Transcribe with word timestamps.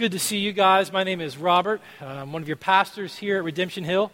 good 0.00 0.12
to 0.12 0.18
see 0.18 0.38
you 0.38 0.54
guys. 0.54 0.90
My 0.90 1.04
name 1.04 1.20
is 1.20 1.36
Robert. 1.36 1.78
I'm 2.00 2.32
one 2.32 2.40
of 2.40 2.48
your 2.48 2.56
pastors 2.56 3.18
here 3.18 3.36
at 3.36 3.44
Redemption 3.44 3.84
Hill. 3.84 4.10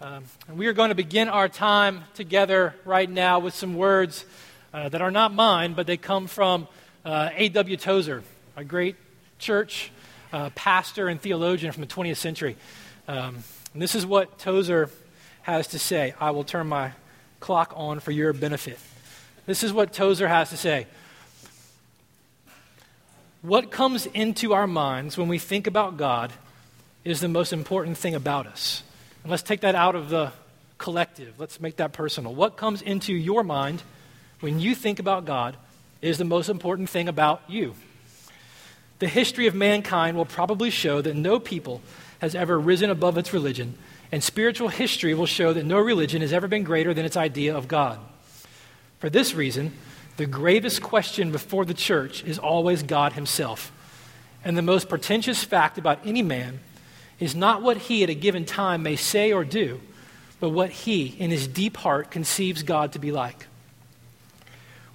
Um, 0.00 0.22
and 0.46 0.56
we 0.56 0.68
are 0.68 0.72
going 0.72 0.90
to 0.90 0.94
begin 0.94 1.28
our 1.28 1.48
time 1.48 2.04
together 2.14 2.72
right 2.84 3.10
now 3.10 3.40
with 3.40 3.52
some 3.52 3.74
words 3.74 4.26
uh, 4.72 4.88
that 4.90 5.02
are 5.02 5.10
not 5.10 5.34
mine, 5.34 5.74
but 5.74 5.88
they 5.88 5.96
come 5.96 6.28
from 6.28 6.68
uh, 7.04 7.30
A.W. 7.34 7.76
Tozer, 7.76 8.22
a 8.54 8.62
great 8.62 8.94
church 9.40 9.90
uh, 10.32 10.50
pastor 10.50 11.08
and 11.08 11.20
theologian 11.20 11.72
from 11.72 11.80
the 11.80 11.88
20th 11.88 12.18
century. 12.18 12.56
Um, 13.08 13.38
this 13.74 13.96
is 13.96 14.06
what 14.06 14.38
Tozer 14.38 14.88
has 15.42 15.66
to 15.66 15.80
say. 15.80 16.14
I 16.20 16.30
will 16.30 16.44
turn 16.44 16.68
my 16.68 16.92
clock 17.40 17.72
on 17.74 17.98
for 17.98 18.12
your 18.12 18.32
benefit. 18.32 18.78
This 19.46 19.64
is 19.64 19.72
what 19.72 19.92
Tozer 19.92 20.28
has 20.28 20.50
to 20.50 20.56
say. 20.56 20.86
What 23.44 23.70
comes 23.70 24.06
into 24.06 24.54
our 24.54 24.66
minds 24.66 25.18
when 25.18 25.28
we 25.28 25.38
think 25.38 25.66
about 25.66 25.98
God 25.98 26.32
is 27.04 27.20
the 27.20 27.28
most 27.28 27.52
important 27.52 27.98
thing 27.98 28.14
about 28.14 28.46
us. 28.46 28.82
And 29.22 29.30
let's 29.30 29.42
take 29.42 29.60
that 29.60 29.74
out 29.74 29.94
of 29.94 30.08
the 30.08 30.32
collective. 30.78 31.34
Let's 31.38 31.60
make 31.60 31.76
that 31.76 31.92
personal. 31.92 32.34
What 32.34 32.56
comes 32.56 32.80
into 32.80 33.12
your 33.12 33.42
mind 33.42 33.82
when 34.40 34.60
you 34.60 34.74
think 34.74 34.98
about 34.98 35.26
God 35.26 35.58
is 36.00 36.16
the 36.16 36.24
most 36.24 36.48
important 36.48 36.88
thing 36.88 37.06
about 37.06 37.42
you. 37.46 37.74
The 38.98 39.08
history 39.08 39.46
of 39.46 39.54
mankind 39.54 40.16
will 40.16 40.24
probably 40.24 40.70
show 40.70 41.02
that 41.02 41.14
no 41.14 41.38
people 41.38 41.82
has 42.20 42.34
ever 42.34 42.58
risen 42.58 42.88
above 42.88 43.18
its 43.18 43.34
religion, 43.34 43.76
and 44.10 44.24
spiritual 44.24 44.68
history 44.68 45.12
will 45.12 45.26
show 45.26 45.52
that 45.52 45.66
no 45.66 45.78
religion 45.78 46.22
has 46.22 46.32
ever 46.32 46.48
been 46.48 46.64
greater 46.64 46.94
than 46.94 47.04
its 47.04 47.18
idea 47.18 47.54
of 47.54 47.68
God. 47.68 47.98
For 49.00 49.10
this 49.10 49.34
reason, 49.34 49.74
the 50.16 50.26
gravest 50.26 50.82
question 50.82 51.32
before 51.32 51.64
the 51.64 51.74
church 51.74 52.24
is 52.24 52.38
always 52.38 52.82
God 52.82 53.14
Himself. 53.14 53.72
And 54.44 54.56
the 54.56 54.62
most 54.62 54.88
pretentious 54.88 55.42
fact 55.42 55.78
about 55.78 56.00
any 56.04 56.22
man 56.22 56.60
is 57.18 57.34
not 57.34 57.62
what 57.62 57.76
he 57.78 58.02
at 58.02 58.10
a 58.10 58.14
given 58.14 58.44
time 58.44 58.82
may 58.82 58.96
say 58.96 59.32
or 59.32 59.44
do, 59.44 59.80
but 60.40 60.50
what 60.50 60.70
he, 60.70 61.06
in 61.06 61.30
his 61.30 61.46
deep 61.46 61.76
heart, 61.78 62.10
conceives 62.10 62.62
God 62.62 62.92
to 62.92 62.98
be 62.98 63.10
like. 63.10 63.46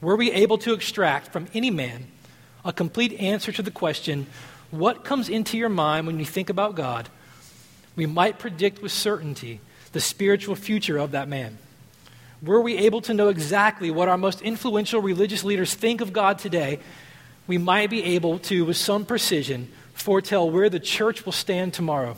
Were 0.02 0.16
we 0.16 0.32
able 0.32 0.58
to 0.60 0.74
extract 0.74 1.32
from 1.32 1.48
any 1.54 1.72
man 1.72 2.08
a 2.64 2.74
complete 2.74 3.14
answer 3.20 3.52
to 3.52 3.62
the 3.62 3.72
question, 3.72 4.28
what 4.70 5.04
comes 5.04 5.30
into 5.30 5.58
your 5.58 5.70
mind 5.70 6.06
when 6.06 6.20
you 6.20 6.26
think 6.26 6.50
about 6.50 6.76
God, 6.76 7.10
we 7.96 8.06
might 8.06 8.38
predict 8.38 8.82
with 8.82 8.92
certainty 8.92 9.60
the 9.94 10.02
spiritual 10.02 10.56
future 10.56 10.98
of 10.98 11.12
that 11.12 11.28
man. 11.28 11.58
Were 12.42 12.62
we 12.62 12.78
able 12.78 13.02
to 13.02 13.14
know 13.14 13.28
exactly 13.28 13.92
what 13.92 14.08
our 14.08 14.18
most 14.18 14.42
influential 14.42 15.02
religious 15.02 15.44
leaders 15.44 15.74
think 15.74 16.00
of 16.00 16.14
God 16.14 16.40
today, 16.40 16.80
we 17.48 17.58
might 17.58 17.90
be 17.90 18.04
able 18.04 18.40
to, 18.40 18.64
with 18.64 18.78
some 18.78 19.06
precision, 19.06 19.70
foretell 19.94 20.50
where 20.50 20.70
the 20.70 20.80
church 20.80 21.26
will 21.26 21.34
stand 21.34 21.74
tomorrow. 21.74 22.16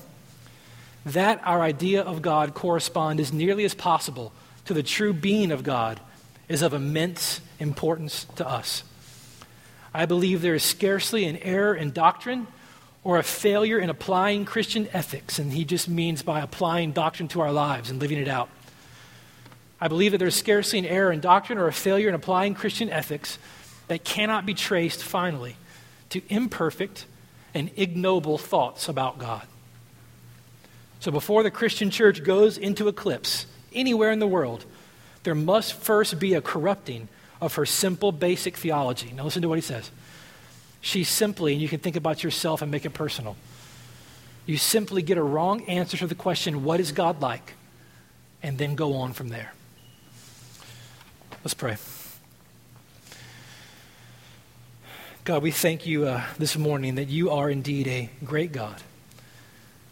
That 1.06 1.42
our 1.44 1.62
idea 1.62 2.04
of 2.04 2.22
God 2.22 2.54
correspond 2.54 3.20
as 3.20 3.34
nearly 3.34 3.66
as 3.66 3.74
possible 3.74 4.32
to 4.66 4.74
the 4.74 4.84
true 4.84 5.14
being 5.14 5.52
of 5.52 5.64
God 5.64 6.00
is 6.48 6.62
of 6.62 6.74
immense 6.74 7.42
importance 7.60 8.26
to 8.36 8.48
us. 8.48 8.84
I 9.94 10.06
believe 10.06 10.42
there 10.42 10.54
is 10.54 10.64
scarcely 10.64 11.26
an 11.26 11.38
error 11.38 11.74
in 11.74 11.92
doctrine 11.92 12.48
or 13.04 13.18
a 13.18 13.24
failure 13.24 13.80
in 13.80 13.90
applying 13.90 14.46
Christian 14.46 14.88
ethics, 14.94 15.40
and 15.40 15.52
he 15.52 15.66
just 15.66 15.90
means 15.90 16.22
by 16.22 16.42
applying 16.42 16.92
doctrine 16.92 17.28
to 17.30 17.42
our 17.42 17.52
lives 17.52 17.90
and 17.90 18.00
living 18.00 18.20
it 18.20 18.28
out. 18.28 18.50
I 19.82 19.88
believe 19.88 20.12
that 20.12 20.20
there's 20.20 20.36
scarcely 20.36 20.78
an 20.78 20.86
error 20.86 21.12
in 21.12 21.20
doctrine 21.20 21.58
or 21.58 21.68
a 21.68 21.74
failure 21.74 22.08
in 22.08 22.16
applying 22.16 22.54
Christian 22.54 22.90
ethics 22.90 23.40
that 23.88 24.04
cannot 24.04 24.46
be 24.46 24.54
traced 24.54 25.04
finally 25.04 25.56
to 26.10 26.22
imperfect 26.30 27.06
and 27.54 27.72
ignoble 27.76 28.38
thoughts 28.38 28.88
about 28.88 29.18
God. 29.18 29.42
So 31.00 31.12
before 31.12 31.42
the 31.42 31.50
Christian 31.50 31.90
church 31.90 32.24
goes 32.24 32.60
into 32.60 32.88
eclipse 32.88 33.48
anywhere 33.74 34.12
in 34.12 34.20
the 34.20 34.28
world, 34.28 34.66
there 35.24 35.36
must 35.36 35.74
first 35.74 36.20
be 36.20 36.36
a 36.36 36.42
corrupting 36.42 37.08
of 37.42 37.56
her 37.56 37.66
simple, 37.66 38.12
basic 38.12 38.56
theology. 38.58 39.12
Now, 39.12 39.24
listen 39.24 39.42
to 39.42 39.50
what 39.50 39.58
he 39.58 39.64
says. 39.64 39.90
She 40.80 41.04
simply, 41.04 41.54
and 41.54 41.62
you 41.62 41.68
can 41.68 41.80
think 41.80 41.96
about 41.96 42.24
yourself 42.24 42.62
and 42.62 42.72
make 42.72 42.86
it 42.86 42.92
personal, 42.92 43.36
you 44.46 44.58
simply 44.58 45.02
get 45.02 45.18
a 45.18 45.24
wrong 45.24 45.64
answer 45.66 45.98
to 45.98 46.08
the 46.08 46.16
question, 46.16 46.64
What 46.64 46.80
is 46.80 46.92
God 46.92 47.20
like? 47.20 47.56
and 48.44 48.58
then 48.58 48.74
go 48.74 48.96
on 48.96 49.14
from 49.14 49.30
there. 49.30 49.54
Let's 51.44 51.56
pray. 51.56 51.78
God, 55.24 55.42
we 55.42 55.50
thank 55.50 55.88
you 55.88 56.06
uh, 56.06 56.24
this 56.38 56.56
morning 56.56 56.96
that 56.96 57.10
you 57.10 57.32
are 57.32 57.50
indeed 57.50 57.88
a 57.88 58.12
great 58.24 58.52
God. 58.52 58.80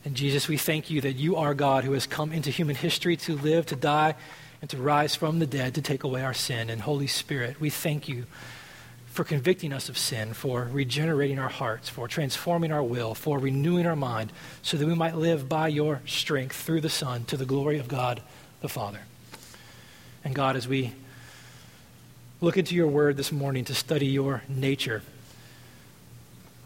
And 0.05 0.13
Jesus, 0.13 0.47
we 0.47 0.57
thank 0.57 0.91
you 0.91 1.01
that 1.01 1.13
you 1.13 1.37
are 1.37 1.55
God 1.55 1.85
who 1.85 1.93
has 1.93 2.05
come 2.05 2.31
into 2.31 2.51
human 2.51 2.75
history 2.75 3.17
to 3.17 3.35
live, 3.35 3.65
to 3.67 3.75
die, 3.75 4.13
and 4.61 4.69
to 4.69 4.77
rise 4.77 5.15
from 5.15 5.39
the 5.39 5.47
dead 5.47 5.73
to 5.73 5.81
take 5.81 6.03
away 6.03 6.23
our 6.23 6.35
sin. 6.35 6.69
And 6.69 6.81
Holy 6.81 7.07
Spirit, 7.07 7.59
we 7.59 7.71
thank 7.71 8.07
you 8.07 8.25
for 9.07 9.23
convicting 9.23 9.73
us 9.73 9.89
of 9.89 9.97
sin, 9.97 10.33
for 10.33 10.69
regenerating 10.71 11.39
our 11.39 11.49
hearts, 11.49 11.89
for 11.89 12.07
transforming 12.07 12.71
our 12.71 12.83
will, 12.83 13.15
for 13.15 13.39
renewing 13.39 13.87
our 13.87 13.95
mind, 13.95 14.31
so 14.61 14.77
that 14.77 14.85
we 14.85 14.93
might 14.93 15.15
live 15.15 15.49
by 15.49 15.67
your 15.67 16.01
strength 16.05 16.55
through 16.55 16.81
the 16.81 16.89
Son 16.89 17.25
to 17.25 17.37
the 17.37 17.45
glory 17.45 17.79
of 17.79 17.87
God 17.87 18.21
the 18.61 18.69
Father. 18.69 18.99
And 20.23 20.35
God, 20.35 20.55
as 20.55 20.67
we 20.67 20.93
look 22.41 22.57
into 22.57 22.73
your 22.73 22.87
word 22.87 23.17
this 23.17 23.31
morning 23.31 23.65
to 23.65 23.75
study 23.75 24.07
your 24.07 24.43
nature. 24.47 25.01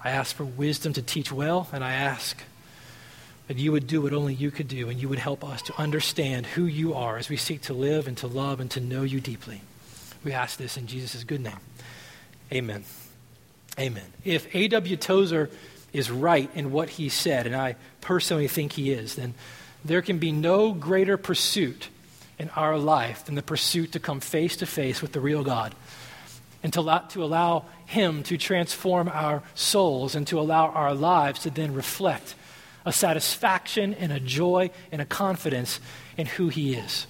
I 0.04 0.12
ask 0.12 0.36
for 0.36 0.46
wisdom 0.46 0.94
to 0.94 1.02
teach 1.02 1.32
well, 1.32 1.68
and 1.74 1.84
I 1.84 1.94
ask 1.94 2.38
that 3.48 3.58
you 3.58 3.72
would 3.72 3.88
do 3.88 4.02
what 4.02 4.14
only 4.14 4.36
you 4.36 4.52
could 4.52 4.68
do, 4.68 4.90
and 4.90 5.02
you 5.02 5.10
would 5.10 5.20
help 5.20 5.44
us 5.44 5.64
to 5.64 5.82
understand 5.82 6.46
who 6.46 6.66
you 6.66 6.94
are 6.94 7.18
as 7.18 7.28
we 7.28 7.38
seek 7.38 7.62
to 7.64 7.74
live 7.74 8.08
and 8.08 8.16
to 8.18 8.28
love 8.28 8.60
and 8.60 8.70
to 8.72 8.80
know 8.80 9.02
you 9.02 9.20
deeply. 9.20 9.62
We 10.24 10.32
ask 10.32 10.58
this 10.58 10.78
in 10.78 10.86
Jesus' 10.86 11.24
good 11.24 11.42
name. 11.42 11.60
Amen. 12.52 12.84
Amen. 13.80 14.06
If 14.24 14.54
A.W. 14.56 14.96
Tozer 14.98 15.50
is 15.92 16.12
right 16.12 16.52
in 16.54 16.72
what 16.72 16.90
he 16.90 17.10
said, 17.10 17.48
and 17.48 17.56
I 17.56 17.78
personally 18.00 18.48
think 18.48 18.74
he 18.74 18.92
is, 18.92 19.16
then 19.16 19.34
there 19.84 20.04
can 20.04 20.20
be 20.20 20.32
no 20.32 20.72
greater 20.72 21.18
pursuit 21.18 21.90
in 22.40 22.50
our 22.50 22.78
life 22.78 23.26
than 23.26 23.36
the 23.36 23.44
pursuit 23.44 23.92
to 23.94 24.00
come 24.00 24.20
face 24.20 24.58
to 24.58 24.66
face 24.66 25.02
with 25.02 25.12
the 25.12 25.20
real 25.20 25.44
God 25.44 25.74
and 26.64 26.72
to 26.74 26.80
allow, 26.80 27.00
to 27.00 27.24
allow 27.24 27.66
Him 27.86 28.24
to 28.24 28.38
transform 28.38 29.10
our 29.10 29.44
souls 29.54 30.16
and 30.16 30.26
to 30.28 30.40
allow 30.40 30.70
our 30.70 30.94
lives 30.94 31.42
to 31.42 31.50
then 31.50 31.74
reflect 31.74 32.36
a 32.86 32.94
satisfaction 32.94 33.94
and 33.94 34.12
a 34.12 34.20
joy 34.20 34.72
and 34.92 35.02
a 35.02 35.06
confidence 35.06 35.80
in 36.18 36.26
who 36.26 36.48
He 36.50 36.74
is. 36.74 37.06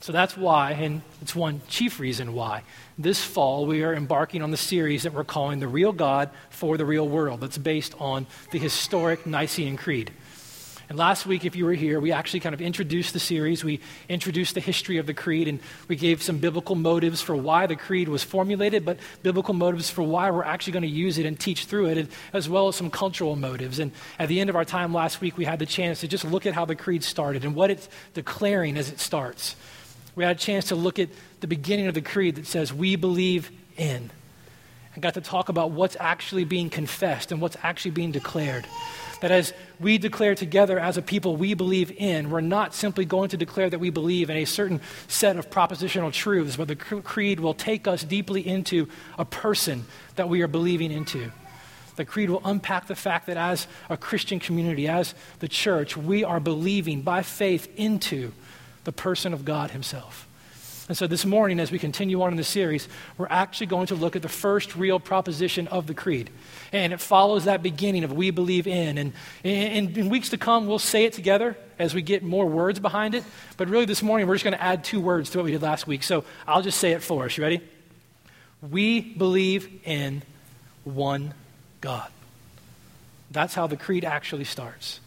So 0.00 0.12
that's 0.12 0.36
why, 0.36 0.72
and 0.72 1.00
it's 1.22 1.34
one 1.34 1.62
chief 1.66 1.98
reason 1.98 2.34
why, 2.34 2.62
this 2.98 3.24
fall 3.24 3.64
we 3.64 3.82
are 3.82 3.94
embarking 3.94 4.42
on 4.42 4.50
the 4.50 4.56
series 4.56 5.04
that 5.04 5.14
we're 5.14 5.24
calling 5.24 5.60
The 5.60 5.68
Real 5.68 5.92
God 5.92 6.28
for 6.50 6.76
the 6.76 6.84
Real 6.84 7.08
World. 7.08 7.40
That's 7.40 7.56
based 7.56 7.94
on 7.98 8.26
the 8.50 8.58
historic 8.58 9.24
Nicene 9.24 9.78
Creed. 9.78 10.12
And 10.88 10.98
last 10.98 11.26
week, 11.26 11.44
if 11.44 11.56
you 11.56 11.64
were 11.64 11.72
here, 11.72 11.98
we 11.98 12.12
actually 12.12 12.40
kind 12.40 12.54
of 12.54 12.60
introduced 12.60 13.12
the 13.12 13.20
series. 13.20 13.64
We 13.64 13.80
introduced 14.08 14.54
the 14.54 14.60
history 14.60 14.98
of 14.98 15.06
the 15.06 15.14
creed, 15.14 15.48
and 15.48 15.60
we 15.88 15.96
gave 15.96 16.22
some 16.22 16.38
biblical 16.38 16.74
motives 16.74 17.20
for 17.20 17.34
why 17.34 17.66
the 17.66 17.76
creed 17.76 18.08
was 18.08 18.22
formulated, 18.22 18.84
but 18.84 18.98
biblical 19.22 19.54
motives 19.54 19.88
for 19.88 20.02
why 20.02 20.30
we're 20.30 20.44
actually 20.44 20.74
going 20.74 20.82
to 20.82 20.88
use 20.88 21.18
it 21.18 21.26
and 21.26 21.38
teach 21.38 21.64
through 21.64 21.86
it, 21.86 22.10
as 22.32 22.48
well 22.48 22.68
as 22.68 22.76
some 22.76 22.90
cultural 22.90 23.36
motives. 23.36 23.78
And 23.78 23.92
at 24.18 24.28
the 24.28 24.40
end 24.40 24.50
of 24.50 24.56
our 24.56 24.64
time 24.64 24.92
last 24.92 25.20
week, 25.20 25.38
we 25.38 25.44
had 25.44 25.58
the 25.58 25.66
chance 25.66 26.00
to 26.00 26.08
just 26.08 26.24
look 26.24 26.46
at 26.46 26.54
how 26.54 26.64
the 26.64 26.76
creed 26.76 27.02
started 27.02 27.44
and 27.44 27.54
what 27.54 27.70
it's 27.70 27.88
declaring 28.12 28.76
as 28.76 28.90
it 28.90 29.00
starts. 29.00 29.56
We 30.14 30.24
had 30.24 30.36
a 30.36 30.38
chance 30.38 30.66
to 30.68 30.76
look 30.76 30.98
at 30.98 31.08
the 31.40 31.46
beginning 31.46 31.86
of 31.86 31.94
the 31.94 32.02
creed 32.02 32.36
that 32.36 32.46
says, 32.46 32.72
We 32.72 32.96
believe 32.96 33.50
in. 33.76 34.10
And 34.94 35.02
got 35.02 35.14
to 35.14 35.20
talk 35.20 35.48
about 35.48 35.72
what's 35.72 35.96
actually 35.98 36.44
being 36.44 36.70
confessed 36.70 37.32
and 37.32 37.40
what's 37.40 37.56
actually 37.62 37.90
being 37.90 38.12
declared. 38.12 38.66
That 39.20 39.30
as 39.30 39.52
we 39.80 39.98
declare 39.98 40.34
together 40.34 40.78
as 40.78 40.96
a 40.96 41.02
people 41.02 41.36
we 41.36 41.54
believe 41.54 41.90
in, 41.90 42.30
we're 42.30 42.40
not 42.40 42.74
simply 42.74 43.04
going 43.04 43.30
to 43.30 43.36
declare 43.36 43.70
that 43.70 43.78
we 43.78 43.90
believe 43.90 44.30
in 44.30 44.36
a 44.36 44.44
certain 44.44 44.80
set 45.08 45.36
of 45.36 45.50
propositional 45.50 46.12
truths, 46.12 46.56
but 46.56 46.68
the 46.68 46.76
creed 46.76 47.40
will 47.40 47.54
take 47.54 47.88
us 47.88 48.04
deeply 48.04 48.46
into 48.46 48.88
a 49.18 49.24
person 49.24 49.84
that 50.16 50.28
we 50.28 50.42
are 50.42 50.48
believing 50.48 50.92
into. 50.92 51.32
The 51.96 52.04
creed 52.04 52.28
will 52.28 52.42
unpack 52.44 52.86
the 52.86 52.96
fact 52.96 53.26
that 53.26 53.36
as 53.36 53.66
a 53.88 53.96
Christian 53.96 54.40
community, 54.40 54.88
as 54.88 55.14
the 55.38 55.48
church, 55.48 55.96
we 55.96 56.24
are 56.24 56.40
believing 56.40 57.02
by 57.02 57.22
faith 57.22 57.68
into 57.76 58.32
the 58.84 58.92
person 58.92 59.32
of 59.32 59.44
God 59.44 59.70
Himself. 59.70 60.28
And 60.86 60.96
so 60.96 61.06
this 61.06 61.24
morning, 61.24 61.60
as 61.60 61.72
we 61.72 61.78
continue 61.78 62.20
on 62.20 62.32
in 62.32 62.36
the 62.36 62.44
series, 62.44 62.88
we're 63.16 63.26
actually 63.30 63.68
going 63.68 63.86
to 63.86 63.94
look 63.94 64.16
at 64.16 64.22
the 64.22 64.28
first 64.28 64.76
real 64.76 65.00
proposition 65.00 65.66
of 65.68 65.86
the 65.86 65.94
creed. 65.94 66.28
And 66.72 66.92
it 66.92 67.00
follows 67.00 67.44
that 67.44 67.62
beginning 67.62 68.04
of 68.04 68.12
we 68.12 68.30
believe 68.30 68.66
in. 68.66 68.98
And 68.98 69.12
in, 69.42 70.10
weeks 70.10 70.28
to 70.30 70.36
come, 70.36 70.66
we'll 70.66 70.78
say 70.78 71.04
it 71.06 71.14
together 71.14 71.56
as 71.78 71.94
we 71.94 72.02
get 72.02 72.22
more 72.22 72.44
words 72.44 72.80
behind 72.80 73.14
it. 73.14 73.24
But 73.56 73.70
really, 73.70 73.86
this 73.86 74.02
morning, 74.02 74.26
we're 74.26 74.34
just 74.34 74.44
going 74.44 74.56
to 74.56 74.62
add 74.62 74.84
two 74.84 75.00
words 75.00 75.30
to 75.30 75.38
what 75.38 75.46
we 75.46 75.52
did 75.52 75.62
last 75.62 75.86
week. 75.86 76.02
So 76.02 76.24
I'll 76.46 76.62
just 76.62 76.78
say 76.78 76.92
it 76.92 77.02
for 77.02 77.24
us. 77.24 77.38
You 77.38 77.44
ready? 77.44 77.62
We 78.60 79.00
believe 79.00 79.80
in 79.84 80.22
one 80.84 81.32
God, 81.80 82.10
That's 83.30 83.54
how 83.54 83.66
the 83.66 83.76
creed 83.76 84.04
actually 84.04 84.44
starts. 84.44 85.00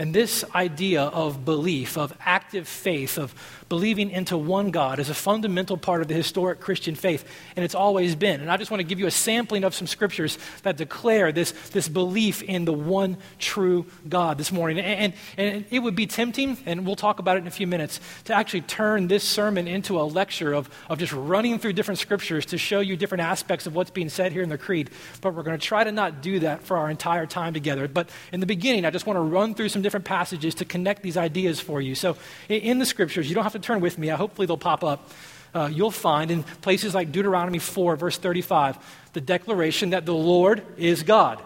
And 0.00 0.14
this 0.14 0.46
idea 0.54 1.02
of 1.02 1.44
belief, 1.44 1.98
of 1.98 2.14
active 2.24 2.66
faith, 2.66 3.18
of 3.18 3.34
believing 3.68 4.10
into 4.10 4.36
one 4.36 4.70
God 4.70 4.98
is 4.98 5.10
a 5.10 5.14
fundamental 5.14 5.76
part 5.76 6.00
of 6.00 6.08
the 6.08 6.14
historic 6.14 6.58
Christian 6.58 6.94
faith, 6.94 7.22
and 7.54 7.66
it's 7.66 7.74
always 7.74 8.14
been. 8.14 8.40
And 8.40 8.50
I 8.50 8.56
just 8.56 8.70
want 8.70 8.80
to 8.80 8.84
give 8.84 8.98
you 8.98 9.06
a 9.06 9.10
sampling 9.10 9.62
of 9.62 9.74
some 9.74 9.86
scriptures 9.86 10.38
that 10.62 10.78
declare 10.78 11.32
this, 11.32 11.52
this 11.72 11.86
belief 11.86 12.42
in 12.42 12.64
the 12.64 12.72
one 12.72 13.18
true 13.38 13.84
God 14.08 14.38
this 14.38 14.50
morning. 14.50 14.78
And, 14.78 15.12
and, 15.36 15.50
and 15.52 15.64
it 15.70 15.80
would 15.80 15.94
be 15.94 16.06
tempting, 16.06 16.56
and 16.64 16.86
we'll 16.86 16.96
talk 16.96 17.18
about 17.18 17.36
it 17.36 17.40
in 17.40 17.46
a 17.46 17.50
few 17.50 17.66
minutes, 17.66 18.00
to 18.24 18.32
actually 18.32 18.62
turn 18.62 19.06
this 19.06 19.22
sermon 19.22 19.68
into 19.68 20.00
a 20.00 20.02
lecture 20.02 20.54
of, 20.54 20.70
of 20.88 20.98
just 20.98 21.12
running 21.12 21.58
through 21.58 21.74
different 21.74 21.98
scriptures 21.98 22.46
to 22.46 22.56
show 22.56 22.80
you 22.80 22.96
different 22.96 23.22
aspects 23.22 23.66
of 23.66 23.74
what's 23.74 23.90
being 23.90 24.08
said 24.08 24.32
here 24.32 24.42
in 24.42 24.48
the 24.48 24.56
Creed. 24.56 24.88
But 25.20 25.34
we're 25.34 25.42
going 25.42 25.58
to 25.58 25.64
try 25.64 25.84
to 25.84 25.92
not 25.92 26.22
do 26.22 26.38
that 26.38 26.64
for 26.64 26.78
our 26.78 26.90
entire 26.90 27.26
time 27.26 27.52
together. 27.52 27.86
But 27.86 28.08
in 28.32 28.40
the 28.40 28.46
beginning, 28.46 28.86
I 28.86 28.90
just 28.90 29.06
want 29.06 29.18
to 29.18 29.20
run 29.20 29.54
through 29.54 29.68
some 29.68 29.82
different 29.82 29.89
passages 29.98 30.54
to 30.56 30.64
connect 30.64 31.02
these 31.02 31.16
ideas 31.16 31.58
for 31.58 31.80
you. 31.80 31.94
So, 31.94 32.16
in 32.48 32.78
the 32.78 32.86
scriptures, 32.86 33.28
you 33.28 33.34
don't 33.34 33.44
have 33.44 33.54
to 33.54 33.58
turn 33.58 33.80
with 33.80 33.98
me, 33.98 34.08
hopefully, 34.08 34.46
they'll 34.46 34.56
pop 34.56 34.84
up. 34.84 35.10
Uh, 35.52 35.68
you'll 35.72 35.90
find 35.90 36.30
in 36.30 36.44
places 36.44 36.94
like 36.94 37.10
Deuteronomy 37.10 37.58
4, 37.58 37.96
verse 37.96 38.16
35, 38.16 38.78
the 39.14 39.20
declaration 39.20 39.90
that 39.90 40.06
the 40.06 40.14
Lord 40.14 40.62
is 40.76 41.02
God. 41.02 41.42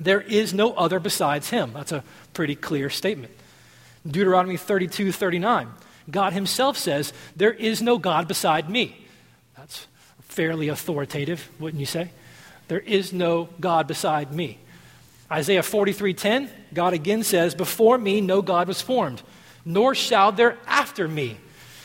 There 0.00 0.20
is 0.20 0.54
no 0.54 0.72
other 0.72 0.98
besides 1.00 1.50
him. 1.50 1.72
That's 1.74 1.92
a 1.92 2.02
pretty 2.32 2.54
clear 2.54 2.88
statement. 2.88 3.32
Deuteronomy 4.06 4.56
32, 4.56 5.12
39, 5.12 5.68
God 6.10 6.32
himself 6.32 6.78
says, 6.78 7.12
There 7.34 7.52
is 7.52 7.82
no 7.82 7.98
God 7.98 8.28
beside 8.28 8.70
me. 8.70 9.06
That's 9.56 9.86
fairly 10.22 10.68
authoritative, 10.68 11.48
wouldn't 11.58 11.80
you 11.80 11.86
say? 11.86 12.10
There 12.68 12.80
is 12.80 13.12
no 13.12 13.48
God 13.60 13.86
beside 13.86 14.32
me. 14.32 14.58
Isaiah 15.30 15.62
43:10, 15.62 16.48
God 16.72 16.92
again 16.92 17.22
says, 17.22 17.54
"Before 17.54 17.98
me 17.98 18.20
no 18.20 18.42
God 18.42 18.68
was 18.68 18.80
formed, 18.80 19.22
nor 19.64 19.94
shall 19.94 20.32
there 20.32 20.58
after 20.66 21.08
me." 21.08 21.38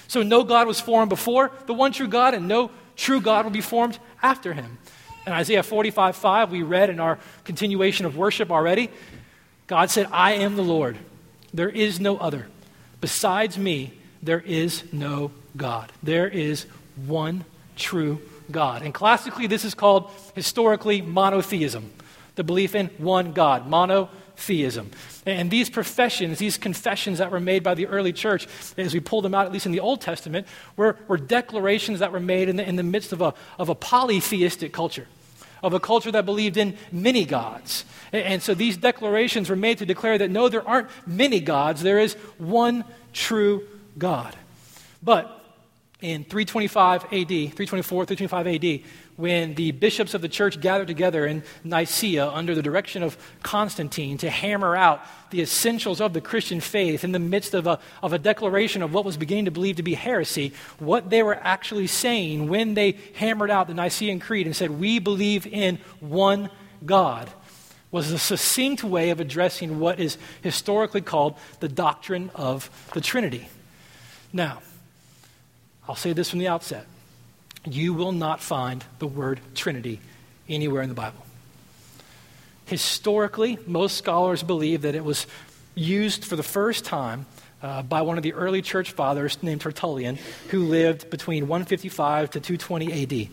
So 0.08 0.22
no 0.24 0.44
God 0.44 0.68
was 0.68 0.80
formed 0.80 1.10
before 1.10 1.52
the 1.66 1.74
one 1.74 1.92
true 1.92 2.08
God, 2.08 2.34
and 2.34 2.48
no 2.48 2.70
true 2.96 3.22
God 3.22 3.46
will 3.46 3.52
be 3.52 3.62
formed 3.62 3.98
after 4.22 4.54
him. 4.54 4.78
In 5.26 5.34
Isaiah 5.34 5.64
45:5, 5.64 6.52
we 6.52 6.62
read 6.62 6.90
in 6.90 7.00
our 7.00 7.18
continuation 7.44 8.06
of 8.06 8.18
worship 8.18 8.52
already, 8.52 8.90
God 9.68 9.90
said, 9.90 10.08
"I 10.12 10.34
am 10.34 10.56
the 10.56 10.64
Lord. 10.64 10.98
There 11.54 11.70
is 11.70 12.00
no 12.00 12.18
other. 12.18 12.48
Besides 13.00 13.58
me, 13.58 13.94
there 14.22 14.44
is 14.46 14.84
no 14.92 15.32
God. 15.58 15.92
There 16.04 16.28
is 16.28 16.66
one 16.96 17.46
true 17.76 18.20
God." 18.52 18.84
And 18.84 18.94
classically, 18.94 19.48
this 19.48 19.66
is 19.66 19.74
called 19.74 20.12
historically 20.36 21.02
monotheism 21.02 21.92
the 22.36 22.44
belief 22.44 22.76
in 22.76 22.88
one 22.98 23.34
God, 23.34 23.68
monotheism. 23.68 24.92
And 25.26 25.52
these 25.52 25.70
professions, 25.70 26.40
these 26.40 26.58
confessions 26.58 27.20
that 27.20 27.32
were 27.32 27.40
made 27.40 27.64
by 27.64 27.76
the 27.76 27.88
early 27.88 28.14
church, 28.14 28.48
as 28.78 28.94
we 28.94 29.00
pull 29.00 29.22
them 29.22 29.36
out, 29.36 29.46
at 29.46 29.52
least 29.52 29.66
in 29.66 29.72
the 29.72 29.80
Old 29.80 30.02
Testament, 30.02 30.48
were, 30.76 30.98
were 31.08 31.18
declarations 31.18 32.00
that 32.00 32.12
were 32.12 32.20
made 32.20 32.50
in 32.50 32.56
the, 32.56 32.68
in 32.68 32.76
the 32.76 32.84
midst 32.84 33.12
of 33.14 33.22
a, 33.22 33.34
of 33.60 33.70
a 33.70 33.76
polytheistic 33.76 34.74
culture, 34.74 35.08
of 35.62 35.74
a 35.74 35.80
culture 35.80 36.12
that 36.12 36.26
believed 36.26 36.58
in 36.58 36.76
many 36.92 37.26
gods. 37.26 37.86
And, 38.12 38.24
and 38.24 38.42
so 38.42 38.54
these 38.54 38.78
declarations 38.78 39.50
were 39.50 39.56
made 39.56 39.78
to 39.80 39.86
declare 39.86 40.18
that 40.18 40.32
no, 40.32 40.50
there 40.50 40.68
aren't 40.68 40.88
many 41.06 41.40
gods, 41.40 41.84
there 41.84 42.00
is 42.00 42.14
one 42.38 42.84
true 43.14 43.68
God. 43.98 44.36
But 45.04 45.38
in 46.02 46.24
325 46.24 47.04
AD, 47.04 47.10
324, 47.12 48.06
325 48.06 48.48
AD, 48.48 48.80
when 49.16 49.56
the 49.56 49.72
bishops 49.72 50.14
of 50.14 50.22
the 50.22 50.30
church 50.30 50.60
gathered 50.60 50.88
together 50.88 51.26
in 51.26 51.44
Nicaea 51.64 52.28
under 52.28 52.56
the 52.56 52.62
direction 52.62 53.04
of 53.04 53.18
Constantine 53.44 54.18
to 54.20 54.30
hammer 54.30 54.76
out 54.76 55.02
the 55.30 55.42
essentials 55.42 56.02
of 56.02 56.14
the 56.14 56.22
Christian 56.22 56.60
faith 56.60 57.04
in 57.04 57.12
the 57.12 57.20
midst 57.20 57.54
of 57.54 57.68
a, 57.68 57.80
of 58.02 58.14
a 58.14 58.20
declaration 58.20 58.82
of 58.82 58.94
what 58.94 59.06
was 59.06 59.18
beginning 59.18 59.46
to 59.46 59.52
believe 59.52 59.78
to 59.78 59.84
be 59.84 59.94
heresy, 59.94 60.54
what 60.80 61.10
they 61.10 61.24
were 61.24 61.36
actually 61.36 61.88
saying 61.88 62.50
when 62.50 62.74
they 62.74 62.98
hammered 63.16 63.52
out 63.52 63.68
the 63.68 63.74
Nicene 63.74 64.20
Creed 64.20 64.46
and 64.46 64.56
said, 64.56 64.72
We 64.72 65.00
believe 65.00 65.46
in 65.48 65.80
one 66.00 66.50
God, 66.86 67.30
was 67.92 68.12
a 68.12 68.18
succinct 68.18 68.84
way 68.84 69.10
of 69.10 69.20
addressing 69.20 69.80
what 69.80 70.00
is 70.00 70.18
historically 70.42 71.02
called 71.02 71.36
the 71.60 71.68
doctrine 71.68 72.32
of 72.34 72.70
the 72.94 73.02
Trinity. 73.02 73.50
Now, 74.32 74.62
I'll 75.88 75.96
say 75.96 76.14
this 76.14 76.30
from 76.30 76.40
the 76.40 76.48
outset 76.48 76.86
you 77.66 77.94
will 77.94 78.12
not 78.12 78.42
find 78.42 78.84
the 79.00 79.08
word 79.08 79.40
Trinity 79.56 80.00
anywhere 80.50 80.82
in 80.82 80.90
the 80.90 80.96
Bible. 80.96 81.26
Historically, 82.66 83.58
most 83.68 83.98
scholars 83.98 84.44
believe 84.44 84.84
that 84.84 84.96
it 84.96 85.04
was 85.04 85.28
used 85.76 86.26
for 86.26 86.36
the 86.36 86.44
first 86.44 86.86
time 86.86 87.26
uh, 87.62 87.84
by 87.84 88.02
one 88.02 88.18
of 88.18 88.24
the 88.24 88.34
early 88.34 88.62
church 88.62 88.92
fathers 88.92 89.42
named 89.42 89.62
Tertullian, 89.62 90.18
who 90.50 90.66
lived 90.66 91.10
between 91.10 91.48
155 91.48 92.32
to 92.32 92.40
220 92.40 93.04
AD. 93.04 93.30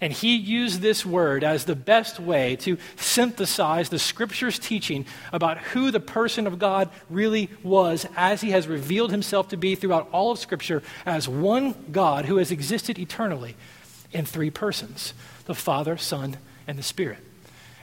And 0.00 0.12
he 0.12 0.36
used 0.36 0.80
this 0.80 1.06
word 1.06 1.42
as 1.42 1.64
the 1.64 1.74
best 1.74 2.20
way 2.20 2.56
to 2.56 2.76
synthesize 2.96 3.88
the 3.88 3.98
scripture's 3.98 4.58
teaching 4.58 5.06
about 5.32 5.58
who 5.58 5.90
the 5.90 6.00
person 6.00 6.46
of 6.46 6.58
God 6.58 6.90
really 7.08 7.48
was 7.62 8.06
as 8.16 8.42
he 8.42 8.50
has 8.50 8.68
revealed 8.68 9.10
himself 9.10 9.48
to 9.48 9.56
be 9.56 9.74
throughout 9.74 10.08
all 10.12 10.32
of 10.32 10.38
scripture 10.38 10.82
as 11.06 11.28
one 11.28 11.74
God 11.92 12.26
who 12.26 12.36
has 12.36 12.50
existed 12.50 12.98
eternally 12.98 13.56
in 14.12 14.24
three 14.26 14.50
persons 14.50 15.14
the 15.46 15.54
Father, 15.54 15.96
Son, 15.96 16.36
and 16.66 16.76
the 16.76 16.82
Spirit. 16.82 17.18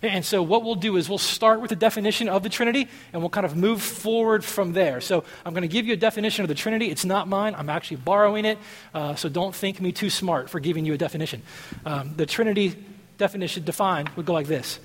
And 0.03 0.25
so, 0.25 0.43
what 0.43 0.63
we'll 0.63 0.75
do 0.75 0.97
is 0.97 1.07
we'll 1.07 1.17
start 1.17 1.61
with 1.61 1.69
the 1.69 1.77
definition 1.77 2.27
of 2.27 2.43
the 2.43 2.49
Trinity 2.49 2.89
and 3.13 3.21
we'll 3.21 3.29
kind 3.29 3.45
of 3.45 3.55
move 3.55 3.81
forward 3.81 4.43
from 4.43 4.73
there. 4.73 4.99
So, 4.99 5.23
I'm 5.45 5.53
going 5.53 5.61
to 5.61 5.69
give 5.69 5.87
you 5.87 5.93
a 5.93 5.97
definition 5.97 6.43
of 6.43 6.49
the 6.49 6.55
Trinity. 6.55 6.89
It's 6.89 7.05
not 7.05 7.29
mine, 7.29 7.55
I'm 7.57 7.69
actually 7.69 7.97
borrowing 7.97 8.43
it. 8.43 8.57
Uh, 8.93 9.15
so, 9.15 9.29
don't 9.29 9.55
think 9.55 9.79
me 9.79 9.93
too 9.93 10.09
smart 10.09 10.49
for 10.49 10.59
giving 10.59 10.85
you 10.85 10.93
a 10.93 10.97
definition. 10.97 11.41
Um, 11.85 12.15
the 12.17 12.25
Trinity 12.25 12.75
definition 13.17 13.63
defined 13.63 14.09
would 14.09 14.25
go 14.25 14.33
like 14.33 14.47
this 14.47 14.77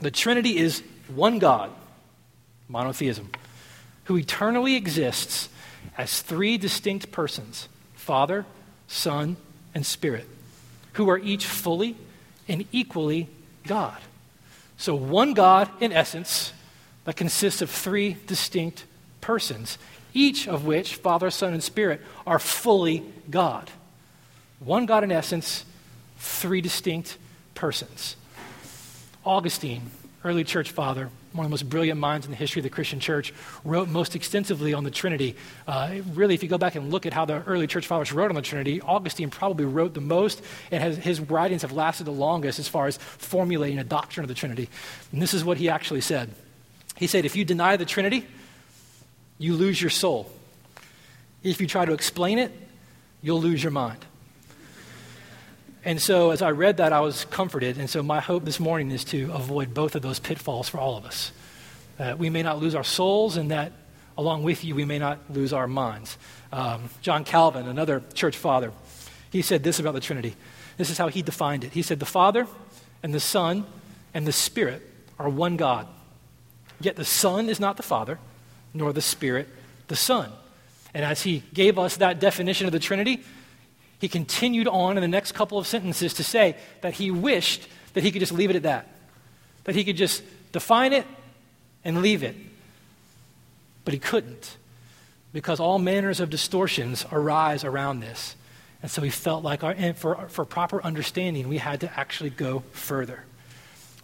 The 0.00 0.10
Trinity 0.10 0.58
is 0.58 0.82
one 1.08 1.38
God, 1.38 1.70
monotheism, 2.68 3.30
who 4.04 4.18
eternally 4.18 4.76
exists 4.76 5.48
as 5.96 6.20
three 6.20 6.58
distinct 6.58 7.10
persons 7.10 7.70
Father, 7.94 8.44
Son, 8.86 9.38
and 9.74 9.86
Spirit, 9.86 10.28
who 10.94 11.08
are 11.08 11.18
each 11.18 11.46
fully 11.46 11.96
and 12.48 12.66
equally 12.70 13.26
God. 13.66 13.96
So, 14.80 14.94
one 14.94 15.34
God, 15.34 15.68
in 15.80 15.92
essence, 15.92 16.54
that 17.04 17.14
consists 17.14 17.60
of 17.60 17.68
three 17.68 18.16
distinct 18.26 18.86
persons, 19.20 19.76
each 20.14 20.48
of 20.48 20.64
which, 20.64 20.94
Father, 20.94 21.30
Son, 21.30 21.52
and 21.52 21.62
Spirit, 21.62 22.00
are 22.26 22.38
fully 22.38 23.04
God. 23.28 23.70
One 24.58 24.86
God, 24.86 25.04
in 25.04 25.12
essence, 25.12 25.66
three 26.16 26.62
distinct 26.62 27.18
persons. 27.54 28.16
Augustine, 29.22 29.82
early 30.24 30.44
church 30.44 30.70
father, 30.70 31.08
one 31.32 31.46
of 31.46 31.50
the 31.50 31.52
most 31.52 31.68
brilliant 31.68 31.98
minds 31.98 32.26
in 32.26 32.32
the 32.32 32.36
history 32.36 32.60
of 32.60 32.64
the 32.64 32.70
Christian 32.70 33.00
church, 33.00 33.32
wrote 33.64 33.88
most 33.88 34.14
extensively 34.14 34.74
on 34.74 34.84
the 34.84 34.90
Trinity. 34.90 35.36
Uh, 35.66 35.96
really, 36.12 36.34
if 36.34 36.42
you 36.42 36.48
go 36.48 36.58
back 36.58 36.74
and 36.74 36.90
look 36.90 37.06
at 37.06 37.12
how 37.12 37.24
the 37.24 37.42
early 37.44 37.66
church 37.66 37.86
fathers 37.86 38.12
wrote 38.12 38.30
on 38.30 38.34
the 38.34 38.42
Trinity, 38.42 38.80
Augustine 38.82 39.30
probably 39.30 39.64
wrote 39.64 39.94
the 39.94 40.00
most, 40.00 40.42
and 40.70 40.82
has, 40.82 40.96
his 40.98 41.20
writings 41.20 41.62
have 41.62 41.72
lasted 41.72 42.04
the 42.04 42.12
longest 42.12 42.58
as 42.58 42.68
far 42.68 42.86
as 42.86 42.96
formulating 42.96 43.78
a 43.78 43.84
doctrine 43.84 44.24
of 44.24 44.28
the 44.28 44.34
Trinity. 44.34 44.68
And 45.12 45.22
this 45.22 45.32
is 45.32 45.44
what 45.44 45.56
he 45.56 45.68
actually 45.68 46.02
said 46.02 46.30
He 46.96 47.06
said, 47.06 47.24
If 47.24 47.36
you 47.36 47.44
deny 47.44 47.76
the 47.76 47.86
Trinity, 47.86 48.26
you 49.38 49.54
lose 49.54 49.80
your 49.80 49.90
soul. 49.90 50.30
If 51.42 51.60
you 51.62 51.66
try 51.66 51.86
to 51.86 51.94
explain 51.94 52.38
it, 52.38 52.52
you'll 53.22 53.40
lose 53.40 53.62
your 53.62 53.72
mind. 53.72 54.04
And 55.84 56.00
so, 56.00 56.30
as 56.30 56.42
I 56.42 56.50
read 56.50 56.76
that, 56.76 56.92
I 56.92 57.00
was 57.00 57.24
comforted. 57.26 57.78
And 57.78 57.88
so, 57.88 58.02
my 58.02 58.20
hope 58.20 58.44
this 58.44 58.60
morning 58.60 58.90
is 58.90 59.02
to 59.04 59.32
avoid 59.32 59.72
both 59.72 59.94
of 59.94 60.02
those 60.02 60.18
pitfalls 60.18 60.68
for 60.68 60.78
all 60.78 60.96
of 60.96 61.06
us. 61.06 61.32
That 61.96 62.18
we 62.18 62.28
may 62.28 62.42
not 62.42 62.58
lose 62.58 62.74
our 62.74 62.84
souls, 62.84 63.36
and 63.36 63.50
that 63.50 63.72
along 64.18 64.42
with 64.42 64.62
you, 64.62 64.74
we 64.74 64.84
may 64.84 64.98
not 64.98 65.18
lose 65.30 65.54
our 65.54 65.66
minds. 65.66 66.18
Um, 66.52 66.90
John 67.00 67.24
Calvin, 67.24 67.66
another 67.66 68.02
church 68.12 68.36
father, 68.36 68.72
he 69.30 69.40
said 69.40 69.62
this 69.62 69.78
about 69.78 69.94
the 69.94 70.00
Trinity. 70.00 70.36
This 70.76 70.90
is 70.90 70.98
how 70.98 71.08
he 71.08 71.22
defined 71.22 71.64
it. 71.64 71.72
He 71.72 71.82
said, 71.82 71.98
The 71.98 72.06
Father 72.06 72.46
and 73.02 73.14
the 73.14 73.20
Son 73.20 73.64
and 74.12 74.26
the 74.26 74.32
Spirit 74.32 74.82
are 75.18 75.28
one 75.28 75.56
God. 75.56 75.86
Yet 76.80 76.96
the 76.96 77.04
Son 77.04 77.48
is 77.48 77.60
not 77.60 77.76
the 77.76 77.82
Father, 77.82 78.18
nor 78.74 78.92
the 78.92 79.00
Spirit 79.00 79.48
the 79.88 79.96
Son. 79.96 80.30
And 80.92 81.04
as 81.04 81.22
he 81.22 81.42
gave 81.54 81.78
us 81.78 81.96
that 81.98 82.20
definition 82.20 82.66
of 82.66 82.72
the 82.72 82.78
Trinity, 82.78 83.22
he 84.00 84.08
continued 84.08 84.66
on 84.66 84.96
in 84.96 85.02
the 85.02 85.08
next 85.08 85.32
couple 85.32 85.58
of 85.58 85.66
sentences 85.66 86.14
to 86.14 86.24
say 86.24 86.56
that 86.80 86.94
he 86.94 87.10
wished 87.10 87.68
that 87.92 88.02
he 88.02 88.10
could 88.10 88.20
just 88.20 88.32
leave 88.32 88.50
it 88.50 88.56
at 88.56 88.62
that, 88.62 88.88
that 89.64 89.74
he 89.74 89.84
could 89.84 89.96
just 89.96 90.22
define 90.52 90.92
it 90.92 91.06
and 91.84 92.00
leave 92.00 92.22
it. 92.22 92.34
But 93.84 93.92
he 93.92 94.00
couldn't 94.00 94.56
because 95.32 95.60
all 95.60 95.78
manners 95.78 96.18
of 96.18 96.30
distortions 96.30 97.04
arise 97.12 97.62
around 97.62 98.00
this. 98.00 98.36
And 98.82 98.90
so 98.90 99.02
he 99.02 99.10
felt 99.10 99.44
like 99.44 99.62
our, 99.62 99.92
for, 99.92 100.28
for 100.28 100.46
proper 100.46 100.82
understanding, 100.82 101.48
we 101.48 101.58
had 101.58 101.80
to 101.80 101.98
actually 101.98 102.30
go 102.30 102.62
further. 102.72 103.24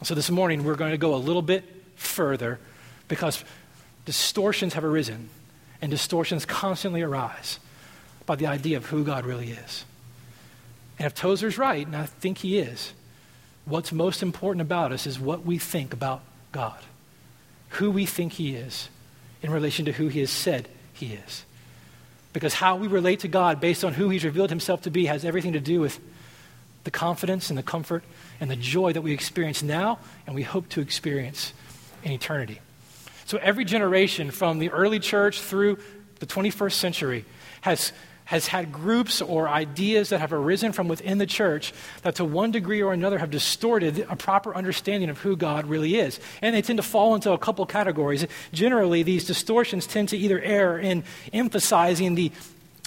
So 0.03 0.15
this 0.15 0.31
morning, 0.31 0.65
we're 0.65 0.77
going 0.77 0.91
to 0.91 0.99
go 0.99 1.15
a 1.15 1.17
little 1.17 1.41
bit 1.41 1.65
further 1.95 2.61
because 3.09 3.43
distortions 4.05 4.75
have 4.75 4.85
arisen, 4.85 5.31
and 5.81 5.91
distortions 5.91 6.45
constantly 6.45 7.01
arise 7.01 7.59
by 8.27 8.37
the 8.37 8.47
idea 8.47 8.77
of 8.77 8.87
who 8.87 9.05
God 9.05 9.25
really 9.25 9.51
is. 9.51 9.85
And 10.99 11.07
if 11.07 11.15
Tozer's 11.15 11.59
right, 11.59 11.87
and 11.87 11.97
I 11.97 12.07
think 12.07 12.39
he 12.39 12.59
is, 12.59 12.93
what's 13.65 13.93
most 13.93 14.23
important 14.23 14.63
about 14.63 14.93
us 14.93 15.07
is 15.07 15.19
what 15.19 15.45
we 15.45 15.59
think 15.59 15.93
about 15.93 16.23
God, 16.53 16.79
who 17.71 17.91
we 17.91 18.07
think 18.07 18.35
he 18.35 18.55
is 18.55 18.89
in 19.43 19.51
relation 19.51 19.85
to 19.85 19.93
who 19.93 20.09
he 20.09 20.21
has 20.21 20.31
said 20.31 20.69
he 20.93 21.13
is. 21.13 21.45
Because 22.33 22.55
how 22.55 22.77
we 22.77 22.87
relate 22.87 23.21
to 23.21 23.29
God 23.29 23.61
based 23.61 23.85
on 23.85 23.95
who 23.95 24.09
he's 24.09 24.25
revealed 24.25 24.51
himself 24.51 24.83
to 24.83 24.91
be 24.91 25.07
has 25.07 25.25
everything 25.25 25.53
to 25.53 25.61
do 25.61 25.81
with 25.81 25.99
the 26.85 26.91
confidence 26.91 27.51
and 27.51 27.59
the 27.59 27.63
comfort 27.63 28.05
and 28.41 28.51
the 28.51 28.57
joy 28.57 28.93
that 28.93 29.03
we 29.03 29.13
experience 29.13 29.63
now 29.63 29.99
and 30.27 30.35
we 30.35 30.43
hope 30.43 30.69
to 30.71 30.81
experience 30.81 31.53
in 32.03 32.13
eternity. 32.13 32.61
So 33.25 33.39
every 33.39 33.65
generation 33.65 34.31
from 34.31 34.61
the 34.61 34.71
early 34.71 35.01
church 35.01 35.41
through 35.41 35.79
the 36.21 36.27
21st 36.27 36.73
century 36.73 37.25
has 37.63 37.93
has 38.27 38.49
had 38.49 38.73
groups 38.73 39.23
or 39.23 39.49
ideas 39.49 40.11
that 40.11 40.21
have 40.21 40.33
arisen 40.33 40.73
from 40.73 40.89
within 40.89 41.19
the 41.19 41.27
church 41.27 41.73
that, 42.03 42.17
to 42.17 42.25
one 42.25 42.51
degree 42.51 42.83
or 42.83 42.93
another, 42.93 43.19
have 43.19 43.31
distorted 43.31 44.07
a 44.09 44.17
proper 44.17 44.55
understanding 44.55 45.09
of 45.09 45.19
who 45.19 45.37
God 45.37 45.67
really 45.67 45.97
is. 45.97 46.21
And 46.43 46.55
they 46.55 46.63
tend 46.63 46.77
to 46.77 46.83
fall 46.83 47.15
into 47.15 47.33
a 47.33 47.39
couple 47.39 47.65
categories. 47.67 48.27
Generally, 48.53 49.05
these 49.05 49.25
distortions 49.25 49.87
tend 49.87 50.09
to 50.11 50.17
either 50.17 50.41
err 50.41 50.79
in 50.79 51.05
emphasizing 51.33 52.15
the 52.17 52.33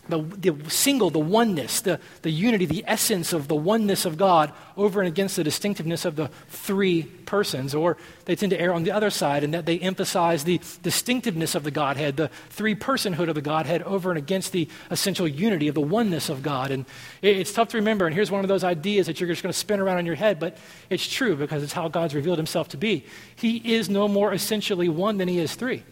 the, 0.10 0.22
the 0.22 0.70
single, 0.70 1.10
the 1.10 1.20
oneness, 1.20 1.82
the, 1.82 2.00
the 2.24 2.32
unity, 2.32 2.66
the 2.66 2.84
essence 2.88 3.32
of 3.32 3.48
the 3.48 3.56
oneness 3.56 4.06
of 4.06 4.18
God 4.18 4.52
over 4.76 5.00
and 5.00 5.08
against 5.08 5.36
the 5.36 5.44
distinctiveness 5.44 6.06
of 6.06 6.16
the 6.16 6.30
three 6.50 7.04
persons. 7.04 7.76
Or 7.76 7.98
they 8.26 8.36
tend 8.36 8.50
to 8.52 8.60
err 8.60 8.74
on 8.74 8.84
the 8.84 8.92
other 8.92 9.10
side 9.10 9.44
in 9.44 9.52
that 9.52 9.66
they 9.66 9.80
emphasize 9.80 10.44
the 10.44 10.60
distinctiveness 10.84 11.56
of 11.56 11.64
the 11.64 11.72
Godhead, 11.72 12.18
the 12.18 12.30
three 12.50 12.76
personhood 12.76 13.30
of 13.30 13.36
the 13.36 13.42
Godhead 13.42 13.84
over 13.84 14.10
and 14.10 14.18
against 14.18 14.52
the 14.52 14.68
essential 14.90 15.28
unity 15.28 15.68
of 15.68 15.76
the 15.76 15.82
oneness 15.82 16.30
of 16.30 16.42
God. 16.42 16.72
And 16.72 16.86
it, 17.22 17.38
it's 17.38 17.54
tough 17.54 17.70
to 17.70 17.78
remember. 17.78 18.06
And 18.06 18.16
here's 18.16 18.32
one 18.32 18.44
of 18.44 18.48
those 18.48 18.64
ideas 18.64 19.08
that 19.08 19.20
you're 19.20 19.30
just 19.30 19.44
going 19.44 19.54
to 19.54 19.58
spin 19.58 19.80
around 19.80 20.00
in 20.00 20.06
your 20.06 20.16
head, 20.16 20.40
but 20.40 20.58
it's 20.90 21.08
true 21.08 21.36
because 21.36 21.64
it's 21.64 21.74
how 21.74 21.88
God's 21.88 22.16
revealed 22.16 22.38
himself 22.38 22.70
to 22.70 22.78
be. 22.78 23.06
He 23.36 23.76
is 23.76 23.90
no 23.90 24.08
more 24.08 24.34
essentially 24.34 24.90
one 24.90 25.18
than 25.18 25.28
he 25.28 25.40
is 25.40 25.56
three. 25.56 25.84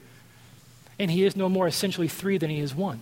And 1.00 1.12
he 1.12 1.24
is 1.24 1.36
no 1.36 1.48
more 1.48 1.68
essentially 1.68 2.08
three 2.08 2.38
than 2.38 2.50
he 2.50 2.60
is 2.60 2.74
one. 2.74 3.02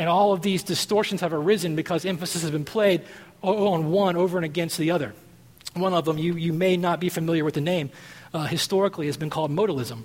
And 0.00 0.08
all 0.08 0.32
of 0.32 0.40
these 0.40 0.62
distortions 0.62 1.20
have 1.20 1.34
arisen 1.34 1.76
because 1.76 2.06
emphasis 2.06 2.40
has 2.40 2.50
been 2.50 2.64
played 2.64 3.02
on 3.42 3.90
one 3.90 4.16
over 4.16 4.38
and 4.38 4.46
against 4.46 4.78
the 4.78 4.92
other. 4.92 5.12
One 5.74 5.92
of 5.92 6.06
them, 6.06 6.16
you, 6.16 6.36
you 6.36 6.54
may 6.54 6.78
not 6.78 7.00
be 7.00 7.10
familiar 7.10 7.44
with 7.44 7.52
the 7.52 7.60
name, 7.60 7.90
uh, 8.32 8.46
historically 8.46 9.06
has 9.08 9.18
been 9.18 9.28
called 9.28 9.50
modalism. 9.50 10.04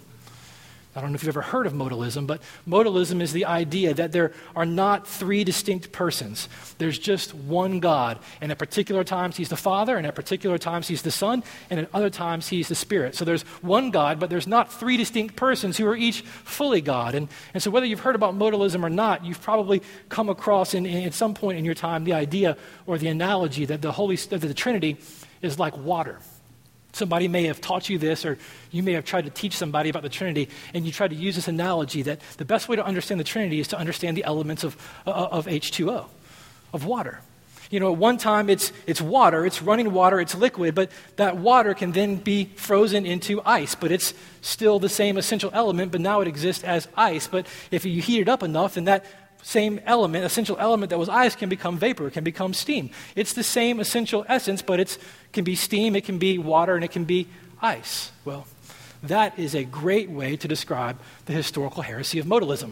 I 0.95 1.01
don't 1.01 1.11
know 1.11 1.15
if 1.15 1.23
you've 1.23 1.35
ever 1.35 1.41
heard 1.41 1.67
of 1.67 1.73
modalism, 1.73 2.25
but 2.25 2.41
modalism 2.65 3.21
is 3.21 3.33
the 3.33 3.43
idea 3.45 3.93
that 3.93 4.13
there 4.13 4.31
are 4.55 4.65
not 4.65 5.05
three 5.05 5.43
distinct 5.43 5.91
persons. 5.91 6.47
There's 6.77 6.97
just 6.97 7.33
one 7.33 7.81
God. 7.81 8.19
And 8.39 8.49
at 8.49 8.57
particular 8.57 9.03
times, 9.03 9.35
He's 9.35 9.49
the 9.49 9.57
Father, 9.57 9.97
and 9.97 10.07
at 10.07 10.15
particular 10.15 10.57
times, 10.57 10.87
He's 10.87 11.01
the 11.01 11.11
Son, 11.11 11.43
and 11.69 11.81
at 11.81 11.89
other 11.93 12.09
times, 12.09 12.47
He's 12.47 12.69
the 12.69 12.75
Spirit. 12.75 13.13
So 13.15 13.25
there's 13.25 13.41
one 13.61 13.91
God, 13.91 14.21
but 14.21 14.29
there's 14.29 14.47
not 14.47 14.71
three 14.71 14.95
distinct 14.95 15.35
persons 15.35 15.75
who 15.75 15.85
are 15.85 15.97
each 15.97 16.21
fully 16.21 16.79
God. 16.79 17.13
And, 17.13 17.27
and 17.53 17.61
so 17.61 17.71
whether 17.71 17.85
you've 17.85 17.99
heard 17.99 18.15
about 18.15 18.33
modalism 18.33 18.81
or 18.81 18.89
not, 18.89 19.25
you've 19.25 19.41
probably 19.41 19.81
come 20.07 20.29
across 20.29 20.73
in, 20.73 20.85
in, 20.85 21.03
at 21.03 21.13
some 21.13 21.33
point 21.33 21.57
in 21.57 21.65
your 21.65 21.75
time 21.75 22.05
the 22.05 22.13
idea 22.13 22.55
or 22.87 22.97
the 22.97 23.07
analogy 23.07 23.65
that 23.65 23.81
the, 23.81 23.91
Holy, 23.91 24.15
that 24.15 24.39
the 24.39 24.53
Trinity 24.53 24.97
is 25.41 25.59
like 25.59 25.77
water. 25.77 26.19
Somebody 26.95 27.27
may 27.27 27.43
have 27.47 27.59
taught 27.59 27.89
you 27.89 27.97
this, 27.97 28.25
or 28.25 28.37
you 28.71 28.81
may 28.81 28.93
have 28.93 29.03
tried 29.03 29.25
to 29.25 29.29
teach 29.29 29.57
somebody 29.57 29.89
about 29.89 30.01
the 30.01 30.07
Trinity, 30.07 30.47
and 30.73 30.85
you 30.85 30.93
try 30.93 31.09
to 31.09 31.13
use 31.13 31.35
this 31.35 31.49
analogy 31.49 32.03
that 32.03 32.21
the 32.37 32.45
best 32.45 32.69
way 32.69 32.77
to 32.77 32.85
understand 32.85 33.19
the 33.19 33.25
Trinity 33.25 33.59
is 33.59 33.67
to 33.67 33.77
understand 33.77 34.15
the 34.15 34.23
elements 34.23 34.63
of, 34.63 34.77
uh, 35.05 35.11
of 35.11 35.45
H2O, 35.45 36.05
of 36.71 36.85
water. 36.85 37.19
You 37.69 37.81
know, 37.81 37.91
at 37.91 37.97
one 37.97 38.17
time 38.17 38.49
it's, 38.49 38.71
it's 38.87 39.01
water, 39.01 39.45
it's 39.45 39.61
running 39.61 39.91
water, 39.91 40.21
it's 40.21 40.35
liquid, 40.35 40.73
but 40.73 40.89
that 41.17 41.35
water 41.35 41.73
can 41.73 41.91
then 41.91 42.15
be 42.15 42.45
frozen 42.55 43.05
into 43.05 43.41
ice, 43.43 43.75
but 43.75 43.91
it's 43.91 44.13
still 44.39 44.79
the 44.79 44.87
same 44.87 45.17
essential 45.17 45.49
element, 45.51 45.91
but 45.91 45.99
now 45.99 46.21
it 46.21 46.29
exists 46.29 46.63
as 46.63 46.87
ice. 46.95 47.27
But 47.27 47.45
if 47.71 47.83
you 47.83 48.01
heat 48.01 48.21
it 48.21 48.29
up 48.29 48.41
enough, 48.41 48.75
then 48.75 48.85
that 48.85 49.05
same 49.45 49.79
element, 49.85 50.25
essential 50.25 50.57
element 50.57 50.89
that 50.89 50.97
was 50.97 51.07
ice, 51.07 51.35
can 51.35 51.49
become 51.49 51.77
vapor, 51.77 52.09
can 52.09 52.23
become 52.23 52.51
steam. 52.51 52.89
It's 53.15 53.33
the 53.33 53.43
same 53.43 53.79
essential 53.79 54.25
essence, 54.27 54.63
but 54.63 54.79
it 54.79 54.97
can 55.33 55.43
be 55.43 55.53
steam, 55.55 55.95
it 55.95 56.03
can 56.03 56.17
be 56.17 56.39
water, 56.39 56.73
and 56.73 56.83
it 56.83 56.89
can 56.89 57.03
be 57.05 57.27
ice. 57.61 58.11
Well, 58.25 58.47
that 59.03 59.37
is 59.37 59.53
a 59.53 59.63
great 59.63 60.09
way 60.09 60.35
to 60.35 60.47
describe 60.47 60.97
the 61.27 61.33
historical 61.33 61.83
heresy 61.83 62.17
of 62.17 62.25
modalism. 62.25 62.71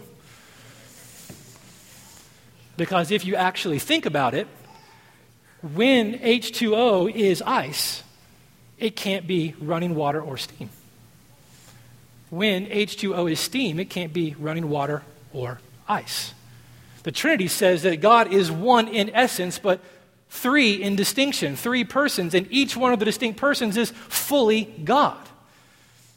Because 2.75 3.11
if 3.11 3.23
you 3.23 3.35
actually 3.35 3.77
think 3.77 4.07
about 4.07 4.33
it, 4.33 4.47
when 5.61 6.17
H2O 6.17 7.13
is 7.13 7.43
ice, 7.43 8.01
it 8.79 8.95
can't 8.95 9.27
be 9.27 9.53
running 9.61 9.93
water 9.93 10.19
or 10.19 10.37
steam. 10.37 10.71
When 12.31 12.65
H2O 12.65 13.31
is 13.31 13.39
steam, 13.39 13.79
it 13.79 13.91
can't 13.91 14.11
be 14.11 14.35
running 14.39 14.71
water 14.71 15.03
or 15.33 15.59
ice. 15.87 16.33
The 17.03 17.11
Trinity 17.11 17.47
says 17.47 17.83
that 17.83 18.01
God 18.01 18.33
is 18.33 18.49
one 18.51 18.87
in 18.87 19.11
essence, 19.13 19.59
but 19.59 19.81
three 20.29 20.81
in 20.81 20.95
distinction, 20.95 21.55
three 21.55 21.83
persons, 21.83 22.33
and 22.33 22.47
each 22.49 22.75
one 22.75 22.93
of 22.93 22.99
the 22.99 23.05
distinct 23.05 23.39
persons 23.39 23.77
is 23.77 23.91
fully 23.91 24.63
God. 24.63 25.17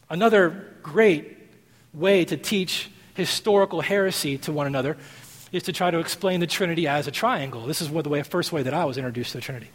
Another 0.09 0.73
great 0.83 1.37
way 1.93 2.25
to 2.25 2.37
teach 2.37 2.89
historical 3.15 3.81
heresy 3.81 4.39
to 4.39 4.53
one 4.53 4.67
another 4.67 4.97
is 5.53 5.65
to 5.65 5.73
try 5.73 5.91
to 5.91 5.99
explain 5.99 6.41
the 6.41 6.47
Trinity 6.47 6.87
as 6.87 7.07
a 7.07 7.11
triangle. 7.11 7.67
This 7.67 7.81
is 7.81 7.91
the 7.91 8.09
way, 8.09 8.23
first 8.23 8.53
way 8.53 8.63
that 8.63 8.75
I 8.75 8.85
was 8.85 8.99
introduced 8.99 9.33
to 9.33 9.39
the 9.39 9.43
Trinity. 9.43 9.71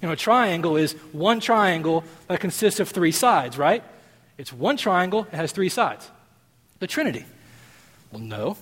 You 0.00 0.08
know, 0.08 0.12
a 0.12 0.16
triangle 0.16 0.76
is 0.76 0.92
one 1.12 1.40
triangle 1.40 2.04
that 2.28 2.40
consists 2.40 2.80
of 2.80 2.88
three 2.88 3.12
sides, 3.12 3.58
right? 3.58 3.82
It's 4.38 4.52
one 4.52 4.76
triangle, 4.76 5.26
it 5.32 5.36
has 5.36 5.52
three 5.52 5.68
sides. 5.68 6.10
The 6.78 6.86
Trinity. 6.86 7.24
Well, 8.12 8.20
no. 8.20 8.56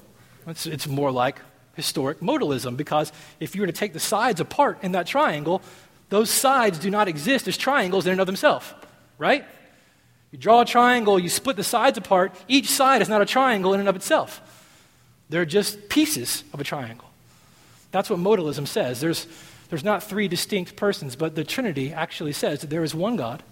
It's, 0.47 0.67
it's 0.67 0.87
more 0.87 1.11
like 1.11 1.41
historic 1.77 2.21
modalism 2.21 2.77
because 2.77 3.13
if 3.41 3.55
you 3.55 3.61
were 3.61 3.67
to 3.67 3.73
take 3.73 3.93
the 3.93 4.01
sides 4.01 4.41
apart 4.41 4.79
in 4.83 4.93
that 4.93 5.07
triangle, 5.07 5.63
those 6.11 6.31
sides 6.31 6.79
do 6.79 6.91
not 6.91 7.09
exist 7.09 7.49
as 7.49 7.57
triangles 7.57 8.07
in 8.07 8.13
and 8.13 8.21
of 8.21 8.27
themselves, 8.27 8.73
right? 9.19 9.45
You 10.31 10.39
draw 10.39 10.63
a 10.63 10.65
triangle, 10.65 11.19
you 11.19 11.29
split 11.29 11.57
the 11.57 11.65
sides 11.65 11.97
apart, 11.97 12.35
each 12.49 12.69
side 12.69 13.03
is 13.03 13.09
not 13.09 13.23
a 13.23 13.27
triangle 13.27 13.75
in 13.75 13.81
and 13.81 13.89
of 13.89 13.97
itself. 13.97 14.41
They're 15.29 15.45
just 15.45 15.89
pieces 15.89 16.45
of 16.53 16.61
a 16.61 16.65
triangle. 16.65 17.09
That's 17.91 18.11
what 18.11 18.19
modalism 18.19 18.67
says. 18.67 19.01
There's, 19.01 19.27
there's 19.71 19.85
not 19.85 20.03
three 20.03 20.29
distinct 20.29 20.77
persons, 20.77 21.17
but 21.17 21.35
the 21.35 21.45
Trinity 21.45 21.93
actually 21.93 22.33
says 22.33 22.61
that 22.61 22.71
there 22.71 22.83
is 22.83 22.95
one 22.95 23.17
God 23.17 23.43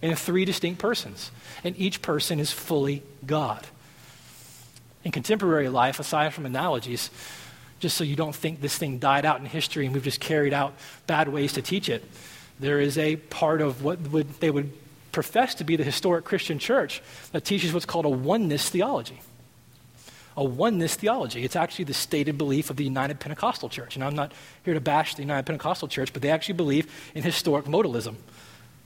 and 0.00 0.18
three 0.18 0.44
distinct 0.44 0.80
persons, 0.80 1.30
and 1.62 1.78
each 1.78 2.02
person 2.02 2.40
is 2.40 2.50
fully 2.50 3.02
God. 3.24 3.66
In 5.04 5.12
contemporary 5.12 5.68
life, 5.68 6.00
aside 6.00 6.34
from 6.34 6.46
analogies, 6.46 7.10
just 7.82 7.96
so 7.96 8.04
you 8.04 8.14
don't 8.14 8.34
think 8.34 8.60
this 8.60 8.78
thing 8.78 8.98
died 8.98 9.26
out 9.26 9.40
in 9.40 9.44
history 9.44 9.84
and 9.84 9.92
we've 9.92 10.04
just 10.04 10.20
carried 10.20 10.54
out 10.54 10.72
bad 11.08 11.28
ways 11.28 11.52
to 11.54 11.62
teach 11.62 11.88
it. 11.88 12.08
There 12.60 12.80
is 12.80 12.96
a 12.96 13.16
part 13.16 13.60
of 13.60 13.82
what 13.82 14.00
would, 14.12 14.40
they 14.40 14.52
would 14.52 14.72
profess 15.10 15.56
to 15.56 15.64
be 15.64 15.74
the 15.74 15.82
historic 15.82 16.24
Christian 16.24 16.60
church 16.60 17.02
that 17.32 17.44
teaches 17.44 17.74
what's 17.74 17.84
called 17.84 18.04
a 18.04 18.08
oneness 18.08 18.70
theology. 18.70 19.20
A 20.36 20.44
oneness 20.44 20.94
theology. 20.94 21.42
It's 21.44 21.56
actually 21.56 21.86
the 21.86 21.94
stated 21.94 22.38
belief 22.38 22.70
of 22.70 22.76
the 22.76 22.84
United 22.84 23.18
Pentecostal 23.18 23.68
Church. 23.68 23.96
And 23.96 24.04
I'm 24.04 24.14
not 24.14 24.32
here 24.64 24.74
to 24.74 24.80
bash 24.80 25.16
the 25.16 25.22
United 25.22 25.44
Pentecostal 25.44 25.88
Church, 25.88 26.12
but 26.12 26.22
they 26.22 26.30
actually 26.30 26.54
believe 26.54 26.86
in 27.16 27.24
historic 27.24 27.66
modalism. 27.66 28.14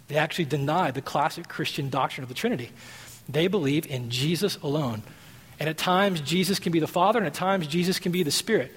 They 0.09 0.17
actually 0.17 0.47
deny 0.47 0.91
the 0.91 1.03
classic 1.03 1.49
Christian 1.49 1.91
doctrine 1.91 2.23
of 2.23 2.29
the 2.29 2.35
Trinity. 2.35 2.71
They 3.29 3.47
believe 3.47 3.87
in 3.87 4.09
Jesus 4.09 4.57
alone. 4.63 5.03
And 5.61 5.69
at 5.69 5.77
times, 5.77 6.23
Jesus 6.23 6.59
can 6.59 6.73
be 6.73 6.81
the 6.81 6.87
Father, 6.87 7.19
and 7.19 7.27
at 7.27 7.35
times, 7.35 7.67
Jesus 7.67 7.99
can 7.99 8.11
be 8.11 8.23
the 8.23 8.31
Spirit. 8.31 8.73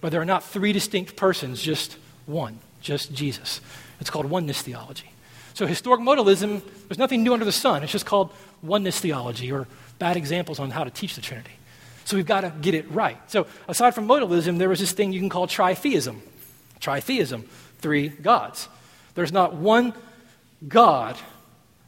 But 0.00 0.12
there 0.12 0.20
are 0.20 0.26
not 0.26 0.44
three 0.44 0.72
distinct 0.72 1.16
persons, 1.16 1.62
just 1.62 1.96
one, 2.26 2.58
just 2.80 3.12
Jesus. 3.12 3.60
It's 4.00 4.10
called 4.10 4.26
oneness 4.26 4.62
theology. 4.62 5.10
So, 5.54 5.66
historic 5.66 6.02
modalism, 6.02 6.62
there's 6.88 6.98
nothing 6.98 7.22
new 7.22 7.32
under 7.32 7.46
the 7.46 7.52
sun. 7.52 7.82
It's 7.82 7.92
just 7.92 8.04
called 8.04 8.30
oneness 8.62 9.00
theology 9.00 9.50
or 9.50 9.66
bad 9.98 10.16
examples 10.16 10.58
on 10.58 10.70
how 10.70 10.84
to 10.84 10.90
teach 10.90 11.14
the 11.14 11.22
Trinity. 11.22 11.52
So, 12.04 12.16
we've 12.16 12.26
got 12.26 12.42
to 12.42 12.52
get 12.60 12.74
it 12.74 12.90
right. 12.90 13.18
So, 13.30 13.46
aside 13.66 13.94
from 13.94 14.06
modalism, 14.06 14.58
there 14.58 14.68
was 14.68 14.80
this 14.80 14.92
thing 14.92 15.12
you 15.12 15.20
can 15.20 15.30
call 15.30 15.46
tritheism. 15.46 16.18
Tritheism, 16.80 17.44
three 17.78 18.08
gods. 18.08 18.68
There's 19.14 19.32
not 19.32 19.54
one 19.54 19.94
God, 20.68 21.16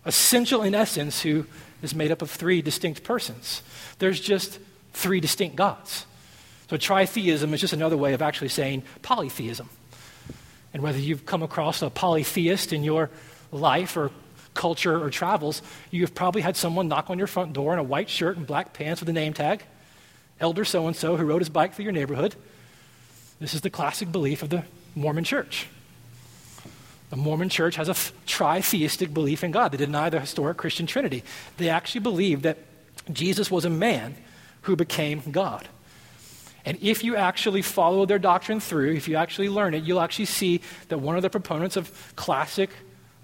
essential 0.06 0.62
in 0.62 0.74
essence, 0.74 1.20
who 1.20 1.44
is 1.82 1.94
made 1.94 2.10
up 2.10 2.22
of 2.22 2.30
three 2.30 2.62
distinct 2.62 3.04
persons. 3.04 3.62
There's 3.98 4.20
just 4.20 4.58
three 4.94 5.20
distinct 5.20 5.56
gods. 5.56 6.06
So 6.68 6.76
tritheism 6.76 7.52
is 7.52 7.60
just 7.60 7.72
another 7.72 7.96
way 7.96 8.12
of 8.12 8.22
actually 8.22 8.48
saying 8.48 8.82
polytheism. 9.02 9.68
And 10.74 10.82
whether 10.82 10.98
you've 10.98 11.24
come 11.24 11.42
across 11.42 11.80
a 11.82 11.90
polytheist 11.90 12.72
in 12.72 12.84
your 12.84 13.10
life 13.50 13.96
or 13.96 14.10
culture 14.52 15.02
or 15.02 15.08
travels, 15.08 15.62
you've 15.90 16.14
probably 16.14 16.42
had 16.42 16.56
someone 16.56 16.88
knock 16.88 17.10
on 17.10 17.18
your 17.18 17.26
front 17.26 17.52
door 17.54 17.72
in 17.72 17.78
a 17.78 17.82
white 17.82 18.10
shirt 18.10 18.36
and 18.36 18.46
black 18.46 18.74
pants 18.74 19.00
with 19.00 19.08
a 19.08 19.12
name 19.12 19.32
tag. 19.32 19.62
Elder 20.40 20.64
so 20.64 20.86
and 20.86 20.94
so 20.94 21.16
who 21.16 21.24
rode 21.24 21.40
his 21.40 21.48
bike 21.48 21.74
through 21.74 21.84
your 21.84 21.92
neighborhood. 21.92 22.34
This 23.40 23.54
is 23.54 23.60
the 23.62 23.70
classic 23.70 24.12
belief 24.12 24.42
of 24.42 24.50
the 24.50 24.64
Mormon 24.94 25.24
church. 25.24 25.68
The 27.10 27.16
Mormon 27.16 27.48
church 27.48 27.76
has 27.76 27.88
a 27.88 27.94
tritheistic 28.26 29.14
belief 29.14 29.42
in 29.42 29.52
God. 29.52 29.72
They 29.72 29.78
deny 29.78 30.10
the 30.10 30.20
historic 30.20 30.58
Christian 30.58 30.86
Trinity. 30.86 31.24
They 31.56 31.70
actually 31.70 32.02
believe 32.02 32.42
that 32.42 32.58
Jesus 33.10 33.50
was 33.50 33.64
a 33.64 33.70
man 33.70 34.16
who 34.62 34.76
became 34.76 35.22
God. 35.30 35.66
And 36.68 36.76
if 36.82 37.02
you 37.02 37.16
actually 37.16 37.62
follow 37.62 38.04
their 38.04 38.18
doctrine 38.18 38.60
through, 38.60 38.92
if 38.92 39.08
you 39.08 39.16
actually 39.16 39.48
learn 39.48 39.72
it, 39.72 39.84
you'll 39.84 40.02
actually 40.02 40.26
see 40.26 40.60
that 40.88 40.98
one 40.98 41.16
of 41.16 41.22
the 41.22 41.30
proponents 41.30 41.78
of 41.78 42.12
classic 42.14 42.68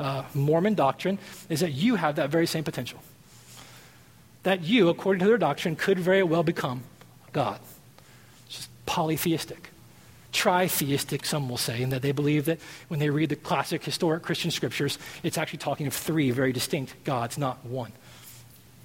uh, 0.00 0.22
Mormon 0.32 0.72
doctrine 0.72 1.18
is 1.50 1.60
that 1.60 1.72
you 1.72 1.96
have 1.96 2.16
that 2.16 2.30
very 2.30 2.46
same 2.46 2.64
potential. 2.64 3.00
That 4.44 4.64
you, 4.64 4.88
according 4.88 5.20
to 5.20 5.26
their 5.26 5.36
doctrine, 5.36 5.76
could 5.76 5.98
very 5.98 6.22
well 6.22 6.42
become 6.42 6.84
God. 7.34 7.60
It's 8.46 8.56
just 8.56 8.86
polytheistic. 8.86 9.68
Tritheistic, 10.32 11.26
some 11.26 11.46
will 11.46 11.58
say, 11.58 11.82
in 11.82 11.90
that 11.90 12.00
they 12.00 12.12
believe 12.12 12.46
that 12.46 12.60
when 12.88 12.98
they 12.98 13.10
read 13.10 13.28
the 13.28 13.36
classic 13.36 13.84
historic 13.84 14.22
Christian 14.22 14.52
scriptures, 14.52 14.98
it's 15.22 15.36
actually 15.36 15.58
talking 15.58 15.86
of 15.86 15.92
three 15.92 16.30
very 16.30 16.54
distinct 16.54 16.94
gods, 17.04 17.36
not 17.36 17.62
one. 17.66 17.92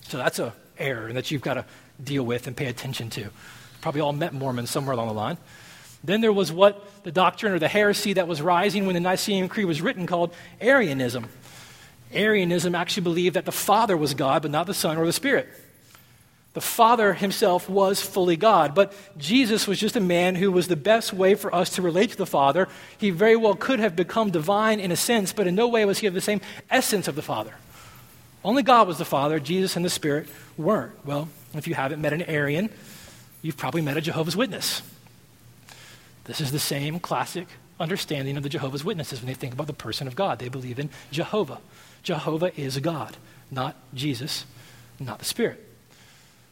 So 0.09 0.17
that's 0.17 0.37
a 0.37 0.53
error 0.77 1.13
that 1.13 1.31
you've 1.31 1.41
got 1.41 1.53
to 1.53 1.65
deal 2.03 2.25
with 2.25 2.45
and 2.45 2.57
pay 2.57 2.65
attention 2.65 3.09
to. 3.11 3.29
Probably 3.81 4.01
all 4.01 4.13
met 4.13 4.33
Mormons 4.33 4.69
somewhere 4.69 4.93
along 4.93 5.07
the 5.07 5.13
line. 5.13 5.37
Then 6.03 6.21
there 6.21 6.33
was 6.33 6.51
what 6.51 7.03
the 7.03 7.11
doctrine 7.11 7.53
or 7.53 7.59
the 7.59 7.67
heresy 7.67 8.13
that 8.13 8.27
was 8.27 8.41
rising 8.41 8.85
when 8.85 8.93
the 8.93 8.99
Nicene 8.99 9.49
Creed 9.49 9.65
was 9.65 9.81
written 9.81 10.07
called 10.07 10.33
Arianism. 10.61 11.27
Arianism 12.13 12.73
actually 12.73 13.03
believed 13.03 13.35
that 13.35 13.45
the 13.45 13.51
Father 13.51 13.95
was 13.95 14.13
God, 14.13 14.41
but 14.41 14.51
not 14.51 14.65
the 14.65 14.73
Son 14.73 14.97
or 14.97 15.05
the 15.05 15.13
Spirit. 15.13 15.49
The 16.53 16.61
Father 16.61 17.13
himself 17.13 17.69
was 17.69 18.01
fully 18.01 18.35
God, 18.35 18.73
but 18.73 18.93
Jesus 19.17 19.67
was 19.67 19.79
just 19.79 19.95
a 19.95 20.01
man 20.01 20.35
who 20.35 20.51
was 20.51 20.67
the 20.67 20.75
best 20.75 21.13
way 21.13 21.35
for 21.35 21.53
us 21.53 21.69
to 21.71 21.81
relate 21.81 22.11
to 22.11 22.17
the 22.17 22.25
Father. 22.25 22.67
He 22.97 23.11
very 23.11 23.35
well 23.35 23.53
could 23.53 23.79
have 23.79 23.95
become 23.95 24.31
divine 24.31 24.79
in 24.79 24.91
a 24.91 24.95
sense, 24.95 25.31
but 25.31 25.45
in 25.45 25.53
no 25.53 25.67
way 25.67 25.85
was 25.85 25.99
he 25.99 26.07
of 26.07 26.15
the 26.15 26.21
same 26.21 26.41
essence 26.71 27.07
of 27.07 27.15
the 27.15 27.21
Father. 27.21 27.53
Only 28.43 28.63
God 28.63 28.87
was 28.87 28.97
the 28.97 29.05
Father, 29.05 29.39
Jesus 29.39 29.75
and 29.75 29.85
the 29.85 29.89
Spirit 29.89 30.27
weren't. 30.57 30.93
Well, 31.05 31.29
if 31.53 31.67
you 31.67 31.75
haven't 31.75 32.01
met 32.01 32.13
an 32.13 32.23
Arian, 32.23 32.69
you've 33.41 33.57
probably 33.57 33.81
met 33.81 33.97
a 33.97 34.01
Jehovah's 34.01 34.35
Witness. 34.35 34.81
This 36.25 36.41
is 36.41 36.51
the 36.51 36.59
same 36.59 36.99
classic 36.99 37.47
understanding 37.79 38.37
of 38.37 38.43
the 38.43 38.49
Jehovah's 38.49 38.83
Witnesses 38.83 39.19
when 39.19 39.27
they 39.27 39.33
think 39.33 39.53
about 39.53 39.67
the 39.67 39.73
person 39.73 40.07
of 40.07 40.15
God. 40.15 40.39
They 40.39 40.49
believe 40.49 40.79
in 40.79 40.89
Jehovah. 41.11 41.59
Jehovah 42.03 42.57
is 42.59 42.77
a 42.77 42.81
God, 42.81 43.17
not 43.49 43.75
Jesus, 43.93 44.45
not 44.99 45.19
the 45.19 45.25
Spirit. 45.25 45.65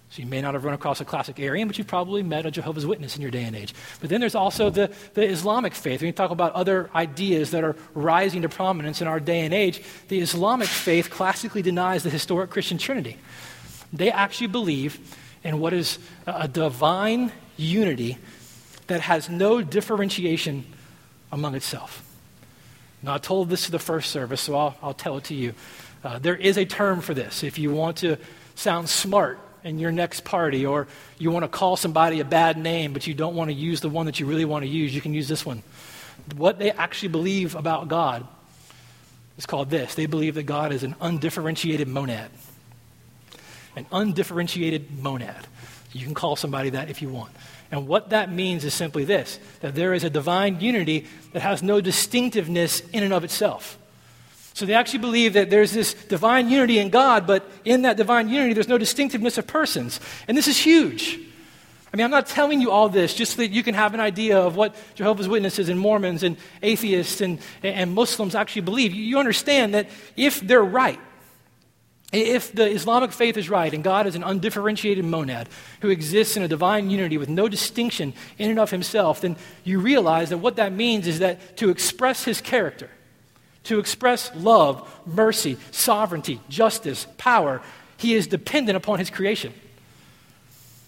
So 0.09 0.21
you 0.21 0.27
may 0.27 0.41
not 0.41 0.53
have 0.53 0.63
run 0.63 0.73
across 0.73 1.01
a 1.01 1.05
classic 1.05 1.37
Arian, 1.37 1.67
but 1.67 1.77
you've 1.77 1.87
probably 1.87 2.23
met 2.23 2.45
a 2.45 2.51
Jehovah's 2.51 2.85
Witness 2.85 3.17
in 3.17 3.21
your 3.21 3.29
day 3.29 3.43
and 3.43 3.55
age. 3.55 3.75
But 3.99 4.09
then 4.09 4.21
there's 4.21 4.35
also 4.35 4.69
the, 4.69 4.91
the 5.15 5.23
Islamic 5.23 5.75
faith. 5.75 5.99
When 5.99 6.07
you 6.07 6.13
talk 6.13 6.31
about 6.31 6.53
other 6.53 6.89
ideas 6.95 7.51
that 7.51 7.63
are 7.63 7.75
rising 7.93 8.43
to 8.43 8.49
prominence 8.49 9.01
in 9.01 9.07
our 9.07 9.19
day 9.19 9.41
and 9.41 9.53
age, 9.53 9.81
the 10.07 10.21
Islamic 10.21 10.69
faith 10.69 11.09
classically 11.09 11.61
denies 11.61 12.03
the 12.03 12.09
historic 12.09 12.51
Christian 12.51 12.77
Trinity. 12.77 13.17
They 13.91 14.09
actually 14.09 14.47
believe 14.47 14.97
in 15.47 15.59
what 15.59 15.71
is 15.71 15.97
a 16.25 16.45
divine 16.45 17.31
unity 17.55 18.17
that 18.87 18.99
has 18.99 19.29
no 19.29 19.61
differentiation 19.61 20.65
among 21.31 21.55
itself. 21.55 22.03
Now, 23.01 23.13
I 23.13 23.17
told 23.17 23.49
this 23.49 23.65
to 23.67 23.71
the 23.71 23.79
first 23.79 24.11
service, 24.11 24.41
so 24.41 24.57
I'll, 24.57 24.75
I'll 24.83 24.93
tell 24.93 25.15
it 25.15 25.23
to 25.25 25.33
you. 25.33 25.53
Uh, 26.03 26.19
there 26.19 26.35
is 26.35 26.57
a 26.57 26.65
term 26.65 26.99
for 26.99 27.13
this. 27.13 27.43
If 27.43 27.57
you 27.57 27.71
want 27.71 27.97
to 27.99 28.17
sound 28.55 28.89
smart 28.89 29.39
in 29.63 29.79
your 29.79 29.93
next 29.93 30.25
party, 30.25 30.65
or 30.65 30.85
you 31.17 31.31
want 31.31 31.43
to 31.43 31.49
call 31.49 31.77
somebody 31.77 32.19
a 32.19 32.25
bad 32.25 32.57
name, 32.57 32.91
but 32.91 33.07
you 33.07 33.13
don't 33.13 33.35
want 33.35 33.49
to 33.49 33.53
use 33.53 33.79
the 33.79 33.89
one 33.89 34.05
that 34.07 34.19
you 34.19 34.25
really 34.25 34.45
want 34.45 34.63
to 34.63 34.69
use, 34.69 34.93
you 34.93 34.99
can 34.99 35.13
use 35.13 35.29
this 35.29 35.45
one. 35.45 35.63
What 36.35 36.59
they 36.59 36.71
actually 36.71 37.09
believe 37.09 37.55
about 37.55 37.87
God 37.87 38.27
is 39.37 39.45
called 39.45 39.69
this 39.69 39.95
they 39.95 40.07
believe 40.07 40.35
that 40.35 40.43
God 40.43 40.73
is 40.73 40.83
an 40.83 40.95
undifferentiated 40.99 41.87
monad. 41.87 42.31
An 43.77 43.85
undifferentiated 43.91 44.99
monad. 45.01 45.45
You 45.93 46.03
can 46.03 46.15
call 46.15 46.35
somebody 46.35 46.71
that 46.71 46.89
if 46.89 47.01
you 47.01 47.09
want. 47.09 47.31
And 47.71 47.87
what 47.87 48.09
that 48.09 48.31
means 48.31 48.65
is 48.65 48.73
simply 48.73 49.05
this 49.05 49.39
that 49.59 49.75
there 49.75 49.93
is 49.93 50.03
a 50.03 50.09
divine 50.09 50.59
unity 50.59 51.05
that 51.33 51.41
has 51.41 51.61
no 51.61 51.79
distinctiveness 51.79 52.79
in 52.89 53.03
and 53.03 53.13
of 53.13 53.23
itself. 53.23 53.77
So 54.55 54.65
they 54.65 54.73
actually 54.73 54.99
believe 54.99 55.33
that 55.33 55.51
there's 55.51 55.71
this 55.71 55.93
divine 55.93 56.49
unity 56.49 56.79
in 56.79 56.89
God, 56.89 57.27
but 57.27 57.47
in 57.63 57.83
that 57.83 57.97
divine 57.97 58.29
unity, 58.29 58.53
there's 58.53 58.67
no 58.67 58.79
distinctiveness 58.79 59.37
of 59.37 59.45
persons. 59.45 59.99
And 60.27 60.35
this 60.35 60.47
is 60.47 60.57
huge. 60.57 61.19
I 61.93 61.97
mean, 61.97 62.03
I'm 62.03 62.11
not 62.11 62.25
telling 62.25 62.59
you 62.59 62.71
all 62.71 62.89
this 62.89 63.13
just 63.13 63.33
so 63.33 63.37
that 63.43 63.51
you 63.51 63.61
can 63.61 63.75
have 63.75 63.93
an 63.93 63.99
idea 63.99 64.39
of 64.39 64.55
what 64.55 64.75
Jehovah's 64.95 65.27
Witnesses 65.27 65.69
and 65.69 65.79
Mormons 65.79 66.23
and 66.23 66.37
atheists 66.63 67.21
and, 67.21 67.37
and 67.61 67.93
Muslims 67.93 68.33
actually 68.33 68.63
believe. 68.63 68.93
You 68.93 69.19
understand 69.19 69.75
that 69.75 69.89
if 70.15 70.39
they're 70.41 70.63
right, 70.63 70.99
if 72.13 72.53
the 72.53 72.65
Islamic 72.69 73.11
faith 73.11 73.35
is 73.35 73.49
right 73.49 73.73
and 73.73 73.83
God 73.83 74.07
is 74.07 74.15
an 74.15 74.23
undifferentiated 74.23 75.03
monad 75.03 75.49
who 75.81 75.89
exists 75.89 76.37
in 76.37 76.43
a 76.43 76.47
divine 76.47 76.89
unity 76.89 77.17
with 77.17 77.27
no 77.27 77.49
distinction 77.49 78.13
in 78.37 78.49
and 78.49 78.59
of 78.59 78.71
himself, 78.71 79.21
then 79.21 79.35
you 79.65 79.79
realize 79.79 80.29
that 80.29 80.37
what 80.37 80.55
that 80.55 80.71
means 80.71 81.05
is 81.05 81.19
that 81.19 81.57
to 81.57 81.69
express 81.69 82.23
his 82.23 82.39
character, 82.39 82.89
to 83.65 83.79
express 83.79 84.31
love, 84.35 84.89
mercy, 85.05 85.57
sovereignty, 85.71 86.39
justice, 86.47 87.05
power, 87.17 87.61
he 87.97 88.13
is 88.13 88.27
dependent 88.27 88.77
upon 88.77 88.99
his 88.99 89.09
creation. 89.09 89.53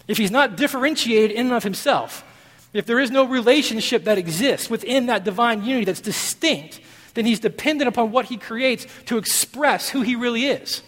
If 0.07 0.17
he's 0.17 0.31
not 0.31 0.55
differentiated 0.55 1.31
in 1.31 1.47
and 1.47 1.55
of 1.55 1.63
himself, 1.63 2.23
if 2.71 2.85
there 2.85 2.99
is 2.99 3.11
no 3.11 3.25
relationship 3.25 4.05
that 4.05 4.17
exists 4.17 4.69
within 4.69 5.07
that 5.07 5.25
divine 5.25 5.65
unity 5.65 5.85
that's 5.85 6.01
distinct, 6.01 6.79
then 7.13 7.25
he's 7.25 7.39
dependent 7.39 7.89
upon 7.89 8.11
what 8.11 8.25
he 8.25 8.37
creates 8.37 8.87
to 9.07 9.17
express 9.17 9.89
who 9.89 10.01
he 10.01 10.15
really 10.15 10.45
is. 10.45 10.81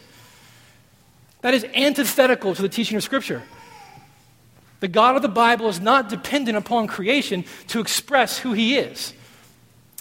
That 1.42 1.54
is 1.54 1.66
antithetical 1.74 2.56
to 2.56 2.62
the 2.62 2.70
teaching 2.70 2.98
of 2.98 3.04
Scripture. 3.04 3.44
The 4.80 4.88
God 4.88 5.16
of 5.16 5.22
the 5.22 5.30
Bible 5.30 5.70
is 5.70 5.80
not 5.80 6.10
dependent 6.10 6.58
upon 6.58 6.88
creation 6.88 7.46
to 7.68 7.80
express 7.80 8.40
who 8.40 8.54
He 8.54 8.78
is. 8.78 9.14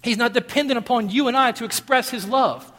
He's 0.02 0.16
not 0.16 0.32
dependent 0.32 0.78
upon 0.78 1.10
you 1.10 1.28
and 1.28 1.36
I 1.36 1.52
to 1.52 1.64
express 1.64 2.10
His 2.10 2.26
love. 2.26 2.70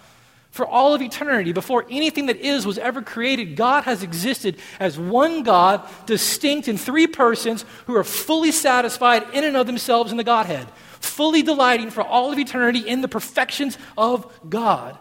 For 0.49 0.65
all 0.65 0.93
of 0.93 1.01
eternity, 1.01 1.53
before 1.53 1.85
anything 1.89 2.25
that 2.25 2.35
is 2.37 2.65
was 2.65 2.77
ever 2.77 3.01
created, 3.01 3.55
God 3.55 3.85
has 3.85 4.03
existed 4.03 4.57
as 4.79 4.99
one 4.99 5.43
God, 5.43 5.87
distinct 6.05 6.67
in 6.67 6.77
three 6.77 7.07
persons 7.07 7.63
who 7.85 7.95
are 7.95 8.03
fully 8.03 8.51
satisfied 8.51 9.23
in 9.33 9.45
and 9.45 9.55
of 9.55 9.65
themselves 9.65 10.11
in 10.11 10.17
the 10.17 10.25
Godhead, 10.25 10.67
fully 10.99 11.41
delighting 11.41 11.89
for 11.89 12.01
all 12.01 12.33
of 12.33 12.39
eternity 12.39 12.79
in 12.79 12.99
the 13.01 13.07
perfections 13.07 13.77
of 13.97 14.29
God. 14.49 14.97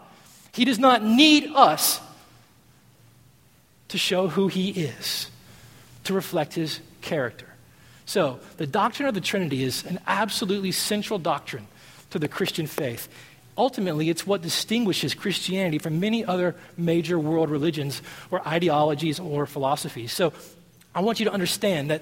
He 0.53 0.63
does 0.63 0.79
not 0.79 1.03
need 1.03 1.51
us 1.53 1.99
to 3.91 3.97
show 3.97 4.27
who 4.27 4.47
he 4.47 4.69
is, 4.69 5.29
to 6.05 6.13
reflect 6.13 6.53
his 6.53 6.79
character. 7.01 7.47
So, 8.05 8.39
the 8.57 8.67
doctrine 8.67 9.07
of 9.07 9.13
the 9.13 9.21
Trinity 9.21 9.63
is 9.63 9.85
an 9.85 9.99
absolutely 10.07 10.71
central 10.71 11.19
doctrine 11.19 11.67
to 12.09 12.19
the 12.19 12.27
Christian 12.27 12.67
faith. 12.67 13.07
Ultimately, 13.57 14.09
it's 14.09 14.25
what 14.25 14.41
distinguishes 14.41 15.13
Christianity 15.13 15.77
from 15.77 15.99
many 15.99 16.25
other 16.25 16.55
major 16.77 17.19
world 17.19 17.49
religions 17.49 18.01
or 18.31 18.45
ideologies 18.47 19.19
or 19.19 19.45
philosophies. 19.45 20.11
So, 20.13 20.33
I 20.95 21.01
want 21.01 21.19
you 21.19 21.25
to 21.25 21.33
understand 21.33 21.89
that 21.89 22.01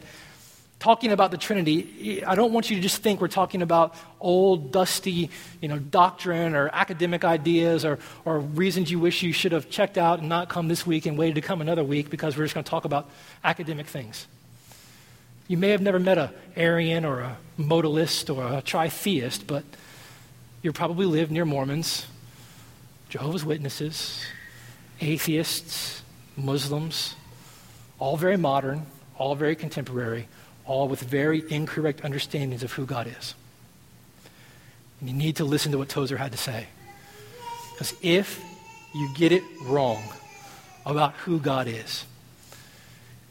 talking 0.80 1.12
about 1.12 1.32
the 1.32 1.38
Trinity, 1.38 2.24
I 2.24 2.36
don't 2.36 2.54
want 2.54 2.70
you 2.70 2.78
to 2.78 2.82
just 2.82 3.04
think 3.04 3.20
we're 3.20 3.28
talking 3.28 3.62
about 3.62 3.96
old, 4.20 4.72
dusty, 4.72 5.30
you 5.62 5.68
know, 5.68 5.78
doctrine 5.78 6.56
or 6.56 6.70
academic 6.72 7.26
ideas 7.26 7.84
or, 7.84 8.00
or 8.24 8.40
reasons 8.40 8.90
you 8.90 8.98
wish 8.98 9.22
you 9.22 9.34
should 9.34 9.52
have 9.52 9.70
checked 9.70 9.98
out 9.98 10.20
and 10.20 10.30
not 10.30 10.48
come 10.48 10.70
this 10.70 10.88
week 10.88 11.06
and 11.06 11.18
waited 11.18 11.36
to 11.36 11.42
come 11.42 11.60
another 11.62 11.84
week 11.84 12.10
because 12.10 12.38
we're 12.38 12.46
just 12.46 12.54
going 12.54 12.64
to 12.64 12.70
talk 12.70 12.86
about 12.86 13.10
academic 13.44 13.88
things. 13.88 14.26
You 15.50 15.58
may 15.58 15.70
have 15.70 15.82
never 15.82 16.00
met 16.00 16.18
a 16.18 16.32
Arian 16.56 17.04
or 17.04 17.20
a 17.22 17.38
modalist 17.60 18.34
or 18.34 18.44
a 18.44 18.62
tritheist, 18.62 19.48
but 19.48 19.66
you 20.62 20.72
probably 20.72 21.06
lived 21.06 21.32
near 21.32 21.44
Mormons, 21.44 22.08
Jehovah's 23.10 23.44
Witnesses, 23.44 24.24
atheists, 25.02 26.04
Muslims, 26.38 27.16
all 27.98 28.16
very 28.16 28.38
modern, 28.38 28.86
all 29.18 29.36
very 29.36 29.56
contemporary 29.56 30.28
all 30.70 30.88
with 30.88 31.02
very 31.02 31.44
incorrect 31.50 32.06
understandings 32.06 32.64
of 32.64 32.72
who 32.74 32.86
God 32.86 33.08
is. 33.08 33.34
And 35.00 35.10
you 35.10 35.16
need 35.16 35.38
to 35.38 35.44
listen 35.44 35.72
to 35.72 35.78
what 35.78 35.90
Tozer 35.90 36.18
had 36.18 36.32
to 36.32 36.38
say. 36.38 36.68
Because 37.74 37.94
if 38.02 38.42
you 38.94 39.10
get 39.16 39.32
it 39.32 39.44
wrong 39.64 40.04
about 40.86 41.14
who 41.16 41.40
God 41.40 41.68
is, 41.68 42.06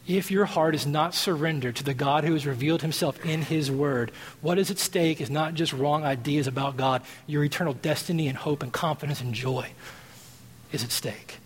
if 0.06 0.30
your 0.30 0.46
heart 0.46 0.74
is 0.74 0.86
not 0.86 1.14
surrendered 1.14 1.76
to 1.76 1.84
the 1.84 1.94
God 1.94 2.24
who 2.24 2.32
has 2.32 2.46
revealed 2.46 2.82
himself 2.82 3.24
in 3.24 3.42
his 3.42 3.70
word, 3.70 4.10
what 4.40 4.58
is 4.58 4.70
at 4.70 4.78
stake 4.78 5.20
is 5.20 5.30
not 5.30 5.54
just 5.54 5.72
wrong 5.72 6.02
ideas 6.02 6.46
about 6.46 6.76
God, 6.76 7.02
your 7.26 7.44
eternal 7.44 7.74
destiny 7.74 8.26
and 8.26 8.38
hope 8.38 8.62
and 8.62 8.72
confidence 8.72 9.20
and 9.20 9.34
joy. 9.34 9.70
is 10.72 10.82
at 10.82 10.90
stake. 10.90 11.38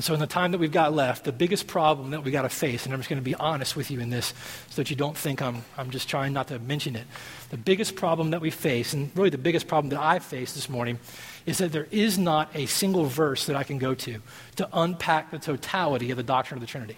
And 0.00 0.04
so, 0.06 0.14
in 0.14 0.20
the 0.20 0.26
time 0.26 0.52
that 0.52 0.58
we've 0.58 0.72
got 0.72 0.94
left, 0.94 1.24
the 1.24 1.30
biggest 1.30 1.66
problem 1.66 2.12
that 2.12 2.24
we've 2.24 2.32
got 2.32 2.40
to 2.40 2.48
face, 2.48 2.86
and 2.86 2.94
I'm 2.94 3.00
just 3.00 3.10
going 3.10 3.20
to 3.20 3.22
be 3.22 3.34
honest 3.34 3.76
with 3.76 3.90
you 3.90 4.00
in 4.00 4.08
this 4.08 4.32
so 4.70 4.76
that 4.76 4.88
you 4.88 4.96
don't 4.96 5.14
think 5.14 5.42
I'm, 5.42 5.62
I'm 5.76 5.90
just 5.90 6.08
trying 6.08 6.32
not 6.32 6.48
to 6.48 6.58
mention 6.58 6.96
it. 6.96 7.04
The 7.50 7.58
biggest 7.58 7.96
problem 7.96 8.30
that 8.30 8.40
we 8.40 8.48
face, 8.48 8.94
and 8.94 9.14
really 9.14 9.28
the 9.28 9.36
biggest 9.36 9.68
problem 9.68 9.90
that 9.90 10.00
I 10.00 10.18
face 10.18 10.54
this 10.54 10.70
morning, 10.70 10.98
is 11.44 11.58
that 11.58 11.72
there 11.72 11.86
is 11.90 12.16
not 12.16 12.48
a 12.54 12.64
single 12.64 13.04
verse 13.04 13.44
that 13.44 13.56
I 13.56 13.62
can 13.62 13.76
go 13.76 13.94
to 13.94 14.22
to 14.56 14.68
unpack 14.72 15.32
the 15.32 15.38
totality 15.38 16.10
of 16.10 16.16
the 16.16 16.22
doctrine 16.22 16.56
of 16.56 16.62
the 16.62 16.66
Trinity. 16.66 16.96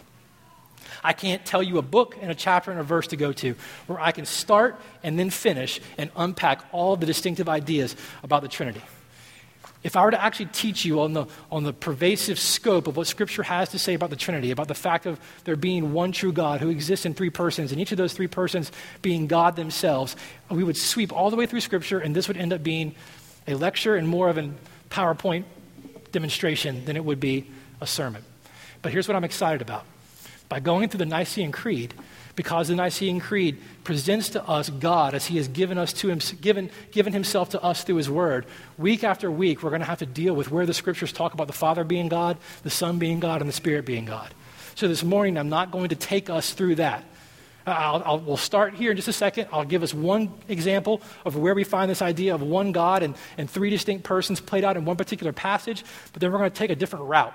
I 1.02 1.12
can't 1.12 1.44
tell 1.44 1.60
you 1.60 1.78
a 1.78 1.82
book 1.82 2.16
and 2.22 2.30
a 2.30 2.36
chapter 2.36 2.70
and 2.70 2.78
a 2.78 2.84
verse 2.84 3.08
to 3.08 3.16
go 3.16 3.32
to 3.32 3.56
where 3.88 3.98
I 3.98 4.12
can 4.12 4.26
start 4.26 4.80
and 5.02 5.18
then 5.18 5.30
finish 5.30 5.80
and 5.98 6.08
unpack 6.14 6.62
all 6.70 6.94
the 6.94 7.06
distinctive 7.06 7.48
ideas 7.48 7.96
about 8.22 8.42
the 8.42 8.48
Trinity. 8.48 8.82
If 9.82 9.96
I 9.96 10.04
were 10.04 10.12
to 10.12 10.22
actually 10.22 10.46
teach 10.46 10.84
you 10.84 11.00
on 11.00 11.12
the, 11.12 11.26
on 11.50 11.64
the 11.64 11.72
pervasive 11.72 12.38
scope 12.38 12.86
of 12.86 12.96
what 12.96 13.08
Scripture 13.08 13.42
has 13.42 13.70
to 13.70 13.78
say 13.78 13.94
about 13.94 14.10
the 14.10 14.16
Trinity, 14.16 14.52
about 14.52 14.68
the 14.68 14.74
fact 14.74 15.06
of 15.06 15.18
there 15.44 15.56
being 15.56 15.92
one 15.92 16.12
true 16.12 16.32
God 16.32 16.60
who 16.60 16.68
exists 16.68 17.04
in 17.04 17.14
three 17.14 17.30
persons, 17.30 17.72
and 17.72 17.80
each 17.80 17.90
of 17.90 17.98
those 17.98 18.12
three 18.12 18.28
persons 18.28 18.70
being 19.02 19.26
God 19.26 19.56
themselves, 19.56 20.14
we 20.50 20.62
would 20.62 20.76
sweep 20.76 21.12
all 21.12 21.30
the 21.30 21.36
way 21.36 21.46
through 21.46 21.60
Scripture, 21.60 21.98
and 21.98 22.14
this 22.14 22.28
would 22.28 22.36
end 22.36 22.52
up 22.52 22.62
being 22.62 22.94
a 23.48 23.54
lecture 23.54 23.96
and 23.96 24.06
more 24.06 24.28
of 24.28 24.38
a 24.38 24.50
PowerPoint 24.90 25.44
demonstration 26.12 26.84
than 26.84 26.96
it 26.96 27.04
would 27.04 27.18
be 27.18 27.50
a 27.80 27.86
sermon. 27.86 28.22
But 28.82 28.92
here's 28.92 29.08
what 29.08 29.16
I'm 29.16 29.24
excited 29.24 29.62
about. 29.62 29.84
By 30.48 30.60
going 30.60 30.90
through 30.90 30.98
the 30.98 31.06
Nicene 31.06 31.50
Creed, 31.50 31.94
because 32.34 32.68
the 32.68 32.76
Nicene 32.76 33.20
Creed 33.20 33.58
presents 33.84 34.30
to 34.30 34.46
us 34.48 34.70
God 34.70 35.14
as 35.14 35.26
He 35.26 35.36
has 35.36 35.48
given, 35.48 35.78
us 35.78 35.92
to 35.94 36.08
him, 36.08 36.20
given, 36.40 36.70
given 36.90 37.12
Himself 37.12 37.50
to 37.50 37.62
us 37.62 37.84
through 37.84 37.96
His 37.96 38.10
Word. 38.10 38.46
Week 38.78 39.04
after 39.04 39.30
week, 39.30 39.62
we're 39.62 39.70
going 39.70 39.80
to 39.80 39.86
have 39.86 39.98
to 39.98 40.06
deal 40.06 40.34
with 40.34 40.50
where 40.50 40.66
the 40.66 40.74
Scriptures 40.74 41.12
talk 41.12 41.34
about 41.34 41.46
the 41.46 41.52
Father 41.52 41.84
being 41.84 42.08
God, 42.08 42.38
the 42.62 42.70
Son 42.70 42.98
being 42.98 43.20
God, 43.20 43.40
and 43.40 43.48
the 43.48 43.54
Spirit 43.54 43.84
being 43.84 44.04
God. 44.04 44.32
So 44.74 44.88
this 44.88 45.04
morning, 45.04 45.36
I'm 45.36 45.50
not 45.50 45.70
going 45.70 45.90
to 45.90 45.96
take 45.96 46.30
us 46.30 46.52
through 46.52 46.76
that. 46.76 47.04
I'll, 47.66 48.02
I'll, 48.04 48.18
we'll 48.18 48.36
start 48.36 48.74
here 48.74 48.90
in 48.90 48.96
just 48.96 49.08
a 49.08 49.12
second. 49.12 49.48
I'll 49.52 49.64
give 49.64 49.82
us 49.82 49.94
one 49.94 50.32
example 50.48 51.00
of 51.24 51.36
where 51.36 51.54
we 51.54 51.64
find 51.64 51.90
this 51.90 52.02
idea 52.02 52.34
of 52.34 52.42
one 52.42 52.72
God 52.72 53.02
and, 53.02 53.14
and 53.38 53.48
three 53.48 53.70
distinct 53.70 54.04
persons 54.04 54.40
played 54.40 54.64
out 54.64 54.76
in 54.76 54.84
one 54.84 54.96
particular 54.96 55.32
passage, 55.32 55.84
but 56.12 56.20
then 56.20 56.32
we're 56.32 56.38
going 56.38 56.50
to 56.50 56.56
take 56.56 56.70
a 56.70 56.74
different 56.74 57.04
route 57.04 57.34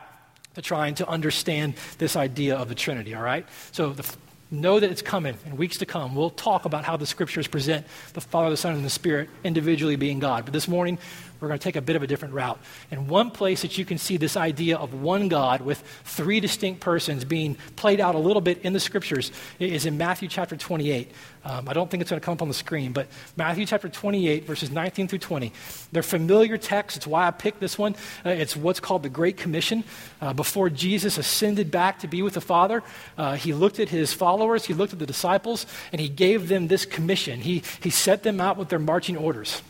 to 0.55 0.61
trying 0.61 0.95
to 0.95 1.07
understand 1.07 1.75
this 1.97 2.15
idea 2.15 2.57
of 2.57 2.67
the 2.67 2.75
Trinity, 2.75 3.13
all 3.13 3.21
right? 3.21 3.45
So 3.71 3.91
the, 3.91 4.15
know 4.49 4.79
that 4.79 4.89
it's 4.89 5.01
coming 5.01 5.37
in 5.45 5.57
weeks 5.57 5.77
to 5.77 5.85
come. 5.85 6.15
We'll 6.15 6.29
talk 6.29 6.65
about 6.65 6.85
how 6.85 6.97
the 6.97 7.05
scriptures 7.05 7.47
present 7.47 7.85
the 8.13 8.21
Father, 8.21 8.49
the 8.49 8.57
Son, 8.57 8.73
and 8.73 8.85
the 8.85 8.89
Spirit 8.89 9.29
individually 9.43 9.95
being 9.95 10.19
God. 10.19 10.45
But 10.45 10.53
this 10.53 10.67
morning, 10.67 10.97
we're 11.39 11.49
going 11.49 11.59
to 11.59 11.63
take 11.63 11.75
a 11.75 11.81
bit 11.81 11.95
of 11.95 12.03
a 12.03 12.07
different 12.07 12.33
route. 12.33 12.59
And 12.89 13.07
one 13.07 13.29
place 13.31 13.61
that 13.61 13.77
you 13.77 13.85
can 13.85 13.97
see 13.97 14.17
this 14.17 14.37
idea 14.37 14.77
of 14.77 14.93
one 14.93 15.27
God 15.27 15.61
with 15.61 15.81
three 16.03 16.39
distinct 16.39 16.79
persons 16.79 17.25
being 17.25 17.57
played 17.75 17.99
out 17.99 18.15
a 18.15 18.19
little 18.19 18.41
bit 18.41 18.61
in 18.61 18.73
the 18.73 18.79
scriptures 18.79 19.31
is 19.59 19.85
in 19.85 19.97
Matthew 19.97 20.29
chapter 20.29 20.55
28. 20.55 21.11
Um, 21.47 21.69
I 21.69 21.73
don't 21.73 21.89
think 21.89 22.01
it's 22.01 22.09
going 22.09 22.19
to 22.19 22.25
come 22.25 22.33
up 22.33 22.41
on 22.41 22.49
the 22.49 22.53
screen, 22.53 22.91
but 22.91 23.07
Matthew 23.37 23.65
chapter 23.65 23.87
28, 23.87 24.43
verses 24.43 24.69
19 24.69 25.07
through 25.07 25.19
20. 25.19 25.53
They're 25.93 26.03
familiar 26.03 26.57
texts. 26.57 26.97
It's 26.97 27.07
why 27.07 27.25
I 27.25 27.31
picked 27.31 27.61
this 27.61 27.77
one. 27.77 27.95
Uh, 28.25 28.31
it's 28.31 28.57
what's 28.57 28.81
called 28.81 29.01
the 29.01 29.09
Great 29.09 29.37
Commission. 29.37 29.85
Uh, 30.19 30.33
before 30.33 30.69
Jesus 30.69 31.17
ascended 31.17 31.71
back 31.71 31.99
to 31.99 32.07
be 32.07 32.21
with 32.21 32.33
the 32.33 32.41
Father, 32.41 32.83
uh, 33.17 33.35
he 33.35 33.53
looked 33.53 33.79
at 33.79 33.87
his 33.87 34.11
followers, 34.11 34.65
he 34.65 34.73
looked 34.73 34.91
at 34.91 34.99
the 34.99 35.05
disciples, 35.05 35.65
and 35.93 36.01
he 36.01 36.09
gave 36.09 36.49
them 36.49 36.67
this 36.67 36.85
commission. 36.85 37.39
He, 37.39 37.63
he 37.81 37.91
set 37.91 38.23
them 38.23 38.41
out 38.41 38.57
with 38.57 38.67
their 38.67 38.77
marching 38.77 39.15
orders. 39.15 39.61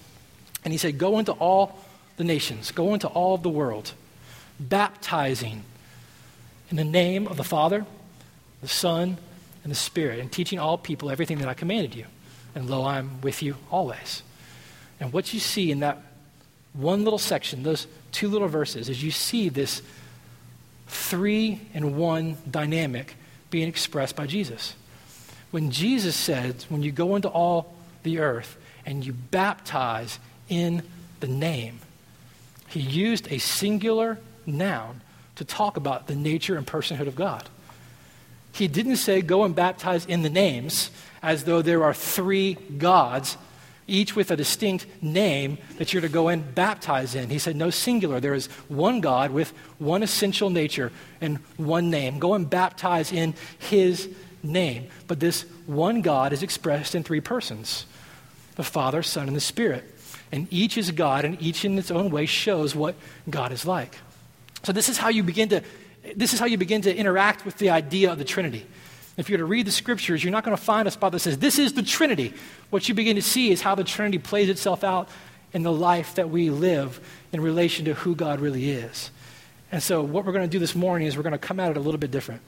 And 0.63 0.73
he 0.73 0.79
said, 0.79 0.97
Go 0.97 1.19
into 1.19 1.33
all 1.33 1.77
the 2.15 2.23
nations, 2.23 2.71
go 2.71 2.95
into 2.95 3.07
all 3.07 3.35
of 3.35 3.43
the 3.43 3.49
world, 3.49 3.93
baptizing 4.59 5.63
in 6.71 6.77
the 6.77 6.83
name 6.83 7.27
of 7.27 7.37
the 7.37 7.43
Father, 7.43 7.85
the 8.61 8.67
Son, 8.67 9.19
and 9.67 9.71
the 9.73 9.75
Spirit, 9.75 10.21
and 10.21 10.32
teaching 10.32 10.60
all 10.60 10.77
people 10.77 11.12
everything 11.12 11.39
that 11.39 11.49
I 11.49 11.53
commanded 11.53 11.93
you. 11.93 12.06
And 12.56 12.69
lo, 12.69 12.86
I'm 12.86 13.19
with 13.19 13.43
you 13.43 13.58
always. 13.69 14.23
And 15.01 15.12
what 15.12 15.34
you 15.34 15.41
see 15.41 15.71
in 15.71 15.82
that 15.82 16.01
one 16.71 17.03
little 17.03 17.19
section, 17.19 17.63
those 17.63 17.86
two 18.13 18.30
little 18.30 18.47
verses, 18.47 18.88
is 18.88 19.03
you 19.03 19.12
see 19.12 19.49
this 19.49 19.82
three 20.88 21.60
and 21.73 21.97
one 21.97 22.38
dynamic 22.49 23.15
being 23.49 23.67
expressed 23.67 24.15
by 24.15 24.25
Jesus. 24.25 24.73
When 25.51 25.69
Jesus 25.69 26.15
said, 26.15 26.63
when 26.69 26.82
you 26.82 26.93
go 26.93 27.17
into 27.17 27.27
all 27.27 27.75
the 28.03 28.19
earth 28.19 28.56
and 28.86 29.06
you 29.06 29.12
baptize 29.12 30.17
in 30.47 30.82
the 31.19 31.27
name. 31.27 31.80
He 32.69 32.80
used 32.80 33.30
a 33.30 33.38
singular 33.38 34.17
noun 34.45 35.01
to 35.36 35.43
talk 35.43 35.75
about 35.75 36.08
the 36.08 36.15
nature 36.15 36.56
and 36.56 36.65
personhood 36.65 37.08
of 37.08 37.15
God. 37.15 37.49
He 38.58 38.67
didn't 38.67 38.96
say, 38.98 39.22
go 39.22 39.43
and 39.43 39.56
baptize 39.56 40.06
in 40.06 40.24
the 40.24 40.30
names, 40.30 40.89
as 41.22 41.43
though 41.43 41.62
there 41.62 41.84
are 41.84 41.93
three 41.93 42.56
gods, 42.56 43.38
each 43.86 44.15
with 44.15 44.32
a 44.32 44.36
distinct 44.36 44.88
name 45.02 45.60
that 45.78 45.93
you're 45.93 46.02
to 46.02 46.10
go 46.10 46.28
and 46.28 46.56
baptize 46.56 47.13
in. 47.13 47.30
He 47.30 47.39
said, 47.39 47.56
no 47.56 47.70
singular. 47.70 48.20
There 48.20 48.34
is 48.34 48.48
one 48.67 49.00
God 49.00 49.32
with 49.32 49.52
one 49.78 50.02
essential 50.02 50.50
nature 50.50 50.91
and 51.22 51.38
one 51.58 51.89
name. 51.91 52.17
Go 52.17 52.34
and 52.34 52.50
baptize 52.50 53.12
in 53.12 53.36
his 53.60 54.10
name. 54.41 54.88
But 55.08 55.20
this 55.20 55.43
one 55.67 56.02
God 56.02 56.34
is 56.34 56.41
expressed 56.41 56.96
in 56.96 57.04
three 57.04 57.22
persons 57.22 57.86
the 58.56 58.63
Father, 58.63 59.04
Son, 59.04 59.28
and 59.28 59.38
the 59.38 59.41
Spirit. 59.41 59.84
And 60.32 60.52
each 60.52 60.80
is 60.80 60.89
God, 60.89 61.26
and 61.26 61.39
each 61.39 61.63
in 61.63 61.78
its 61.78 61.91
own 61.91 62.10
way 62.10 62.26
shows 62.26 62.76
what 62.76 62.96
God 63.30 63.52
is 63.52 63.67
like. 63.67 63.96
So 64.63 64.72
this 64.72 64.89
is 64.89 64.98
how 64.98 65.10
you 65.10 65.22
begin 65.22 65.50
to 65.50 65.62
this 66.15 66.33
is 66.33 66.39
how 66.39 66.45
you 66.45 66.57
begin 66.57 66.81
to 66.83 66.95
interact 66.95 67.45
with 67.45 67.57
the 67.57 67.69
idea 67.69 68.12
of 68.12 68.17
the 68.17 68.25
Trinity. 68.25 68.65
If 69.17 69.29
you're 69.29 69.39
to 69.39 69.45
read 69.45 69.65
the 69.65 69.71
scriptures, 69.71 70.23
you're 70.23 70.31
not 70.31 70.43
going 70.43 70.55
to 70.55 70.62
find 70.62 70.88
a 70.88 70.91
spot 70.91 71.12
that 71.12 71.19
says, 71.19 71.39
This 71.39 71.57
is 71.57 71.73
the 71.73 71.83
Trinity. 71.83 72.33
What 72.69 72.88
you 72.88 72.93
begin 72.93 73.15
to 73.15 73.21
see 73.21 73.51
is 73.51 73.62
how 73.62 73.75
the 73.75 73.83
Trinity 73.83 74.19
plays 74.19 74.49
itself 74.49 74.83
out 74.83 75.10
in 75.53 75.63
the 75.63 75.71
life 75.71 76.15
that 76.15 76.29
we 76.29 76.49
live 76.49 76.99
in 77.31 77.41
relation 77.41 77.86
to 77.86 77.93
who 77.95 78.15
God 78.15 78.39
really 78.39 78.69
is. 78.69 79.10
And 79.71 79.81
so, 79.81 80.03
what 80.03 80.25
we're 80.25 80.33
going 80.33 80.47
to 80.47 80.51
do 80.51 80.60
this 80.60 80.75
morning 80.75 81.07
is 81.07 81.17
we're 81.17 81.23
going 81.23 81.31
to 81.33 81.39
come 81.39 81.60
at 81.60 81.71
it 81.71 81.77
a 81.77 81.79
little 81.79 81.99
bit 81.99 82.12
different. 82.12 82.41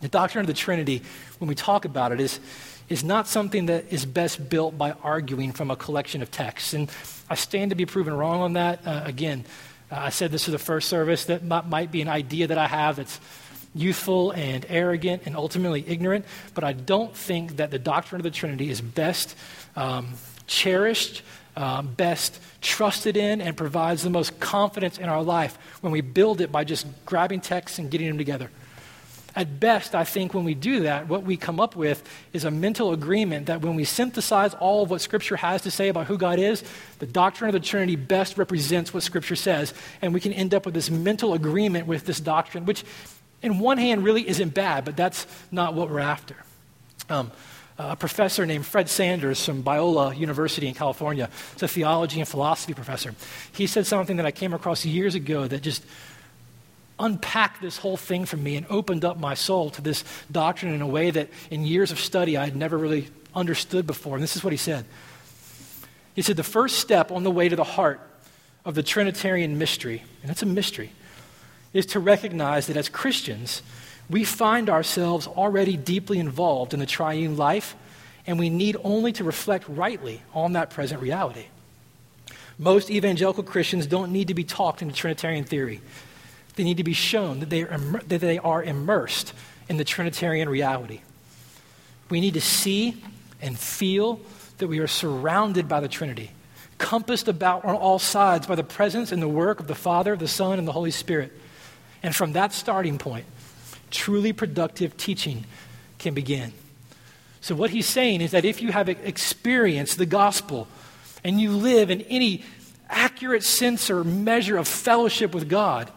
The 0.00 0.08
doctrine 0.08 0.40
of 0.40 0.46
the 0.46 0.54
Trinity, 0.54 1.02
when 1.38 1.48
we 1.48 1.54
talk 1.54 1.84
about 1.84 2.12
it, 2.12 2.20
is 2.20 2.40
is 2.88 3.02
not 3.02 3.26
something 3.26 3.66
that 3.66 3.90
is 3.90 4.04
best 4.04 4.50
built 4.50 4.76
by 4.76 4.92
arguing 5.02 5.52
from 5.52 5.70
a 5.70 5.76
collection 5.76 6.20
of 6.20 6.30
texts. 6.30 6.74
And 6.74 6.90
I 7.30 7.36
stand 7.36 7.70
to 7.70 7.74
be 7.74 7.86
proven 7.86 8.12
wrong 8.12 8.42
on 8.42 8.52
that. 8.52 8.86
Uh, 8.86 9.02
again, 9.04 9.44
uh, 9.92 9.96
I 10.00 10.08
said 10.08 10.30
this 10.30 10.46
to 10.46 10.50
the 10.50 10.58
first 10.58 10.88
service 10.88 11.26
that 11.26 11.44
might, 11.44 11.66
might 11.68 11.92
be 11.92 12.00
an 12.00 12.08
idea 12.08 12.46
that 12.46 12.58
I 12.58 12.66
have 12.66 12.96
that's 12.96 13.20
youthful 13.74 14.32
and 14.32 14.64
arrogant 14.68 15.22
and 15.26 15.36
ultimately 15.36 15.84
ignorant, 15.86 16.24
but 16.54 16.64
I 16.64 16.72
don't 16.72 17.14
think 17.14 17.56
that 17.56 17.70
the 17.70 17.78
doctrine 17.78 18.20
of 18.20 18.24
the 18.24 18.30
Trinity 18.30 18.70
is 18.70 18.80
best 18.80 19.36
um, 19.76 20.14
cherished, 20.46 21.22
um, 21.56 21.88
best 21.88 22.40
trusted 22.60 23.16
in, 23.16 23.40
and 23.40 23.56
provides 23.56 24.02
the 24.02 24.10
most 24.10 24.40
confidence 24.40 24.98
in 24.98 25.08
our 25.08 25.22
life 25.22 25.58
when 25.80 25.92
we 25.92 26.00
build 26.00 26.40
it 26.40 26.50
by 26.50 26.64
just 26.64 26.86
grabbing 27.04 27.40
texts 27.40 27.78
and 27.78 27.90
getting 27.90 28.08
them 28.08 28.18
together. 28.18 28.50
At 29.34 29.60
best, 29.60 29.94
I 29.94 30.04
think 30.04 30.34
when 30.34 30.44
we 30.44 30.54
do 30.54 30.80
that, 30.80 31.08
what 31.08 31.22
we 31.22 31.38
come 31.38 31.58
up 31.58 31.74
with 31.74 32.02
is 32.34 32.44
a 32.44 32.50
mental 32.50 32.92
agreement 32.92 33.46
that 33.46 33.62
when 33.62 33.74
we 33.74 33.84
synthesize 33.84 34.52
all 34.54 34.82
of 34.82 34.90
what 34.90 35.00
Scripture 35.00 35.36
has 35.36 35.62
to 35.62 35.70
say 35.70 35.88
about 35.88 36.06
who 36.06 36.18
God 36.18 36.38
is, 36.38 36.62
the 36.98 37.06
doctrine 37.06 37.48
of 37.48 37.54
the 37.54 37.60
Trinity 37.60 37.96
best 37.96 38.36
represents 38.36 38.92
what 38.92 39.02
Scripture 39.02 39.36
says. 39.36 39.72
And 40.02 40.12
we 40.12 40.20
can 40.20 40.34
end 40.34 40.52
up 40.52 40.66
with 40.66 40.74
this 40.74 40.90
mental 40.90 41.32
agreement 41.32 41.86
with 41.86 42.04
this 42.04 42.20
doctrine, 42.20 42.66
which, 42.66 42.84
in 43.40 43.58
one 43.58 43.78
hand, 43.78 44.04
really 44.04 44.28
isn't 44.28 44.52
bad, 44.52 44.84
but 44.84 44.96
that's 44.96 45.26
not 45.50 45.72
what 45.72 45.88
we're 45.88 46.00
after. 46.00 46.36
Um, 47.08 47.32
a 47.78 47.96
professor 47.96 48.44
named 48.44 48.66
Fred 48.66 48.88
Sanders 48.90 49.44
from 49.44 49.62
Biola 49.62 50.16
University 50.16 50.68
in 50.68 50.74
California, 50.74 51.30
it's 51.54 51.62
a 51.62 51.68
theology 51.68 52.20
and 52.20 52.28
philosophy 52.28 52.74
professor. 52.74 53.14
He 53.52 53.66
said 53.66 53.86
something 53.86 54.18
that 54.18 54.26
I 54.26 54.30
came 54.30 54.52
across 54.52 54.84
years 54.84 55.14
ago 55.14 55.46
that 55.46 55.62
just 55.62 55.82
unpacked 57.02 57.60
this 57.60 57.76
whole 57.76 57.96
thing 57.96 58.24
for 58.24 58.36
me 58.36 58.56
and 58.56 58.64
opened 58.70 59.04
up 59.04 59.18
my 59.18 59.34
soul 59.34 59.70
to 59.70 59.82
this 59.82 60.04
doctrine 60.30 60.72
in 60.72 60.80
a 60.80 60.86
way 60.86 61.10
that 61.10 61.28
in 61.50 61.64
years 61.64 61.90
of 61.90 61.98
study 61.98 62.36
I 62.36 62.44
had 62.44 62.56
never 62.56 62.78
really 62.78 63.08
understood 63.34 63.86
before. 63.86 64.14
And 64.14 64.22
this 64.22 64.36
is 64.36 64.44
what 64.44 64.52
he 64.52 64.56
said. 64.56 64.84
He 66.14 66.22
said, 66.22 66.36
The 66.36 66.44
first 66.44 66.78
step 66.78 67.10
on 67.10 67.24
the 67.24 67.30
way 67.30 67.48
to 67.48 67.56
the 67.56 67.64
heart 67.64 68.00
of 68.64 68.74
the 68.74 68.82
Trinitarian 68.82 69.58
mystery, 69.58 70.04
and 70.22 70.30
it's 70.30 70.42
a 70.42 70.46
mystery, 70.46 70.92
is 71.72 71.86
to 71.86 72.00
recognize 72.00 72.68
that 72.68 72.76
as 72.76 72.88
Christians, 72.88 73.62
we 74.08 74.24
find 74.24 74.68
ourselves 74.70 75.26
already 75.26 75.76
deeply 75.76 76.18
involved 76.18 76.74
in 76.74 76.80
the 76.80 76.86
triune 76.86 77.36
life, 77.36 77.74
and 78.26 78.38
we 78.38 78.50
need 78.50 78.76
only 78.84 79.12
to 79.12 79.24
reflect 79.24 79.64
rightly 79.68 80.22
on 80.34 80.52
that 80.52 80.70
present 80.70 81.00
reality. 81.00 81.46
Most 82.58 82.90
evangelical 82.90 83.42
Christians 83.42 83.86
don't 83.86 84.12
need 84.12 84.28
to 84.28 84.34
be 84.34 84.44
talked 84.44 84.82
into 84.82 84.94
Trinitarian 84.94 85.44
theory. 85.44 85.80
They 86.56 86.64
need 86.64 86.76
to 86.76 86.84
be 86.84 86.92
shown 86.92 87.40
that 87.40 87.50
they, 87.50 87.62
are, 87.62 87.78
that 87.78 88.20
they 88.20 88.38
are 88.38 88.62
immersed 88.62 89.32
in 89.68 89.76
the 89.76 89.84
Trinitarian 89.84 90.48
reality. 90.48 91.00
We 92.10 92.20
need 92.20 92.34
to 92.34 92.40
see 92.40 93.02
and 93.40 93.58
feel 93.58 94.20
that 94.58 94.68
we 94.68 94.78
are 94.78 94.86
surrounded 94.86 95.68
by 95.68 95.80
the 95.80 95.88
Trinity, 95.88 96.30
compassed 96.78 97.26
about 97.26 97.64
on 97.64 97.74
all 97.74 97.98
sides 97.98 98.46
by 98.46 98.54
the 98.54 98.64
presence 98.64 99.12
and 99.12 99.22
the 99.22 99.28
work 99.28 99.60
of 99.60 99.66
the 99.66 99.74
Father, 99.74 100.14
the 100.14 100.28
Son, 100.28 100.58
and 100.58 100.68
the 100.68 100.72
Holy 100.72 100.90
Spirit. 100.90 101.32
And 102.02 102.14
from 102.14 102.32
that 102.32 102.52
starting 102.52 102.98
point, 102.98 103.24
truly 103.90 104.32
productive 104.32 104.96
teaching 104.96 105.44
can 105.98 106.14
begin. 106.14 106.52
So, 107.40 107.54
what 107.54 107.70
he's 107.70 107.86
saying 107.86 108.20
is 108.20 108.30
that 108.32 108.44
if 108.44 108.62
you 108.62 108.70
have 108.72 108.88
experienced 108.88 109.98
the 109.98 110.06
gospel 110.06 110.68
and 111.24 111.40
you 111.40 111.50
live 111.50 111.90
in 111.90 112.02
any 112.02 112.44
accurate 112.88 113.42
sense 113.42 113.90
or 113.90 114.04
measure 114.04 114.56
of 114.56 114.68
fellowship 114.68 115.34
with 115.34 115.48
God, 115.48 115.90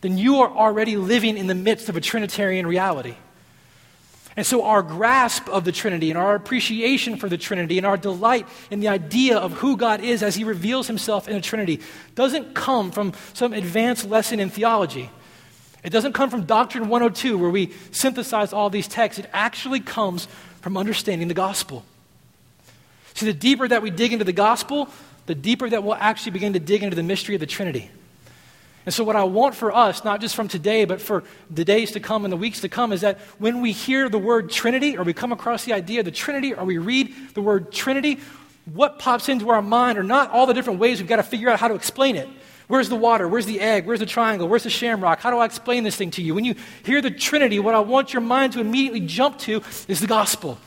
then 0.00 0.18
you 0.18 0.40
are 0.42 0.48
already 0.48 0.96
living 0.96 1.36
in 1.36 1.46
the 1.46 1.54
midst 1.54 1.88
of 1.88 1.96
a 1.96 2.00
Trinitarian 2.00 2.66
reality. 2.66 3.16
And 4.36 4.46
so, 4.46 4.62
our 4.62 4.82
grasp 4.82 5.48
of 5.48 5.64
the 5.64 5.72
Trinity 5.72 6.10
and 6.10 6.18
our 6.18 6.36
appreciation 6.36 7.16
for 7.16 7.28
the 7.28 7.36
Trinity 7.36 7.76
and 7.76 7.84
our 7.84 7.96
delight 7.96 8.46
in 8.70 8.78
the 8.78 8.86
idea 8.86 9.36
of 9.36 9.52
who 9.54 9.76
God 9.76 10.00
is 10.00 10.22
as 10.22 10.36
He 10.36 10.44
reveals 10.44 10.86
Himself 10.86 11.26
in 11.26 11.34
the 11.34 11.40
Trinity 11.40 11.80
doesn't 12.14 12.54
come 12.54 12.92
from 12.92 13.14
some 13.34 13.52
advanced 13.52 14.08
lesson 14.08 14.38
in 14.38 14.48
theology. 14.48 15.10
It 15.82 15.90
doesn't 15.90 16.12
come 16.12 16.30
from 16.30 16.44
Doctrine 16.44 16.88
102, 16.88 17.36
where 17.36 17.50
we 17.50 17.72
synthesize 17.90 18.52
all 18.52 18.70
these 18.70 18.86
texts. 18.86 19.18
It 19.18 19.28
actually 19.32 19.80
comes 19.80 20.28
from 20.60 20.76
understanding 20.76 21.26
the 21.26 21.34
gospel. 21.34 21.84
See, 23.14 23.26
the 23.26 23.32
deeper 23.32 23.66
that 23.66 23.82
we 23.82 23.90
dig 23.90 24.12
into 24.12 24.24
the 24.24 24.32
gospel, 24.32 24.88
the 25.26 25.34
deeper 25.34 25.68
that 25.68 25.82
we'll 25.82 25.96
actually 25.96 26.30
begin 26.30 26.52
to 26.52 26.60
dig 26.60 26.84
into 26.84 26.94
the 26.94 27.02
mystery 27.02 27.34
of 27.34 27.40
the 27.40 27.46
Trinity. 27.46 27.90
And 28.86 28.94
so, 28.94 29.04
what 29.04 29.16
I 29.16 29.24
want 29.24 29.54
for 29.54 29.74
us, 29.74 30.04
not 30.04 30.20
just 30.20 30.34
from 30.34 30.48
today, 30.48 30.84
but 30.84 31.00
for 31.00 31.24
the 31.50 31.64
days 31.64 31.90
to 31.92 32.00
come 32.00 32.24
and 32.24 32.32
the 32.32 32.36
weeks 32.36 32.62
to 32.62 32.68
come, 32.68 32.92
is 32.92 33.02
that 33.02 33.18
when 33.38 33.60
we 33.60 33.72
hear 33.72 34.08
the 34.08 34.18
word 34.18 34.50
Trinity, 34.50 34.96
or 34.96 35.04
we 35.04 35.12
come 35.12 35.32
across 35.32 35.64
the 35.64 35.74
idea 35.74 36.00
of 36.00 36.04
the 36.04 36.10
Trinity, 36.10 36.54
or 36.54 36.64
we 36.64 36.78
read 36.78 37.14
the 37.34 37.42
word 37.42 37.70
Trinity, 37.70 38.18
what 38.72 38.98
pops 38.98 39.28
into 39.28 39.50
our 39.50 39.62
mind 39.62 39.98
are 39.98 40.02
not 40.02 40.30
all 40.30 40.46
the 40.46 40.54
different 40.54 40.78
ways 40.78 41.00
we've 41.00 41.08
got 41.08 41.16
to 41.16 41.22
figure 41.22 41.48
out 41.48 41.58
how 41.58 41.68
to 41.68 41.74
explain 41.74 42.16
it. 42.16 42.28
Where's 42.66 42.90
the 42.90 42.96
water? 42.96 43.26
Where's 43.26 43.46
the 43.46 43.60
egg? 43.60 43.86
Where's 43.86 44.00
the 44.00 44.06
triangle? 44.06 44.46
Where's 44.46 44.64
the 44.64 44.70
shamrock? 44.70 45.20
How 45.20 45.30
do 45.30 45.38
I 45.38 45.46
explain 45.46 45.84
this 45.84 45.96
thing 45.96 46.10
to 46.12 46.22
you? 46.22 46.34
When 46.34 46.44
you 46.44 46.54
hear 46.84 47.00
the 47.00 47.10
Trinity, 47.10 47.58
what 47.58 47.74
I 47.74 47.80
want 47.80 48.12
your 48.12 48.20
mind 48.20 48.52
to 48.52 48.60
immediately 48.60 49.00
jump 49.00 49.38
to 49.40 49.62
is 49.88 50.00
the 50.00 50.06
gospel. 50.06 50.58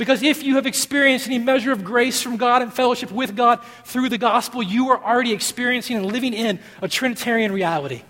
Because 0.00 0.22
if 0.22 0.42
you 0.42 0.54
have 0.54 0.64
experienced 0.64 1.26
any 1.26 1.38
measure 1.38 1.72
of 1.72 1.84
grace 1.84 2.22
from 2.22 2.38
God 2.38 2.62
and 2.62 2.72
fellowship 2.72 3.12
with 3.12 3.36
God 3.36 3.62
through 3.84 4.08
the 4.08 4.16
gospel, 4.16 4.62
you 4.62 4.88
are 4.88 5.04
already 5.04 5.32
experiencing 5.34 5.94
and 5.94 6.06
living 6.06 6.32
in 6.32 6.58
a 6.80 6.88
Trinitarian 6.88 7.52
reality. 7.52 8.00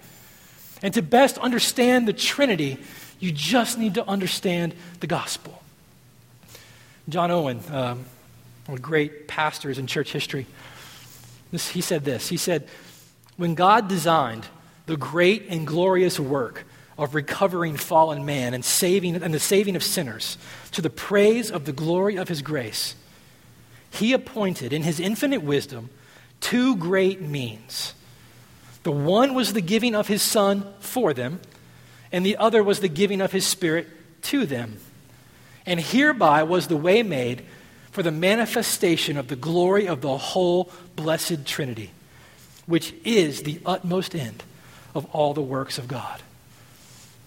And 0.82 0.94
to 0.94 1.02
best 1.02 1.36
understand 1.38 2.06
the 2.06 2.12
Trinity, 2.12 2.78
you 3.18 3.32
just 3.32 3.76
need 3.76 3.94
to 3.94 4.06
understand 4.06 4.72
the 5.00 5.08
gospel. 5.08 5.64
John 7.08 7.32
Owen, 7.32 7.60
um, 7.72 8.04
one 8.66 8.78
of 8.78 8.82
great 8.82 9.26
pastors 9.26 9.76
in 9.76 9.88
church 9.88 10.12
history, 10.12 10.46
this, 11.50 11.70
he 11.70 11.80
said 11.80 12.04
this. 12.04 12.28
He 12.28 12.36
said, 12.36 12.68
When 13.36 13.56
God 13.56 13.88
designed 13.88 14.46
the 14.86 14.96
great 14.96 15.46
and 15.48 15.66
glorious 15.66 16.20
work 16.20 16.66
of 17.00 17.14
recovering 17.14 17.78
fallen 17.78 18.26
man 18.26 18.52
and 18.52 18.62
saving 18.62 19.16
and 19.16 19.32
the 19.32 19.40
saving 19.40 19.74
of 19.74 19.82
sinners 19.82 20.36
to 20.70 20.82
the 20.82 20.90
praise 20.90 21.50
of 21.50 21.64
the 21.64 21.72
glory 21.72 22.16
of 22.16 22.28
his 22.28 22.42
grace. 22.42 22.94
He 23.90 24.12
appointed 24.12 24.74
in 24.74 24.82
his 24.82 25.00
infinite 25.00 25.42
wisdom 25.42 25.88
two 26.40 26.76
great 26.76 27.22
means. 27.22 27.94
The 28.82 28.92
one 28.92 29.34
was 29.34 29.54
the 29.54 29.62
giving 29.62 29.94
of 29.94 30.08
his 30.08 30.20
son 30.20 30.70
for 30.80 31.14
them 31.14 31.40
and 32.12 32.24
the 32.24 32.36
other 32.36 32.62
was 32.62 32.80
the 32.80 32.88
giving 32.88 33.22
of 33.22 33.32
his 33.32 33.46
spirit 33.46 33.88
to 34.24 34.44
them. 34.44 34.76
And 35.64 35.80
hereby 35.80 36.42
was 36.42 36.68
the 36.68 36.76
way 36.76 37.02
made 37.02 37.46
for 37.92 38.02
the 38.02 38.12
manifestation 38.12 39.16
of 39.16 39.28
the 39.28 39.36
glory 39.36 39.88
of 39.88 40.02
the 40.02 40.18
whole 40.18 40.70
blessed 40.96 41.46
trinity 41.46 41.92
which 42.66 42.94
is 43.04 43.42
the 43.42 43.58
utmost 43.64 44.14
end 44.14 44.44
of 44.94 45.06
all 45.14 45.34
the 45.34 45.42
works 45.42 45.78
of 45.78 45.88
god 45.88 46.22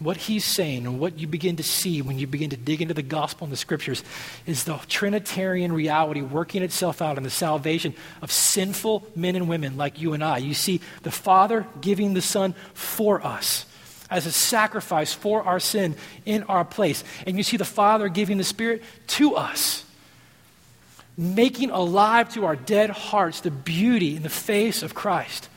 what 0.03 0.17
he's 0.17 0.45
saying 0.45 0.85
and 0.85 0.99
what 0.99 1.17
you 1.19 1.27
begin 1.27 1.55
to 1.57 1.63
see 1.63 2.01
when 2.01 2.19
you 2.19 2.27
begin 2.27 2.49
to 2.49 2.57
dig 2.57 2.81
into 2.81 2.93
the 2.93 3.01
gospel 3.01 3.45
and 3.45 3.53
the 3.53 3.57
scriptures 3.57 4.03
is 4.45 4.63
the 4.63 4.77
Trinitarian 4.87 5.71
reality 5.71 6.21
working 6.21 6.61
itself 6.63 7.01
out 7.01 7.17
in 7.17 7.23
the 7.23 7.29
salvation 7.29 7.93
of 8.21 8.31
sinful 8.31 9.05
men 9.15 9.35
and 9.35 9.47
women 9.47 9.77
like 9.77 9.99
you 9.99 10.13
and 10.13 10.23
I. 10.23 10.37
You 10.37 10.53
see 10.53 10.81
the 11.03 11.11
Father 11.11 11.65
giving 11.81 12.13
the 12.13 12.21
Son 12.21 12.53
for 12.73 13.25
us 13.25 13.65
as 14.09 14.25
a 14.25 14.31
sacrifice 14.31 15.13
for 15.13 15.43
our 15.43 15.59
sin 15.59 15.95
in 16.25 16.43
our 16.43 16.65
place. 16.65 17.03
And 17.25 17.37
you 17.37 17.43
see 17.43 17.57
the 17.57 17.65
Father 17.65 18.09
giving 18.09 18.37
the 18.37 18.43
Spirit 18.43 18.83
to 19.07 19.35
us, 19.35 19.83
making 21.17 21.71
alive 21.71 22.33
to 22.33 22.45
our 22.45 22.55
dead 22.55 22.89
hearts 22.89 23.41
the 23.41 23.51
beauty 23.51 24.15
in 24.15 24.23
the 24.23 24.29
face 24.29 24.83
of 24.83 24.93
Christ 24.93 25.49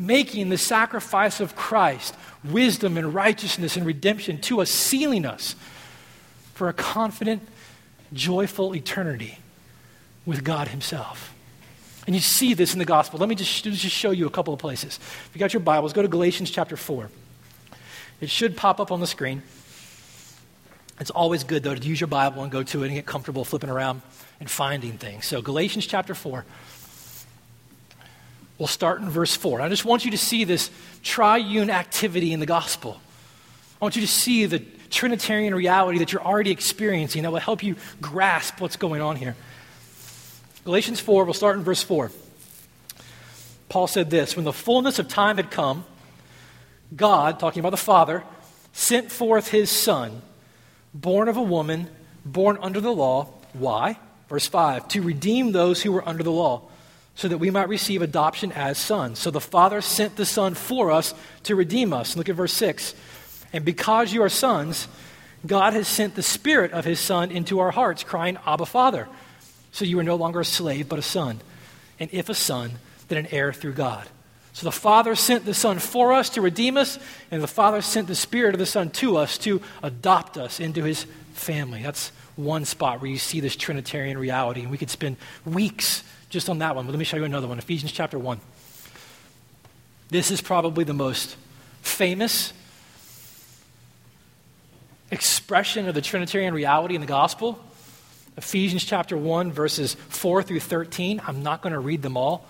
making 0.00 0.48
the 0.48 0.56
sacrifice 0.56 1.40
of 1.40 1.54
Christ 1.54 2.16
wisdom 2.42 2.96
and 2.96 3.14
righteousness 3.14 3.76
and 3.76 3.84
redemption 3.84 4.40
to 4.40 4.62
us, 4.62 4.70
sealing 4.70 5.26
us 5.26 5.54
for 6.54 6.68
a 6.68 6.72
confident, 6.72 7.46
joyful 8.12 8.74
eternity 8.74 9.38
with 10.24 10.42
God 10.42 10.68
Himself. 10.68 11.34
And 12.06 12.16
you 12.16 12.22
see 12.22 12.54
this 12.54 12.72
in 12.72 12.78
the 12.78 12.86
gospel. 12.86 13.20
Let 13.20 13.28
me 13.28 13.34
just, 13.34 13.62
just 13.62 13.94
show 13.94 14.10
you 14.10 14.26
a 14.26 14.30
couple 14.30 14.54
of 14.54 14.58
places. 14.58 14.98
If 14.98 15.30
you 15.34 15.38
got 15.38 15.52
your 15.52 15.60
Bibles, 15.60 15.92
go 15.92 16.00
to 16.00 16.08
Galatians 16.08 16.50
chapter 16.50 16.78
4. 16.78 17.10
It 18.22 18.30
should 18.30 18.56
pop 18.56 18.80
up 18.80 18.90
on 18.90 19.00
the 19.00 19.06
screen. 19.06 19.42
It's 20.98 21.10
always 21.10 21.44
good, 21.44 21.62
though, 21.62 21.74
to 21.74 21.88
use 21.88 22.00
your 22.00 22.08
Bible 22.08 22.42
and 22.42 22.50
go 22.50 22.62
to 22.62 22.82
it 22.82 22.86
and 22.86 22.94
get 22.94 23.06
comfortable 23.06 23.44
flipping 23.44 23.70
around 23.70 24.00
and 24.38 24.50
finding 24.50 24.92
things. 24.92 25.26
So, 25.26 25.42
Galatians 25.42 25.86
chapter 25.86 26.14
4. 26.14 26.44
We'll 28.60 28.66
start 28.66 29.00
in 29.00 29.08
verse 29.08 29.34
4. 29.34 29.62
I 29.62 29.70
just 29.70 29.86
want 29.86 30.04
you 30.04 30.10
to 30.10 30.18
see 30.18 30.44
this 30.44 30.70
triune 31.02 31.70
activity 31.70 32.34
in 32.34 32.40
the 32.40 32.46
gospel. 32.46 33.00
I 33.80 33.84
want 33.86 33.96
you 33.96 34.02
to 34.02 34.06
see 34.06 34.44
the 34.44 34.58
Trinitarian 34.90 35.54
reality 35.54 35.98
that 36.00 36.12
you're 36.12 36.22
already 36.22 36.50
experiencing 36.50 37.22
that 37.22 37.32
will 37.32 37.38
help 37.38 37.62
you 37.62 37.76
grasp 38.02 38.60
what's 38.60 38.76
going 38.76 39.00
on 39.00 39.16
here. 39.16 39.34
Galatians 40.64 41.00
4, 41.00 41.24
we'll 41.24 41.32
start 41.32 41.56
in 41.56 41.64
verse 41.64 41.82
4. 41.82 42.12
Paul 43.70 43.86
said 43.86 44.10
this 44.10 44.36
When 44.36 44.44
the 44.44 44.52
fullness 44.52 44.98
of 44.98 45.08
time 45.08 45.38
had 45.38 45.50
come, 45.50 45.86
God, 46.94 47.40
talking 47.40 47.60
about 47.60 47.70
the 47.70 47.78
Father, 47.78 48.24
sent 48.74 49.10
forth 49.10 49.48
his 49.48 49.70
Son, 49.70 50.20
born 50.92 51.28
of 51.28 51.38
a 51.38 51.42
woman, 51.42 51.88
born 52.26 52.58
under 52.60 52.82
the 52.82 52.92
law. 52.92 53.24
Why? 53.54 53.98
Verse 54.28 54.46
5 54.46 54.86
To 54.88 55.00
redeem 55.00 55.52
those 55.52 55.80
who 55.80 55.92
were 55.92 56.06
under 56.06 56.22
the 56.22 56.30
law 56.30 56.69
so 57.20 57.28
that 57.28 57.36
we 57.36 57.50
might 57.50 57.68
receive 57.68 58.00
adoption 58.00 58.50
as 58.52 58.78
sons. 58.78 59.18
So 59.18 59.30
the 59.30 59.42
Father 59.42 59.82
sent 59.82 60.16
the 60.16 60.24
Son 60.24 60.54
for 60.54 60.90
us 60.90 61.12
to 61.42 61.54
redeem 61.54 61.92
us. 61.92 62.16
Look 62.16 62.30
at 62.30 62.34
verse 62.34 62.54
6. 62.54 62.94
And 63.52 63.62
because 63.62 64.10
you 64.10 64.22
are 64.22 64.30
sons, 64.30 64.88
God 65.46 65.74
has 65.74 65.86
sent 65.86 66.14
the 66.14 66.22
Spirit 66.22 66.72
of 66.72 66.86
His 66.86 66.98
Son 66.98 67.30
into 67.30 67.58
our 67.58 67.72
hearts, 67.72 68.04
crying, 68.04 68.38
Abba, 68.46 68.64
Father. 68.64 69.06
So 69.70 69.84
you 69.84 69.98
are 69.98 70.02
no 70.02 70.14
longer 70.14 70.40
a 70.40 70.46
slave, 70.46 70.88
but 70.88 70.98
a 70.98 71.02
son. 71.02 71.42
And 71.98 72.08
if 72.10 72.30
a 72.30 72.34
son, 72.34 72.78
then 73.08 73.18
an 73.18 73.26
heir 73.26 73.52
through 73.52 73.74
God. 73.74 74.08
So 74.54 74.64
the 74.64 74.72
Father 74.72 75.14
sent 75.14 75.44
the 75.44 75.52
Son 75.52 75.78
for 75.78 76.14
us 76.14 76.30
to 76.30 76.40
redeem 76.40 76.78
us, 76.78 76.98
and 77.30 77.42
the 77.42 77.46
Father 77.46 77.82
sent 77.82 78.08
the 78.08 78.14
Spirit 78.14 78.54
of 78.54 78.58
the 78.58 78.64
Son 78.64 78.88
to 78.92 79.18
us 79.18 79.36
to 79.38 79.60
adopt 79.82 80.38
us 80.38 80.58
into 80.58 80.84
His 80.84 81.04
family. 81.34 81.82
That's 81.82 82.12
one 82.36 82.64
spot 82.64 83.02
where 83.02 83.10
you 83.10 83.18
see 83.18 83.40
this 83.40 83.56
Trinitarian 83.56 84.16
reality. 84.16 84.62
And 84.62 84.70
we 84.70 84.78
could 84.78 84.88
spend 84.88 85.18
weeks 85.44 86.02
just 86.30 86.48
on 86.48 86.60
that 86.60 86.76
one, 86.76 86.86
but 86.86 86.92
let 86.92 86.98
me 86.98 87.04
show 87.04 87.16
you 87.16 87.24
another 87.24 87.48
one 87.48 87.58
Ephesians 87.58 87.92
chapter 87.92 88.18
1. 88.18 88.40
This 90.08 90.30
is 90.30 90.40
probably 90.40 90.84
the 90.84 90.94
most 90.94 91.36
famous 91.82 92.52
expression 95.10 95.88
of 95.88 95.94
the 95.94 96.00
Trinitarian 96.00 96.54
reality 96.54 96.94
in 96.94 97.00
the 97.00 97.06
gospel. 97.06 97.58
Ephesians 98.36 98.84
chapter 98.84 99.16
1, 99.16 99.52
verses 99.52 99.94
4 100.08 100.42
through 100.42 100.60
13. 100.60 101.20
I'm 101.26 101.42
not 101.42 101.62
going 101.62 101.72
to 101.72 101.80
read 101.80 102.00
them 102.02 102.16
all. 102.16 102.46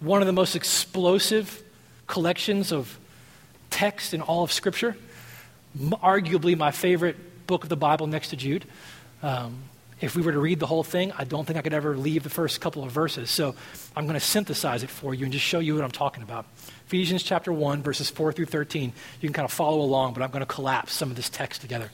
One 0.00 0.20
of 0.20 0.26
the 0.26 0.32
most 0.32 0.54
explosive 0.54 1.62
collections 2.06 2.72
of 2.72 2.98
text 3.70 4.12
in 4.12 4.20
all 4.20 4.44
of 4.44 4.52
Scripture. 4.52 4.96
Arguably 5.78 6.56
my 6.56 6.70
favorite 6.70 7.46
book 7.46 7.62
of 7.62 7.70
the 7.70 7.76
Bible 7.76 8.06
next 8.06 8.28
to 8.28 8.36
Jude. 8.36 8.66
Um, 9.22 9.62
if 10.04 10.14
we 10.14 10.22
were 10.22 10.32
to 10.32 10.38
read 10.38 10.60
the 10.60 10.66
whole 10.66 10.84
thing, 10.84 11.12
I 11.12 11.24
don't 11.24 11.46
think 11.46 11.58
I 11.58 11.62
could 11.62 11.72
ever 11.72 11.96
leave 11.96 12.22
the 12.22 12.30
first 12.30 12.60
couple 12.60 12.84
of 12.84 12.92
verses. 12.92 13.30
So 13.30 13.54
I'm 13.96 14.04
going 14.04 14.18
to 14.18 14.24
synthesize 14.24 14.82
it 14.82 14.90
for 14.90 15.14
you 15.14 15.24
and 15.24 15.32
just 15.32 15.44
show 15.44 15.60
you 15.60 15.74
what 15.74 15.84
I'm 15.84 15.90
talking 15.90 16.22
about. 16.22 16.46
Ephesians 16.86 17.22
chapter 17.22 17.52
1, 17.52 17.82
verses 17.82 18.10
4 18.10 18.32
through 18.32 18.46
13. 18.46 18.92
You 19.20 19.28
can 19.28 19.32
kind 19.32 19.44
of 19.46 19.52
follow 19.52 19.80
along, 19.80 20.12
but 20.12 20.22
I'm 20.22 20.30
going 20.30 20.40
to 20.40 20.46
collapse 20.46 20.92
some 20.92 21.10
of 21.10 21.16
this 21.16 21.30
text 21.30 21.62
together. 21.62 21.90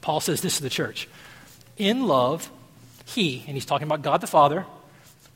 Paul 0.00 0.20
says 0.20 0.40
this 0.40 0.56
to 0.56 0.62
the 0.62 0.70
church 0.70 1.08
In 1.76 2.06
love, 2.06 2.50
he, 3.04 3.44
and 3.46 3.54
he's 3.54 3.66
talking 3.66 3.86
about 3.86 4.02
God 4.02 4.22
the 4.22 4.26
Father, 4.26 4.64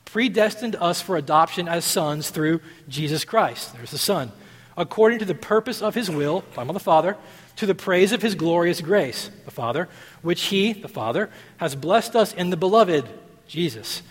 predestined 0.05 0.75
us 0.75 1.01
for 1.01 1.17
adoption 1.17 1.67
as 1.67 1.85
sons 1.85 2.31
through 2.31 2.61
Jesus 2.87 3.23
Christ. 3.23 3.73
There's 3.75 3.91
the 3.91 3.99
Son. 3.99 4.31
According 4.75 5.19
to 5.19 5.25
the 5.25 5.35
purpose 5.35 5.81
of 5.81 5.93
his 5.93 6.09
will, 6.09 6.43
about 6.55 6.73
the 6.73 6.79
Father, 6.79 7.15
to 7.59 7.65
the 7.65 7.75
praise 7.75 8.13
of 8.13 8.21
his 8.21 8.35
glorious 8.35 8.79
grace, 8.79 9.29
the 9.43 9.51
Father, 9.51 9.89
which 10.21 10.43
he, 10.43 10.71
the 10.71 10.87
Father, 10.87 11.29
has 11.57 11.75
blessed 11.75 12.15
us 12.15 12.33
in 12.33 12.51
the 12.51 12.57
beloved, 12.57 13.05
Jesus, 13.47 14.01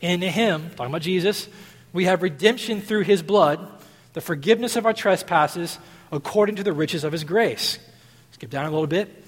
In 0.00 0.20
him, 0.20 0.70
talking 0.76 0.92
about 0.92 1.02
Jesus, 1.02 1.48
we 1.92 2.04
have 2.04 2.22
redemption 2.22 2.80
through 2.80 3.02
his 3.02 3.22
blood, 3.24 3.58
the 4.12 4.20
forgiveness 4.20 4.76
of 4.76 4.86
our 4.86 4.92
trespasses, 4.92 5.80
according 6.12 6.56
to 6.56 6.62
the 6.62 6.72
riches 6.72 7.02
of 7.02 7.10
his 7.10 7.24
grace. 7.24 7.80
Skip 8.30 8.50
down 8.50 8.66
a 8.66 8.70
little 8.70 8.86
bit. 8.86 9.24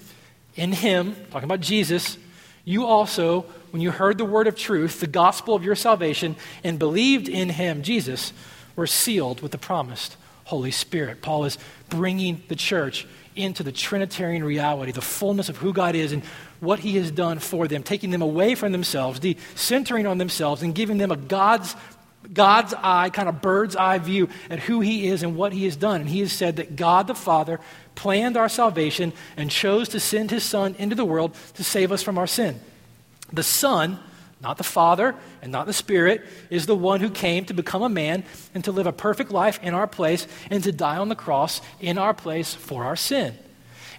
In 0.55 0.71
him, 0.71 1.13
talking 1.29 1.43
about 1.43 1.59
Jesus, 1.59 2.17
you 2.63 2.85
also, 2.85 3.41
when 3.71 3.81
you 3.81 3.91
heard 3.91 4.17
the 4.17 4.23
word 4.23 4.47
of 4.47 4.55
truth, 4.55 5.01
the 5.01 5.07
gospel 5.07 5.53
of 5.53 5.65
your 5.65 5.75
salvation, 5.75 6.37
and 6.63 6.79
believed 6.79 7.27
in 7.27 7.49
him, 7.49 7.81
Jesus, 7.81 8.31
were 8.77 8.87
sealed 8.87 9.41
with 9.41 9.51
the 9.51 9.57
promised 9.57 10.15
Holy 10.45 10.71
Spirit. 10.71 11.21
Paul 11.21 11.43
is 11.43 11.57
bringing 11.89 12.41
the 12.47 12.55
church 12.55 13.05
into 13.35 13.63
the 13.63 13.71
Trinitarian 13.71 14.43
reality, 14.43 14.91
the 14.91 15.01
fullness 15.01 15.49
of 15.49 15.57
who 15.57 15.73
God 15.73 15.95
is 15.95 16.11
and 16.11 16.23
what 16.59 16.79
He 16.79 16.95
has 16.97 17.11
done 17.11 17.39
for 17.39 17.67
them, 17.67 17.83
taking 17.83 18.11
them 18.11 18.21
away 18.21 18.55
from 18.55 18.71
themselves, 18.71 19.19
centering 19.55 20.05
on 20.05 20.17
themselves, 20.17 20.61
and 20.61 20.75
giving 20.75 20.97
them 20.97 21.11
a 21.11 21.15
God's, 21.15 21.75
God's 22.33 22.73
eye, 22.73 23.09
kind 23.09 23.29
of 23.29 23.41
bird's 23.41 23.75
eye 23.75 23.97
view 23.97 24.29
at 24.49 24.59
who 24.59 24.81
He 24.81 25.07
is 25.07 25.23
and 25.23 25.35
what 25.35 25.53
He 25.53 25.65
has 25.65 25.75
done. 25.75 26.01
And 26.01 26.09
He 26.09 26.19
has 26.19 26.31
said 26.31 26.57
that 26.57 26.75
God 26.75 27.07
the 27.07 27.15
Father 27.15 27.59
planned 27.95 28.37
our 28.37 28.49
salvation 28.49 29.13
and 29.37 29.51
chose 29.51 29.89
to 29.89 29.99
send 29.99 30.31
His 30.31 30.43
Son 30.43 30.75
into 30.79 30.95
the 30.95 31.05
world 31.05 31.35
to 31.55 31.63
save 31.63 31.91
us 31.91 32.03
from 32.03 32.17
our 32.17 32.27
sin. 32.27 32.59
The 33.31 33.43
Son, 33.43 33.99
not 34.41 34.57
the 34.57 34.63
Father 34.63 35.15
and 35.41 35.51
not 35.51 35.65
the 35.65 35.73
Spirit, 35.73 36.25
is 36.49 36.65
the 36.65 36.75
one 36.75 37.01
who 37.01 37.09
came 37.09 37.45
to 37.45 37.53
become 37.53 37.81
a 37.81 37.89
man 37.89 38.23
and 38.53 38.63
to 38.63 38.71
live 38.71 38.87
a 38.87 38.93
perfect 38.93 39.31
life 39.31 39.59
in 39.61 39.73
our 39.73 39.87
place 39.87 40.27
and 40.49 40.63
to 40.63 40.71
die 40.71 40.97
on 40.97 41.09
the 41.09 41.15
cross 41.15 41.61
in 41.79 41.97
our 41.97 42.13
place 42.13 42.53
for 42.53 42.85
our 42.85 42.95
sin. 42.95 43.37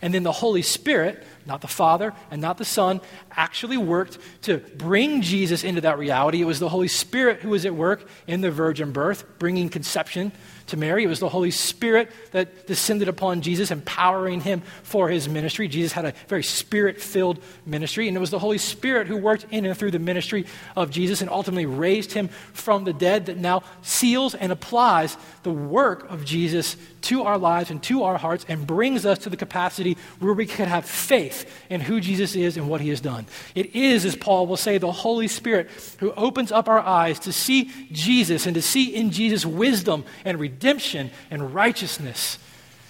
And 0.03 0.15
then 0.15 0.23
the 0.23 0.33
Holy 0.33 0.63
Spirit, 0.63 1.23
not 1.45 1.61
the 1.61 1.69
Father 1.69 2.15
and 2.31 2.41
not 2.41 2.57
the 2.57 2.65
Son, 2.65 3.03
actually 3.33 3.77
worked 3.77 4.17
to 4.43 4.59
bring 4.59 5.21
Jesus 5.21 5.63
into 5.63 5.83
that 5.83 5.99
reality. 5.99 6.41
It 6.41 6.47
was 6.47 6.59
the 6.59 6.71
Holy 6.71 6.89
Spirit 6.89 7.41
who 7.41 7.51
was 7.51 7.67
at 7.67 7.75
work 7.75 8.09
in 8.27 8.41
the 8.41 8.51
virgin 8.51 8.93
birth, 8.93 9.25
bringing 9.39 9.69
conception 9.69 10.33
to 10.71 10.77
Mary. 10.77 11.05
It 11.05 11.09
was 11.09 11.21
the 11.21 11.29
Holy 11.29 11.51
Spirit 11.51 12.11
that 12.33 12.67
descended 12.67 13.09
upon 13.09 13.43
Jesus, 13.43 13.71
empowering 13.71 14.41
him 14.41 14.63
for 14.83 15.09
his 15.09 15.29
ministry. 15.29 15.69
Jesus 15.69 15.93
had 15.93 16.05
a 16.05 16.15
very 16.29 16.43
spirit 16.43 17.01
filled 17.01 17.43
ministry, 17.67 18.09
and 18.09 18.17
it 18.17 18.21
was 18.21 18.31
the 18.31 18.39
Holy 18.39 18.59
Spirit 18.59 19.07
who 19.07 19.17
worked 19.17 19.47
in 19.51 19.67
and 19.67 19.77
through 19.77 19.91
the 19.91 19.99
ministry 19.99 20.47
of 20.77 20.91
Jesus 20.91 21.21
and 21.21 21.31
ultimately 21.31 21.67
raised 21.67 22.13
him 22.13 22.29
from 22.53 22.85
the 22.85 22.93
dead 22.93 23.27
that 23.27 23.37
now 23.37 23.63
seals 23.83 24.35
and 24.35 24.53
applies 24.53 25.17
the 25.43 25.53
work 25.53 26.11
of 26.11 26.25
Jesus 26.25 26.77
to 27.03 27.23
our 27.25 27.39
lives 27.39 27.71
and 27.71 27.83
to 27.85 28.03
our 28.03 28.19
hearts 28.19 28.45
and 28.49 28.67
brings 28.67 29.07
us 29.07 29.19
to 29.21 29.31
the 29.31 29.37
capacity 29.37 29.97
where 30.19 30.35
we 30.35 30.47
can 30.47 30.69
have 30.69 30.85
faith 30.85 31.51
in 31.71 31.81
who 31.81 32.01
Jesus 32.01 32.35
is 32.35 32.57
and 32.57 32.69
what 32.69 32.81
he 32.81 32.91
has 32.91 33.01
done. 33.01 33.27
It 33.55 33.75
is, 33.75 34.05
as 34.05 34.17
Paul 34.17 34.47
will 34.47 34.57
say, 34.57 34.79
the 34.79 34.93
Holy 34.93 35.29
Spirit 35.29 35.71
who 35.99 36.13
opens 36.13 36.53
up 36.53 36.69
our 36.69 36.81
eyes 36.81 37.19
to 37.21 37.33
see 37.33 37.71
Jesus 37.91 38.47
and 38.47 38.55
to 38.55 38.63
see 38.63 38.95
in 38.95 39.11
Jesus 39.11 39.47
wisdom 39.47 40.05
and 40.25 40.39
redemption 40.39 40.60
and 40.63 41.55
righteousness. 41.55 42.39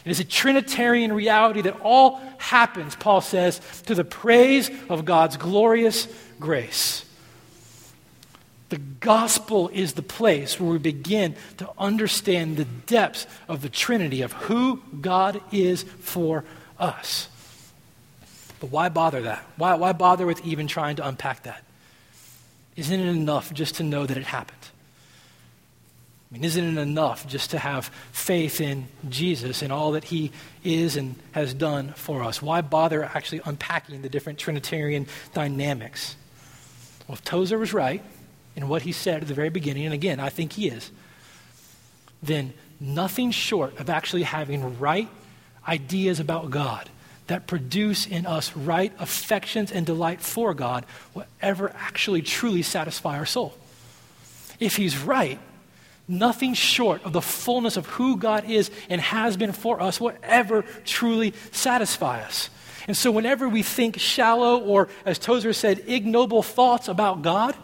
It 0.05 0.11
is 0.11 0.21
a 0.21 0.25
Trinitarian 0.25 1.13
reality 1.13 1.63
that 1.63 1.81
all 1.81 2.21
happens, 2.39 2.97
Paul 2.97 3.21
says, 3.21 3.61
to 3.83 3.95
the 3.95 4.05
praise 4.05 4.71
of 4.89 5.05
God's 5.05 5.37
glorious 5.37 6.09
grace. 6.39 7.05
The 8.71 8.79
gospel 8.79 9.69
is 9.69 9.95
the 9.95 10.03
place 10.03 10.59
where 10.59 10.71
we 10.71 10.79
begin 10.79 11.35
to 11.59 11.69
understand 11.77 12.57
the 12.57 12.65
depths 12.65 13.27
of 13.49 13.63
the 13.63 13.69
Trinity 13.69 14.23
of 14.23 14.33
who 14.33 14.81
God 15.01 15.41
is 15.53 15.83
for 15.83 16.45
us. 16.79 17.29
But 18.61 18.71
why 18.71 18.89
bother 18.89 19.23
that? 19.23 19.45
Why, 19.57 19.75
why 19.75 19.93
bother 19.93 20.25
with 20.25 20.45
even 20.47 20.67
trying 20.67 20.97
to 20.97 21.07
unpack 21.07 21.43
that? 21.45 21.65
Isn't 22.77 23.01
it 23.01 23.09
enough 23.09 23.53
just 23.53 23.75
to 23.77 23.83
know 23.83 24.07
that 24.07 24.17
it 24.17 24.25
happened? 24.25 24.60
I 26.31 26.35
mean, 26.35 26.45
isn't 26.45 26.79
it 26.79 26.81
enough 26.81 27.27
just 27.27 27.51
to 27.51 27.59
have 27.59 27.87
faith 28.13 28.61
in 28.61 28.87
Jesus 29.09 29.63
and 29.63 29.73
all 29.73 29.93
that 29.93 30.05
he 30.05 30.31
is 30.63 30.97
and 30.97 31.17
has 31.33 31.53
done 31.53 31.93
for 31.95 32.23
us? 32.23 32.41
Why 32.41 32.61
bother 32.61 33.03
actually 33.03 33.41
unpacking 33.45 34.03
the 34.03 34.09
different 34.09 34.39
Trinitarian 34.39 35.07
dynamics? 35.35 36.15
Well, 37.09 37.15
if 37.15 37.25
Tozer 37.25 37.59
was 37.59 37.73
right 37.73 38.03
in 38.55 38.69
what 38.69 38.83
he 38.83 38.93
said 38.93 39.23
at 39.23 39.29
the 39.29 39.35
very 39.35 39.49
beginning, 39.49 39.87
and 39.87 39.95
again, 39.95 40.21
I 40.21 40.29
think 40.29 40.53
he 40.53 40.69
is, 40.69 40.93
then 42.23 42.55
nothing 42.79 43.33
short 43.33 43.81
of 43.81 43.91
actually 43.91 44.23
having 44.23 44.79
right 44.79 45.09
ideas 45.67 46.21
about 46.21 46.51
God 46.51 46.89
that 47.27 47.49
produce 47.49 48.07
in 48.07 48.25
us 48.25 48.57
right 48.57 48.93
affections 49.01 49.73
and 49.73 49.85
delight 49.85 50.21
for 50.21 50.55
God 50.55 50.87
will 51.13 51.27
ever 51.43 51.71
actually 51.77 52.23
truly 52.23 52.63
satisfy 52.63 53.19
our 53.19 53.27
soul. 53.27 53.55
If 54.61 54.77
he's 54.77 54.97
right, 54.99 55.41
nothing 56.11 56.55
short 56.55 57.05
of 57.05 57.13
the 57.13 57.23
fullness 57.23 57.77
of 57.77 57.87
who 57.87 58.17
God 58.17 58.51
is 58.51 58.71
and 58.89 59.01
has 59.01 59.37
been 59.37 59.53
for 59.53 59.81
us 59.81 60.01
will 60.01 60.13
ever 60.23 60.63
truly 60.85 61.33
satisfy 61.53 62.21
us. 62.23 62.51
And 62.89 62.97
so, 62.97 63.11
whenever 63.11 63.49
we 63.49 63.63
think 63.63 63.99
shallow 63.99 64.59
or, 64.59 64.89
as 65.05 65.19
Tozer 65.19 65.53
said, 65.53 65.85
ignoble 65.87 66.43
thoughts 66.43 66.89
about 66.89 67.23
God, 67.23 67.55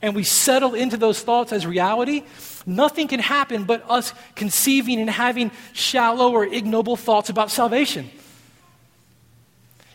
and 0.00 0.16
we 0.16 0.24
settle 0.24 0.74
into 0.74 0.96
those 0.96 1.22
thoughts 1.22 1.52
as 1.52 1.64
reality, 1.64 2.24
nothing 2.66 3.06
can 3.06 3.20
happen 3.20 3.64
but 3.64 3.88
us 3.88 4.12
conceiving 4.34 5.00
and 5.00 5.08
having 5.08 5.52
shallow 5.72 6.32
or 6.32 6.44
ignoble 6.44 6.96
thoughts 6.96 7.30
about 7.30 7.50
salvation. 7.50 8.10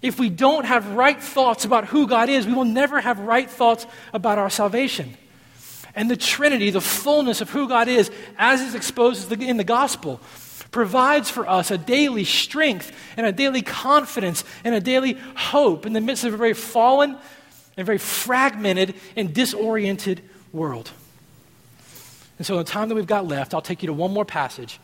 If 0.02 0.20
we 0.20 0.30
don't 0.30 0.66
have 0.66 0.92
right 0.92 1.22
thoughts 1.22 1.66
about 1.66 1.86
who 1.86 2.08
God 2.08 2.30
is, 2.30 2.46
we 2.46 2.54
will 2.54 2.66
never 2.66 3.02
have 3.02 3.20
right 3.20 3.50
thoughts 3.50 3.86
about 4.14 4.38
our 4.38 4.50
salvation. 4.50 5.18
And 5.98 6.12
the 6.12 6.16
Trinity, 6.16 6.70
the 6.70 6.80
fullness 6.80 7.42
of 7.42 7.50
who 7.50 7.68
God 7.68 7.88
is, 7.88 8.12
as 8.38 8.62
is 8.62 8.76
exposed 8.76 9.32
in 9.32 9.58
the 9.58 9.64
gospel, 9.64 10.22
provides 10.70 11.28
for 11.32 11.50
us 11.50 11.72
a 11.72 11.78
daily 11.78 12.24
strength 12.24 12.92
and 13.18 13.26
a 13.26 13.32
daily 13.32 13.64
confidence 13.64 14.44
and 14.64 14.76
a 14.76 14.80
daily 14.80 15.18
hope 15.36 15.88
in 15.88 15.94
the 15.94 16.00
midst 16.00 16.24
of 16.24 16.36
a 16.36 16.38
very 16.38 16.54
fallen 16.54 17.18
and 17.76 17.86
very 17.86 17.98
fragmented 17.98 18.94
and 19.16 19.34
disoriented 19.34 20.22
world. 20.54 20.92
And 22.38 22.46
so, 22.46 22.54
in 22.54 22.60
the 22.60 22.72
time 22.72 22.90
that 22.90 22.96
we've 22.96 23.08
got 23.08 23.28
left, 23.28 23.56
I'll 23.56 23.62
take 23.62 23.82
you 23.82 23.88
to 23.88 23.94
one 23.94 24.14
more 24.14 24.26
passage 24.26 24.80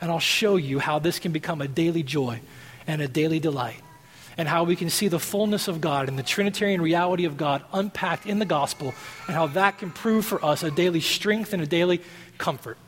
and 0.00 0.08
I'll 0.08 0.20
show 0.20 0.54
you 0.54 0.78
how 0.78 1.00
this 1.00 1.18
can 1.18 1.32
become 1.32 1.60
a 1.60 1.66
daily 1.66 2.04
joy 2.04 2.40
and 2.86 3.02
a 3.02 3.08
daily 3.08 3.40
delight 3.40 3.80
and 4.36 4.48
how 4.48 4.64
we 4.64 4.76
can 4.76 4.90
see 4.90 5.08
the 5.08 5.18
fullness 5.18 5.68
of 5.68 5.80
God 5.80 6.08
and 6.08 6.18
the 6.18 6.22
Trinitarian 6.22 6.80
reality 6.80 7.24
of 7.24 7.36
God 7.36 7.62
unpacked 7.72 8.26
in 8.26 8.38
the 8.38 8.44
gospel, 8.44 8.94
and 9.26 9.36
how 9.36 9.46
that 9.48 9.78
can 9.78 9.90
prove 9.90 10.24
for 10.24 10.44
us 10.44 10.62
a 10.62 10.70
daily 10.70 11.00
strength 11.00 11.52
and 11.52 11.62
a 11.62 11.66
daily 11.66 12.00
comfort. 12.38 12.78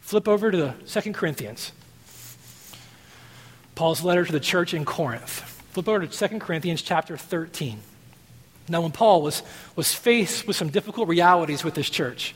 Flip 0.00 0.28
over 0.28 0.50
to 0.50 0.74
2 0.86 1.12
Corinthians. 1.12 1.72
Paul's 3.74 4.02
letter 4.02 4.24
to 4.24 4.32
the 4.32 4.40
church 4.40 4.72
in 4.72 4.84
Corinth. 4.84 5.40
Flip 5.72 5.88
over 5.88 6.06
to 6.06 6.28
2 6.28 6.38
Corinthians 6.38 6.80
chapter 6.80 7.16
13. 7.16 7.80
Now, 8.68 8.80
when 8.80 8.92
Paul 8.92 9.22
was, 9.22 9.42
was 9.76 9.92
faced 9.92 10.46
with 10.46 10.56
some 10.56 10.70
difficult 10.70 11.08
realities 11.08 11.62
with 11.62 11.74
this 11.74 11.90
church, 11.90 12.34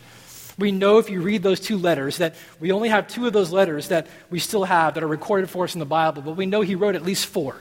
we 0.58 0.70
know 0.70 0.98
if 0.98 1.08
you 1.08 1.22
read 1.22 1.42
those 1.42 1.58
two 1.58 1.78
letters 1.78 2.18
that 2.18 2.34
we 2.60 2.70
only 2.70 2.90
have 2.90 3.08
two 3.08 3.26
of 3.26 3.32
those 3.32 3.50
letters 3.50 3.88
that 3.88 4.06
we 4.28 4.38
still 4.38 4.64
have 4.64 4.94
that 4.94 5.02
are 5.02 5.08
recorded 5.08 5.48
for 5.48 5.64
us 5.64 5.74
in 5.74 5.78
the 5.78 5.86
Bible, 5.86 6.22
but 6.22 6.36
we 6.36 6.46
know 6.46 6.60
he 6.60 6.74
wrote 6.74 6.94
at 6.94 7.02
least 7.02 7.26
four. 7.26 7.56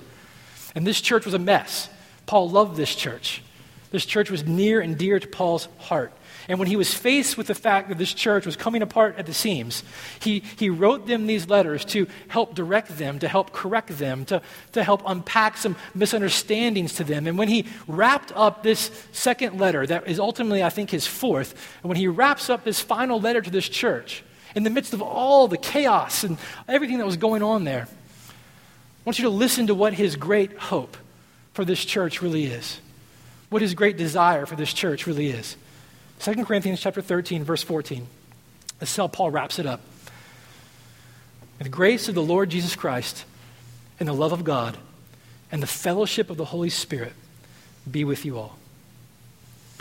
And 0.75 0.85
this 0.85 1.01
church 1.01 1.25
was 1.25 1.33
a 1.33 1.39
mess. 1.39 1.89
Paul 2.25 2.49
loved 2.49 2.75
this 2.75 2.93
church. 2.93 3.41
This 3.91 4.05
church 4.05 4.29
was 4.29 4.45
near 4.45 4.81
and 4.81 4.97
dear 4.97 5.19
to 5.19 5.27
Paul's 5.27 5.67
heart. 5.79 6.13
And 6.47 6.57
when 6.57 6.67
he 6.67 6.75
was 6.75 6.93
faced 6.93 7.37
with 7.37 7.47
the 7.47 7.55
fact 7.55 7.89
that 7.89 7.97
this 7.97 8.13
church 8.13 8.45
was 8.45 8.55
coming 8.55 8.81
apart 8.81 9.15
at 9.17 9.27
the 9.27 9.33
seams, 9.33 9.83
he, 10.19 10.43
he 10.57 10.69
wrote 10.69 11.05
them 11.05 11.27
these 11.27 11.47
letters 11.47 11.85
to 11.85 12.07
help 12.27 12.55
direct 12.55 12.97
them, 12.97 13.19
to 13.19 13.27
help 13.27 13.51
correct 13.51 13.97
them, 13.99 14.25
to, 14.25 14.41
to 14.71 14.83
help 14.83 15.03
unpack 15.05 15.57
some 15.57 15.75
misunderstandings 15.93 16.95
to 16.95 17.03
them. 17.03 17.27
And 17.27 17.37
when 17.37 17.49
he 17.49 17.65
wrapped 17.87 18.31
up 18.35 18.63
this 18.63 18.89
second 19.11 19.59
letter, 19.59 19.85
that 19.85 20.07
is 20.07 20.19
ultimately, 20.19 20.63
I 20.63 20.69
think, 20.69 20.89
his 20.89 21.05
fourth, 21.05 21.53
and 21.83 21.89
when 21.89 21.97
he 21.97 22.07
wraps 22.07 22.49
up 22.49 22.63
this 22.63 22.79
final 22.79 23.19
letter 23.19 23.41
to 23.41 23.51
this 23.51 23.69
church, 23.69 24.23
in 24.55 24.63
the 24.63 24.71
midst 24.71 24.93
of 24.93 25.03
all 25.03 25.47
the 25.47 25.57
chaos 25.57 26.23
and 26.23 26.37
everything 26.67 26.97
that 26.97 27.05
was 27.05 27.17
going 27.17 27.43
on 27.43 27.63
there, 27.63 27.87
want 29.09 29.17
you 29.17 29.23
to 29.23 29.31
listen 29.31 29.65
to 29.65 29.73
what 29.73 29.91
his 29.93 30.15
great 30.15 30.55
hope 30.55 30.95
for 31.53 31.65
this 31.65 31.83
church 31.83 32.21
really 32.21 32.45
is. 32.45 32.79
What 33.49 33.63
his 33.63 33.73
great 33.73 33.97
desire 33.97 34.45
for 34.45 34.55
this 34.55 34.71
church 34.71 35.07
really 35.07 35.29
is. 35.29 35.57
2 36.19 36.45
Corinthians 36.45 36.79
chapter 36.79 37.01
13, 37.01 37.43
verse 37.43 37.63
14. 37.63 38.05
This 38.77 38.95
is 38.95 39.07
Paul 39.11 39.31
wraps 39.31 39.57
it 39.57 39.65
up. 39.65 39.81
And 41.57 41.65
the 41.65 41.71
grace 41.71 42.07
of 42.07 42.13
the 42.13 42.21
Lord 42.21 42.51
Jesus 42.51 42.75
Christ 42.75 43.25
and 43.99 44.07
the 44.07 44.13
love 44.13 44.31
of 44.31 44.43
God 44.43 44.77
and 45.51 45.63
the 45.63 45.65
fellowship 45.65 46.29
of 46.29 46.37
the 46.37 46.45
Holy 46.45 46.69
Spirit 46.69 47.13
be 47.89 48.03
with 48.03 48.25
you 48.25 48.37
all. 48.37 48.58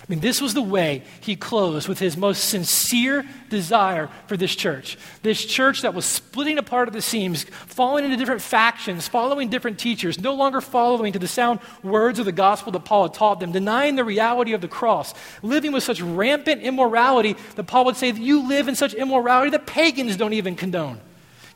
I 0.08 0.12
mean, 0.12 0.20
this 0.20 0.40
was 0.40 0.54
the 0.54 0.62
way 0.62 1.02
he 1.20 1.36
closed 1.36 1.86
with 1.86 1.98
his 1.98 2.16
most 2.16 2.48
sincere 2.48 3.26
desire 3.50 4.08
for 4.26 4.38
this 4.38 4.56
church. 4.56 4.96
This 5.22 5.44
church 5.44 5.82
that 5.82 5.92
was 5.92 6.06
splitting 6.06 6.56
apart 6.56 6.88
at 6.88 6.94
the 6.94 7.02
seams, 7.02 7.44
falling 7.44 8.06
into 8.06 8.16
different 8.16 8.40
factions, 8.40 9.06
following 9.06 9.50
different 9.50 9.78
teachers, 9.78 10.18
no 10.18 10.32
longer 10.32 10.62
following 10.62 11.12
to 11.12 11.18
the 11.18 11.28
sound 11.28 11.60
words 11.82 12.18
of 12.18 12.24
the 12.24 12.32
gospel 12.32 12.72
that 12.72 12.86
Paul 12.86 13.02
had 13.02 13.12
taught 13.12 13.38
them, 13.38 13.52
denying 13.52 13.96
the 13.96 14.04
reality 14.04 14.54
of 14.54 14.62
the 14.62 14.68
cross, 14.68 15.12
living 15.42 15.72
with 15.72 15.84
such 15.84 16.00
rampant 16.00 16.62
immorality 16.62 17.36
that 17.56 17.64
Paul 17.64 17.84
would 17.84 17.96
say 17.96 18.10
that 18.10 18.22
you 18.22 18.48
live 18.48 18.66
in 18.66 18.76
such 18.76 18.94
immorality 18.94 19.50
that 19.50 19.66
pagans 19.66 20.16
don't 20.16 20.32
even 20.32 20.56
condone. 20.56 21.02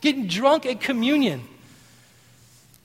Getting 0.03 0.27
drunk 0.27 0.67
at 0.67 0.79
communion. 0.79 1.45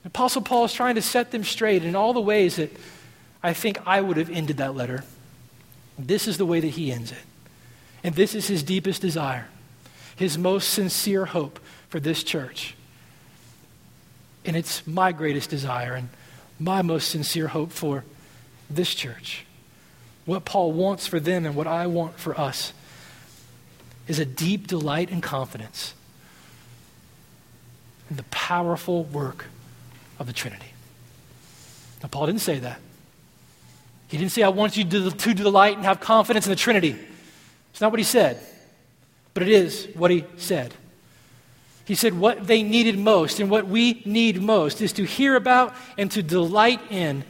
Apostle 0.06 0.40
Paul 0.40 0.64
is 0.64 0.72
trying 0.72 0.94
to 0.94 1.02
set 1.02 1.30
them 1.30 1.44
straight 1.44 1.84
in 1.84 1.94
all 1.94 2.14
the 2.14 2.22
ways 2.22 2.56
that 2.56 2.74
I 3.42 3.52
think 3.52 3.86
I 3.86 4.00
would 4.00 4.16
have 4.16 4.30
ended 4.30 4.56
that 4.56 4.74
letter. 4.74 5.04
This 5.98 6.28
is 6.28 6.38
the 6.38 6.46
way 6.46 6.60
that 6.60 6.68
he 6.68 6.92
ends 6.92 7.10
it. 7.10 7.18
And 8.04 8.14
this 8.14 8.34
is 8.34 8.46
his 8.46 8.62
deepest 8.62 9.02
desire, 9.02 9.48
his 10.14 10.38
most 10.38 10.70
sincere 10.70 11.26
hope 11.26 11.58
for 11.88 11.98
this 11.98 12.22
church. 12.22 12.76
And 14.44 14.56
it's 14.56 14.86
my 14.86 15.10
greatest 15.12 15.50
desire 15.50 15.94
and 15.94 16.08
my 16.60 16.82
most 16.82 17.08
sincere 17.08 17.48
hope 17.48 17.72
for 17.72 18.04
this 18.70 18.94
church. 18.94 19.44
What 20.24 20.44
Paul 20.44 20.72
wants 20.72 21.06
for 21.06 21.18
them 21.18 21.44
and 21.44 21.54
what 21.54 21.66
I 21.66 21.86
want 21.86 22.18
for 22.18 22.38
us 22.38 22.72
is 24.06 24.18
a 24.18 24.24
deep 24.24 24.66
delight 24.66 25.10
and 25.10 25.22
confidence 25.22 25.94
in 28.10 28.16
the 28.16 28.22
powerful 28.24 29.04
work 29.04 29.46
of 30.18 30.26
the 30.26 30.32
Trinity. 30.32 30.72
Now, 32.02 32.08
Paul 32.08 32.26
didn't 32.26 32.40
say 32.40 32.58
that. 32.60 32.80
He 34.08 34.16
didn't 34.16 34.32
say, 34.32 34.42
I 34.42 34.48
want 34.48 34.76
you 34.76 34.84
to, 34.84 35.10
to 35.10 35.34
delight 35.34 35.76
and 35.76 35.84
have 35.84 36.00
confidence 36.00 36.46
in 36.46 36.50
the 36.50 36.56
Trinity. 36.56 36.96
It's 37.70 37.80
not 37.80 37.92
what 37.92 38.00
he 38.00 38.04
said, 38.04 38.40
but 39.34 39.42
it 39.42 39.50
is 39.50 39.88
what 39.94 40.10
he 40.10 40.24
said. 40.36 40.74
He 41.84 41.94
said, 41.94 42.18
What 42.18 42.46
they 42.46 42.62
needed 42.62 42.98
most 42.98 43.38
and 43.40 43.50
what 43.50 43.66
we 43.66 44.02
need 44.04 44.42
most 44.42 44.80
is 44.80 44.92
to 44.94 45.04
hear 45.04 45.36
about 45.36 45.74
and 45.96 46.10
to 46.12 46.22
delight 46.22 46.80
in 46.90 47.24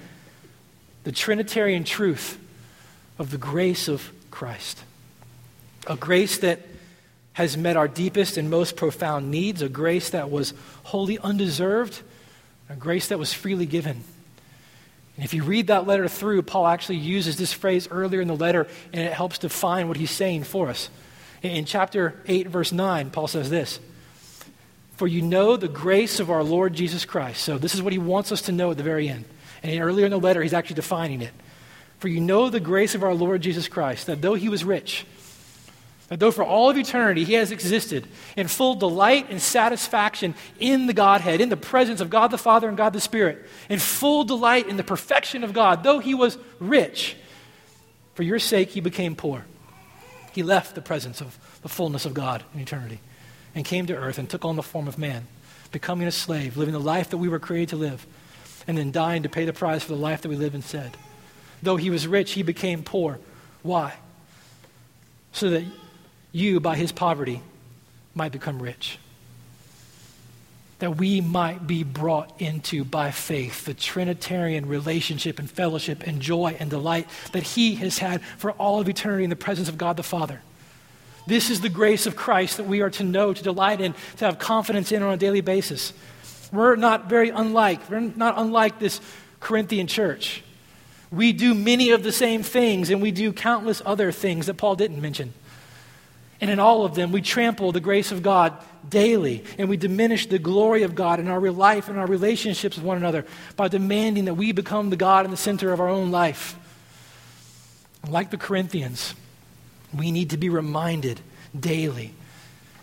the 1.04 1.12
Trinitarian 1.12 1.84
truth 1.84 2.38
of 3.18 3.30
the 3.30 3.38
grace 3.38 3.88
of 3.88 4.10
Christ. 4.30 4.82
A 5.86 5.96
grace 5.96 6.38
that 6.38 6.60
has 7.32 7.56
met 7.56 7.76
our 7.76 7.86
deepest 7.86 8.36
and 8.36 8.50
most 8.50 8.76
profound 8.76 9.30
needs, 9.30 9.62
a 9.62 9.68
grace 9.68 10.10
that 10.10 10.30
was 10.30 10.54
wholly 10.82 11.18
undeserved, 11.20 12.02
a 12.68 12.74
grace 12.74 13.08
that 13.08 13.18
was 13.18 13.32
freely 13.32 13.66
given. 13.66 14.02
And 15.18 15.24
if 15.24 15.34
you 15.34 15.42
read 15.42 15.66
that 15.66 15.84
letter 15.84 16.06
through, 16.06 16.42
Paul 16.42 16.68
actually 16.68 16.98
uses 16.98 17.36
this 17.36 17.52
phrase 17.52 17.88
earlier 17.90 18.20
in 18.20 18.28
the 18.28 18.36
letter, 18.36 18.68
and 18.92 19.02
it 19.02 19.12
helps 19.12 19.38
define 19.38 19.88
what 19.88 19.96
he's 19.96 20.12
saying 20.12 20.44
for 20.44 20.68
us. 20.68 20.90
In 21.42 21.64
chapter 21.64 22.22
8, 22.26 22.46
verse 22.46 22.70
9, 22.70 23.10
Paul 23.10 23.26
says 23.26 23.50
this 23.50 23.80
For 24.96 25.08
you 25.08 25.20
know 25.20 25.56
the 25.56 25.66
grace 25.66 26.20
of 26.20 26.30
our 26.30 26.44
Lord 26.44 26.72
Jesus 26.72 27.04
Christ. 27.04 27.42
So 27.42 27.58
this 27.58 27.74
is 27.74 27.82
what 27.82 27.92
he 27.92 27.98
wants 27.98 28.30
us 28.30 28.42
to 28.42 28.52
know 28.52 28.70
at 28.70 28.76
the 28.76 28.84
very 28.84 29.08
end. 29.08 29.24
And 29.64 29.80
earlier 29.80 30.04
in 30.04 30.12
the 30.12 30.20
letter, 30.20 30.40
he's 30.40 30.54
actually 30.54 30.76
defining 30.76 31.20
it. 31.20 31.32
For 31.98 32.06
you 32.06 32.20
know 32.20 32.48
the 32.48 32.60
grace 32.60 32.94
of 32.94 33.02
our 33.02 33.14
Lord 33.14 33.40
Jesus 33.40 33.66
Christ, 33.66 34.06
that 34.06 34.22
though 34.22 34.34
he 34.34 34.48
was 34.48 34.62
rich, 34.62 35.04
that 36.08 36.18
though 36.20 36.30
for 36.30 36.44
all 36.44 36.70
of 36.70 36.78
eternity 36.78 37.24
he 37.24 37.34
has 37.34 37.52
existed 37.52 38.06
in 38.36 38.48
full 38.48 38.74
delight 38.74 39.26
and 39.30 39.40
satisfaction 39.40 40.34
in 40.58 40.86
the 40.86 40.94
Godhead, 40.94 41.40
in 41.40 41.50
the 41.50 41.56
presence 41.56 42.00
of 42.00 42.10
God 42.10 42.30
the 42.30 42.38
Father 42.38 42.68
and 42.68 42.76
God 42.76 42.92
the 42.92 43.00
Spirit, 43.00 43.46
in 43.68 43.78
full 43.78 44.24
delight 44.24 44.68
in 44.68 44.76
the 44.76 44.84
perfection 44.84 45.44
of 45.44 45.52
God, 45.52 45.82
though 45.82 45.98
he 45.98 46.14
was 46.14 46.38
rich, 46.58 47.16
for 48.14 48.22
your 48.22 48.38
sake 48.38 48.70
he 48.70 48.80
became 48.80 49.14
poor. 49.14 49.44
He 50.32 50.42
left 50.42 50.74
the 50.74 50.82
presence 50.82 51.20
of 51.20 51.38
the 51.62 51.68
fullness 51.68 52.06
of 52.06 52.14
God 52.14 52.42
in 52.54 52.60
eternity 52.60 53.00
and 53.54 53.64
came 53.64 53.86
to 53.86 53.96
earth 53.96 54.18
and 54.18 54.28
took 54.28 54.44
on 54.44 54.56
the 54.56 54.62
form 54.62 54.88
of 54.88 54.98
man, 54.98 55.26
becoming 55.72 56.06
a 56.06 56.12
slave, 56.12 56.56
living 56.56 56.72
the 56.72 56.80
life 56.80 57.10
that 57.10 57.18
we 57.18 57.28
were 57.28 57.38
created 57.38 57.70
to 57.70 57.76
live, 57.76 58.06
and 58.66 58.78
then 58.78 58.92
dying 58.92 59.24
to 59.24 59.28
pay 59.28 59.44
the 59.44 59.52
price 59.52 59.82
for 59.82 59.92
the 59.92 59.98
life 59.98 60.22
that 60.22 60.28
we 60.28 60.36
live 60.36 60.54
instead. 60.54 60.96
Though 61.62 61.76
he 61.76 61.90
was 61.90 62.06
rich, 62.06 62.32
he 62.32 62.42
became 62.42 62.82
poor. 62.82 63.18
Why? 63.62 63.94
So 65.32 65.50
that 65.50 65.64
you, 66.32 66.60
by 66.60 66.76
his 66.76 66.92
poverty, 66.92 67.42
might 68.14 68.32
become 68.32 68.62
rich. 68.62 68.98
That 70.80 70.96
we 70.96 71.20
might 71.20 71.66
be 71.66 71.82
brought 71.82 72.40
into, 72.40 72.84
by 72.84 73.10
faith, 73.10 73.64
the 73.64 73.74
Trinitarian 73.74 74.66
relationship 74.66 75.38
and 75.38 75.50
fellowship 75.50 76.06
and 76.06 76.20
joy 76.20 76.56
and 76.60 76.70
delight 76.70 77.08
that 77.32 77.42
he 77.42 77.74
has 77.76 77.98
had 77.98 78.22
for 78.22 78.52
all 78.52 78.80
of 78.80 78.88
eternity 78.88 79.24
in 79.24 79.30
the 79.30 79.36
presence 79.36 79.68
of 79.68 79.78
God 79.78 79.96
the 79.96 80.02
Father. 80.02 80.40
This 81.26 81.50
is 81.50 81.60
the 81.60 81.68
grace 81.68 82.06
of 82.06 82.16
Christ 82.16 82.56
that 82.56 82.64
we 82.64 82.80
are 82.80 82.90
to 82.90 83.04
know, 83.04 83.34
to 83.34 83.42
delight 83.42 83.80
in, 83.80 83.94
to 84.16 84.24
have 84.24 84.38
confidence 84.38 84.92
in 84.92 85.02
on 85.02 85.12
a 85.12 85.16
daily 85.16 85.40
basis. 85.42 85.92
We're 86.52 86.76
not 86.76 87.08
very 87.08 87.28
unlike, 87.28 87.90
we're 87.90 88.00
not 88.00 88.34
unlike 88.38 88.78
this 88.78 89.00
Corinthian 89.40 89.88
church. 89.88 90.42
We 91.10 91.32
do 91.32 91.54
many 91.54 91.90
of 91.90 92.02
the 92.02 92.12
same 92.12 92.42
things, 92.42 92.88
and 92.90 93.02
we 93.02 93.10
do 93.10 93.32
countless 93.32 93.82
other 93.84 94.12
things 94.12 94.46
that 94.46 94.54
Paul 94.54 94.76
didn't 94.76 95.00
mention. 95.00 95.34
And 96.40 96.50
in 96.50 96.60
all 96.60 96.84
of 96.84 96.94
them, 96.94 97.10
we 97.10 97.20
trample 97.20 97.72
the 97.72 97.80
grace 97.80 98.12
of 98.12 98.22
God 98.22 98.56
daily, 98.88 99.44
and 99.58 99.68
we 99.68 99.76
diminish 99.76 100.26
the 100.26 100.38
glory 100.38 100.84
of 100.84 100.94
God 100.94 101.18
in 101.18 101.28
our 101.28 101.40
life 101.50 101.88
and 101.88 101.98
our 101.98 102.06
relationships 102.06 102.76
with 102.76 102.84
one 102.84 102.96
another 102.96 103.26
by 103.56 103.68
demanding 103.68 104.26
that 104.26 104.34
we 104.34 104.52
become 104.52 104.90
the 104.90 104.96
God 104.96 105.24
in 105.24 105.30
the 105.30 105.36
center 105.36 105.72
of 105.72 105.80
our 105.80 105.88
own 105.88 106.10
life. 106.10 106.56
Like 108.08 108.30
the 108.30 108.36
Corinthians, 108.36 109.14
we 109.92 110.12
need 110.12 110.30
to 110.30 110.36
be 110.36 110.48
reminded 110.48 111.20
daily 111.58 112.14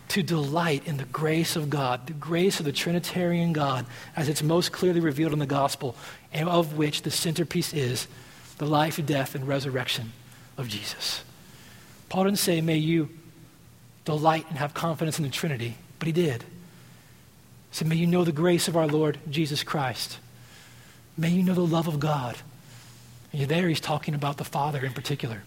to 0.08 0.22
delight 0.22 0.86
in 0.86 0.98
the 0.98 1.04
grace 1.04 1.56
of 1.56 1.70
God, 1.70 2.06
the 2.06 2.12
grace 2.12 2.60
of 2.60 2.66
the 2.66 2.72
Trinitarian 2.72 3.52
God, 3.52 3.86
as 4.14 4.28
it's 4.28 4.42
most 4.42 4.70
clearly 4.70 5.00
revealed 5.00 5.32
in 5.32 5.38
the 5.38 5.46
gospel, 5.46 5.96
and 6.32 6.48
of 6.48 6.76
which 6.76 7.02
the 7.02 7.10
centerpiece 7.10 7.72
is 7.72 8.06
the 8.58 8.66
life, 8.66 9.04
death, 9.04 9.34
and 9.34 9.48
resurrection 9.48 10.12
of 10.56 10.68
Jesus. 10.68 11.24
Paul 12.08 12.24
didn't 12.24 12.38
say, 12.38 12.60
May 12.60 12.76
you 12.76 13.08
delight 14.06 14.46
and 14.48 14.56
have 14.56 14.72
confidence 14.72 15.18
in 15.18 15.24
the 15.24 15.30
Trinity, 15.30 15.76
but 15.98 16.06
he 16.06 16.12
did. 16.12 16.44
Said, 17.72 17.88
May 17.88 17.96
you 17.96 18.06
know 18.06 18.24
the 18.24 18.32
grace 18.32 18.68
of 18.68 18.76
our 18.76 18.86
Lord 18.86 19.18
Jesus 19.28 19.62
Christ. 19.62 20.18
May 21.18 21.28
you 21.30 21.42
know 21.42 21.54
the 21.54 21.60
love 21.60 21.88
of 21.88 22.00
God. 22.00 22.36
And 23.32 23.42
there 23.48 23.68
he's 23.68 23.80
talking 23.80 24.14
about 24.14 24.38
the 24.38 24.44
Father 24.44 24.82
in 24.82 24.92
particular. 24.92 25.42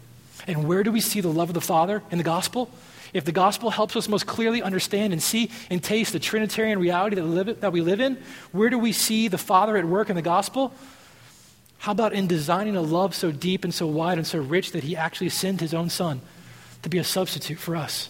And 0.45 0.68
where 0.68 0.84
do 0.84 0.91
we 0.91 1.01
see 1.01 1.22
the 1.22 1.30
love 1.30 1.49
of 1.49 1.55
the 1.55 1.62
Father 1.62 2.03
in 2.12 2.20
the 2.20 2.24
gospel? 2.24 2.70
If 3.14 3.26
the 3.26 3.32
gospel 3.32 3.72
helps 3.72 3.95
us 3.95 4.07
most 4.07 4.28
clearly 4.28 4.62
understand 4.62 5.14
and 5.14 5.24
see 5.24 5.49
and 5.70 5.84
taste 5.84 6.14
the 6.14 6.20
Trinitarian 6.20 6.80
reality 6.80 7.16
that 7.16 7.24
we 7.24 7.30
live, 7.30 7.62
that 7.62 7.72
we 7.72 7.82
live 7.82 7.99
in, 7.99 8.22
where 8.51 8.70
do 8.70 8.78
we 8.78 8.91
see 8.91 9.28
the 9.28 9.38
Father 9.38 9.76
at 9.78 9.86
work 9.86 10.10
in 10.10 10.16
the 10.16 10.22
gospel? 10.22 10.74
How 11.80 11.93
about 11.93 12.14
in 12.14 12.28
designing 12.28 12.76
a 12.76 12.82
love 12.82 13.16
so 13.16 13.32
deep 13.32 13.64
and 13.64 13.74
so 13.74 13.88
wide 13.88 14.18
and 14.18 14.28
so 14.28 14.39
rich 14.39 14.74
that 14.74 14.84
he 14.84 14.95
actually 14.95 15.30
sent 15.30 15.62
his 15.62 15.74
own 15.74 15.89
Son 15.89 16.22
to 16.84 16.89
be 16.89 16.97
a 16.97 17.03
substitute 17.03 17.57
for 17.57 17.76
us? 17.76 18.10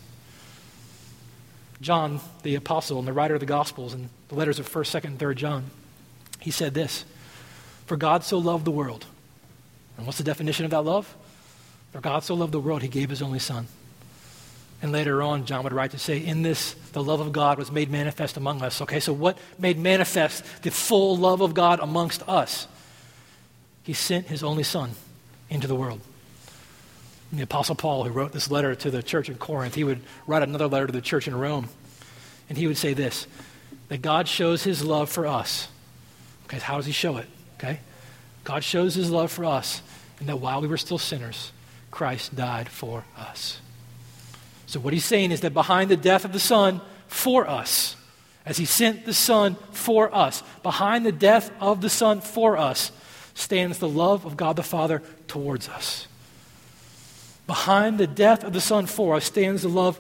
John, 1.82 2.20
the 2.44 2.56
apostle 2.56 3.00
and 3.00 3.08
the 3.08 3.14
writer 3.14 3.36
of 3.36 3.40
the 3.40 3.46
Gospels 3.46 3.94
and 3.94 4.10
the 4.28 4.36
letters 4.36 4.60
of 4.60 4.70
1st, 4.70 5.02
2nd, 5.02 5.06
and 5.06 5.20
3rd 5.20 5.36
John, 5.36 5.66
he 6.40 6.52
said 6.52 6.74
this 6.74 7.06
For 7.86 7.98
God 7.98 8.24
so 8.24 8.38
loved 8.38 8.66
the 8.66 8.72
world. 8.72 9.06
And 9.98 10.06
what's 10.06 10.18
the 10.18 10.24
definition 10.24 10.66
of 10.66 10.72
that 10.72 10.82
love? 10.82 11.14
For 11.92 12.02
God 12.02 12.24
so 12.24 12.36
loved 12.36 12.54
the 12.54 12.60
world, 12.60 12.82
he 12.82 12.88
gave 12.88 13.10
his 13.10 13.22
only 13.22 13.40
Son. 13.40 13.68
And 14.82 14.94
later 14.94 15.22
on, 15.22 15.46
John 15.46 15.64
would 15.64 15.74
write 15.74 15.92
to 15.92 16.00
say, 16.00 16.26
In 16.26 16.42
this, 16.42 16.74
the 16.94 17.04
love 17.04 17.20
of 17.20 17.34
God 17.34 17.58
was 17.58 17.72
made 17.72 17.92
manifest 17.92 18.38
among 18.38 18.62
us. 18.62 18.82
Okay, 18.82 19.02
so 19.02 19.12
what 19.12 19.38
made 19.58 19.78
manifest 19.78 20.44
the 20.62 20.72
full 20.72 21.18
love 21.18 21.42
of 21.42 21.54
God 21.54 21.80
amongst 21.82 22.28
us? 22.30 22.68
He 23.84 23.94
sent 23.94 24.28
his 24.28 24.44
only 24.44 24.64
Son 24.64 24.92
into 25.50 25.68
the 25.68 25.76
world. 25.76 26.00
The 27.32 27.44
Apostle 27.44 27.76
Paul, 27.76 28.04
who 28.06 28.10
wrote 28.10 28.32
this 28.32 28.50
letter 28.50 28.74
to 28.76 28.90
the 28.90 29.04
church 29.04 29.30
in 29.30 29.36
Corinth, 29.36 29.76
he 29.76 29.84
would 29.84 30.02
write 30.26 30.42
another 30.42 30.68
letter 30.68 30.88
to 30.88 30.94
the 30.94 31.02
church 31.02 31.28
in 31.28 31.36
Rome. 31.36 31.70
And 32.50 32.58
he 32.58 32.66
would 32.66 32.78
say 32.78 32.94
this 32.94 33.28
that 33.90 34.02
God 34.02 34.28
shows 34.28 34.64
his 34.64 34.84
love 34.84 35.10
for 35.10 35.28
us. 35.28 35.68
Okay, 36.46 36.60
how 36.60 36.78
does 36.78 36.86
he 36.86 36.92
show 36.92 37.18
it? 37.18 37.28
Okay? 37.58 37.80
God 38.44 38.64
shows 38.64 38.96
his 38.96 39.12
love 39.12 39.32
for 39.32 39.46
us, 39.46 39.82
and 40.20 40.30
that 40.30 40.38
while 40.38 40.62
we 40.62 40.68
were 40.68 40.78
still 40.78 40.98
sinners, 40.98 41.52
Christ 41.92 42.36
died 42.36 42.70
for 42.70 43.06
us. 43.18 43.60
So, 44.66 44.80
what 44.80 44.94
he's 44.94 45.06
saying 45.06 45.32
is 45.32 45.42
that 45.42 45.54
behind 45.54 45.90
the 45.90 45.98
death 45.98 46.26
of 46.26 46.34
the 46.34 46.40
Son 46.40 46.82
for 47.08 47.48
us, 47.48 47.96
as 48.46 48.58
he 48.58 48.66
sent 48.66 49.06
the 49.06 49.14
Son 49.14 49.56
for 49.72 50.14
us, 50.14 50.44
behind 50.64 51.06
the 51.06 51.12
death 51.12 51.52
of 51.60 51.82
the 51.82 51.90
Son 51.90 52.22
for 52.22 52.58
us, 52.58 52.92
stands 53.34 53.80
the 53.80 53.90
love 53.90 54.26
of 54.26 54.38
God 54.38 54.56
the 54.56 54.64
Father 54.64 55.02
towards 55.28 55.70
us. 55.70 56.08
Behind 57.50 57.98
the 57.98 58.06
death 58.06 58.44
of 58.44 58.54
the 58.54 58.62
Son 58.62 58.86
for 58.86 59.16
us 59.16 59.26
stands 59.26 59.64
the 59.64 59.70
love 59.70 60.00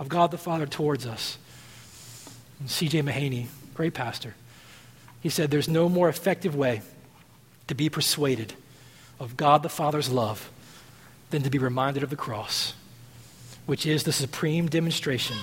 of 0.00 0.08
God 0.08 0.32
the 0.32 0.36
Father 0.36 0.66
towards 0.66 1.06
us. 1.06 1.38
C.J. 2.66 3.02
Mahaney, 3.02 3.46
great 3.74 3.94
pastor, 3.94 4.34
he 5.20 5.28
said, 5.28 5.52
There's 5.52 5.68
no 5.68 5.88
more 5.88 6.08
effective 6.08 6.56
way 6.56 6.82
to 7.68 7.76
be 7.76 7.88
persuaded 7.88 8.54
of 9.20 9.36
God 9.36 9.62
the 9.62 9.68
Father's 9.68 10.10
love 10.10 10.50
than 11.30 11.44
to 11.44 11.50
be 11.50 11.58
reminded 11.58 12.02
of 12.02 12.10
the 12.10 12.16
cross, 12.16 12.74
which 13.66 13.86
is 13.86 14.02
the 14.02 14.12
supreme 14.12 14.66
demonstration 14.68 15.36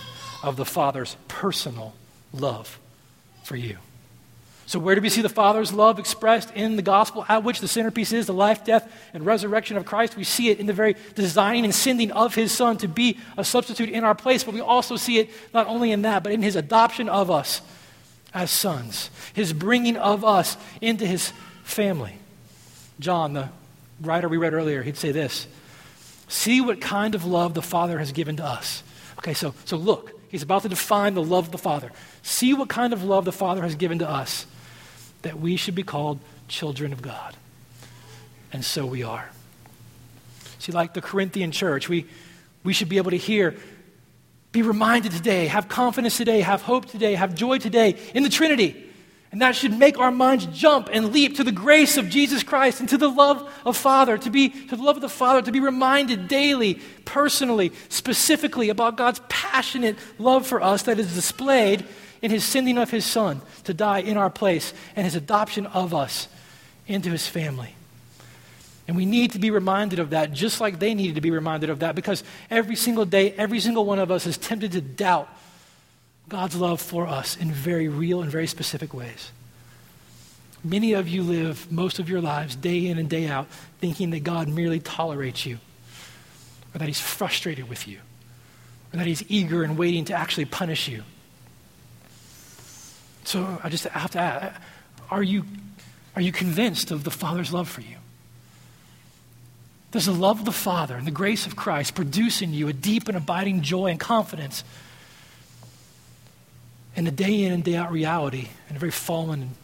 of 0.43 0.57
the 0.57 0.65
Father's 0.65 1.15
personal 1.29 1.93
love 2.33 2.77
for 3.45 3.55
you. 3.55 3.77
So, 4.67 4.79
where 4.79 4.95
do 4.95 5.01
we 5.01 5.07
see 5.07 5.21
the 5.21 5.29
Father's 5.29 5.71
love 5.71 5.97
expressed 5.97 6.51
in 6.51 6.75
the 6.75 6.81
gospel, 6.81 7.25
at 7.29 7.41
which 7.41 7.61
the 7.61 7.69
centerpiece 7.69 8.11
is 8.11 8.25
the 8.25 8.33
life, 8.33 8.65
death, 8.65 8.91
and 9.13 9.25
resurrection 9.25 9.77
of 9.77 9.85
Christ? 9.85 10.17
We 10.17 10.25
see 10.25 10.49
it 10.49 10.59
in 10.59 10.65
the 10.65 10.73
very 10.73 10.97
designing 11.15 11.63
and 11.63 11.73
sending 11.73 12.11
of 12.11 12.35
His 12.35 12.51
Son 12.51 12.75
to 12.79 12.89
be 12.89 13.17
a 13.37 13.45
substitute 13.45 13.87
in 13.87 14.03
our 14.03 14.13
place, 14.13 14.43
but 14.43 14.53
we 14.53 14.59
also 14.59 14.97
see 14.97 15.19
it 15.19 15.29
not 15.53 15.67
only 15.67 15.93
in 15.93 16.01
that, 16.01 16.21
but 16.21 16.33
in 16.33 16.41
His 16.41 16.57
adoption 16.57 17.07
of 17.07 17.31
us 17.31 17.61
as 18.33 18.51
sons, 18.51 19.09
His 19.33 19.53
bringing 19.53 19.95
of 19.95 20.25
us 20.25 20.57
into 20.81 21.05
His 21.05 21.31
family. 21.63 22.17
John, 22.99 23.31
the 23.31 23.47
writer 24.01 24.27
we 24.27 24.35
read 24.35 24.53
earlier, 24.53 24.83
he'd 24.83 24.97
say 24.97 25.13
this 25.13 25.47
See 26.27 26.59
what 26.59 26.81
kind 26.81 27.15
of 27.15 27.23
love 27.23 27.53
the 27.53 27.61
Father 27.61 27.99
has 27.99 28.11
given 28.11 28.35
to 28.35 28.43
us. 28.43 28.83
Okay, 29.19 29.33
so, 29.33 29.53
so 29.63 29.77
look, 29.77 30.11
he's 30.27 30.43
about 30.43 30.63
to 30.63 30.69
define 30.69 31.13
the 31.13 31.23
love 31.23 31.45
of 31.45 31.51
the 31.53 31.57
Father. 31.57 31.89
See 32.21 32.53
what 32.53 32.67
kind 32.67 32.91
of 32.91 33.05
love 33.05 33.23
the 33.23 33.31
Father 33.31 33.61
has 33.61 33.75
given 33.75 33.99
to 33.99 34.09
us 34.09 34.45
that 35.21 35.39
we 35.39 35.55
should 35.55 35.75
be 35.75 35.83
called 35.83 36.19
children 36.47 36.93
of 36.93 37.01
God. 37.01 37.35
And 38.53 38.63
so 38.63 38.85
we 38.85 39.03
are. 39.03 39.29
See, 40.59 40.71
like 40.71 40.93
the 40.93 41.01
Corinthian 41.01 41.51
church, 41.51 41.89
we, 41.89 42.05
we 42.63 42.73
should 42.73 42.89
be 42.89 42.97
able 42.97 43.11
to 43.11 43.17
hear, 43.17 43.55
be 44.51 44.61
reminded 44.61 45.11
today, 45.11 45.47
have 45.47 45.67
confidence 45.67 46.17
today, 46.17 46.41
have 46.41 46.61
hope 46.61 46.85
today, 46.85 47.15
have 47.15 47.35
joy 47.35 47.57
today 47.57 47.95
in 48.13 48.23
the 48.23 48.29
Trinity. 48.29 48.83
And 49.31 49.41
that 49.41 49.55
should 49.55 49.77
make 49.77 49.99
our 49.99 50.09
minds 50.09 50.45
jump 50.47 50.89
and 50.91 51.11
leap 51.11 51.35
to 51.35 51.43
the 51.43 51.51
grace 51.51 51.97
of 51.97 52.09
Jesus 52.09 52.43
Christ 52.43 52.79
and 52.79 52.87
to 52.89 52.97
the 52.97 53.09
love 53.09 53.51
of 53.65 53.75
Father, 53.75 54.17
to 54.17 54.29
be 54.29 54.49
to 54.49 54.75
the 54.75 54.81
love 54.81 54.95
of 54.95 55.01
the 55.01 55.09
Father, 55.09 55.41
to 55.41 55.51
be 55.51 55.59
reminded 55.59 56.29
daily, 56.29 56.75
personally, 57.03 57.73
specifically 57.89 58.69
about 58.69 58.95
God's 58.95 59.21
passionate 59.27 59.97
love 60.17 60.47
for 60.47 60.61
us 60.61 60.83
that 60.83 60.97
is 60.97 61.13
displayed 61.13 61.85
in 62.21 62.31
his 62.31 62.43
sending 62.43 62.77
of 62.77 62.89
his 62.91 63.05
son 63.05 63.41
to 63.63 63.73
die 63.73 63.99
in 63.99 64.17
our 64.17 64.29
place 64.29 64.73
and 64.95 65.05
his 65.05 65.15
adoption 65.15 65.65
of 65.67 65.93
us 65.93 66.27
into 66.87 67.09
his 67.09 67.27
family. 67.27 67.75
And 68.87 68.95
we 68.95 69.05
need 69.05 69.31
to 69.31 69.39
be 69.39 69.51
reminded 69.51 69.99
of 69.99 70.11
that 70.11 70.31
just 70.31 70.61
like 70.61 70.79
they 70.79 70.93
needed 70.93 71.15
to 71.15 71.21
be 71.21 71.31
reminded 71.31 71.69
of 71.69 71.79
that 71.79 71.95
because 71.95 72.23
every 72.49 72.75
single 72.75 73.05
day, 73.05 73.31
every 73.33 73.59
single 73.59 73.85
one 73.85 73.99
of 73.99 74.11
us 74.11 74.25
is 74.25 74.37
tempted 74.37 74.71
to 74.71 74.81
doubt 74.81 75.27
God's 76.29 76.55
love 76.55 76.81
for 76.81 77.07
us 77.07 77.37
in 77.37 77.51
very 77.51 77.87
real 77.87 78.21
and 78.21 78.31
very 78.31 78.47
specific 78.47 78.93
ways. 78.93 79.31
Many 80.63 80.93
of 80.93 81.07
you 81.07 81.23
live 81.23 81.71
most 81.71 81.99
of 81.99 82.09
your 82.09 82.21
lives, 82.21 82.55
day 82.55 82.87
in 82.87 82.97
and 82.97 83.09
day 83.09 83.27
out, 83.27 83.47
thinking 83.79 84.09
that 84.09 84.23
God 84.23 84.47
merely 84.47 84.79
tolerates 84.79 85.45
you, 85.45 85.59
or 86.73 86.79
that 86.79 86.87
He's 86.87 86.99
frustrated 86.99 87.69
with 87.69 87.87
you, 87.87 87.99
or 88.93 88.97
that 88.97 89.07
He's 89.07 89.23
eager 89.29 89.63
and 89.63 89.77
waiting 89.77 90.05
to 90.05 90.13
actually 90.13 90.45
punish 90.45 90.87
you. 90.87 91.03
So 93.27 93.59
I 93.61 93.67
just 93.67 93.83
have 93.83 94.11
to 94.11 94.19
ask 94.19 94.55
are 95.11 95.21
you, 95.21 95.43
are 96.15 96.21
you 96.21 96.31
convinced 96.31 96.91
of 96.91 97.03
the 97.03 97.11
Father's 97.11 97.51
love 97.51 97.67
for 97.67 97.81
you? 97.81 97.97
Does 99.91 100.05
the 100.05 100.13
love 100.13 100.39
of 100.39 100.45
the 100.45 100.53
Father 100.53 100.95
and 100.95 101.05
the 101.05 101.11
grace 101.11 101.45
of 101.45 101.57
Christ 101.57 101.93
produce 101.93 102.41
in 102.41 102.53
you 102.53 102.69
a 102.69 102.73
deep 102.73 103.09
and 103.09 103.17
abiding 103.17 103.63
joy 103.63 103.87
and 103.87 103.99
confidence 103.99 104.63
in 106.95 107.03
the 107.03 107.11
day 107.11 107.43
in 107.43 107.51
and 107.51 107.65
day 107.65 107.75
out 107.75 107.91
reality 107.91 108.47
in 108.69 108.77
a 108.77 108.79
very 108.79 108.93
fallen 108.93 109.41
and 109.41 109.55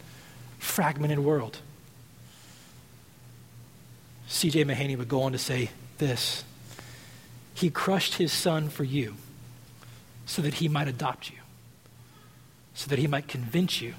fragmented 0.59 1.19
world? 1.19 1.59
C.J. 4.27 4.65
Mahaney 4.65 4.97
would 4.97 5.07
go 5.07 5.21
on 5.21 5.31
to 5.31 5.37
say 5.37 5.69
this 5.99 6.43
He 7.53 7.69
crushed 7.69 8.15
his 8.15 8.33
son 8.33 8.67
for 8.67 8.83
you 8.83 9.15
so 10.25 10.41
that 10.41 10.55
he 10.55 10.67
might 10.67 10.89
adopt 10.89 11.29
you 11.29 11.37
so 12.73 12.89
that 12.89 12.99
he 12.99 13.07
might 13.07 13.27
convince 13.27 13.81
you 13.81 13.93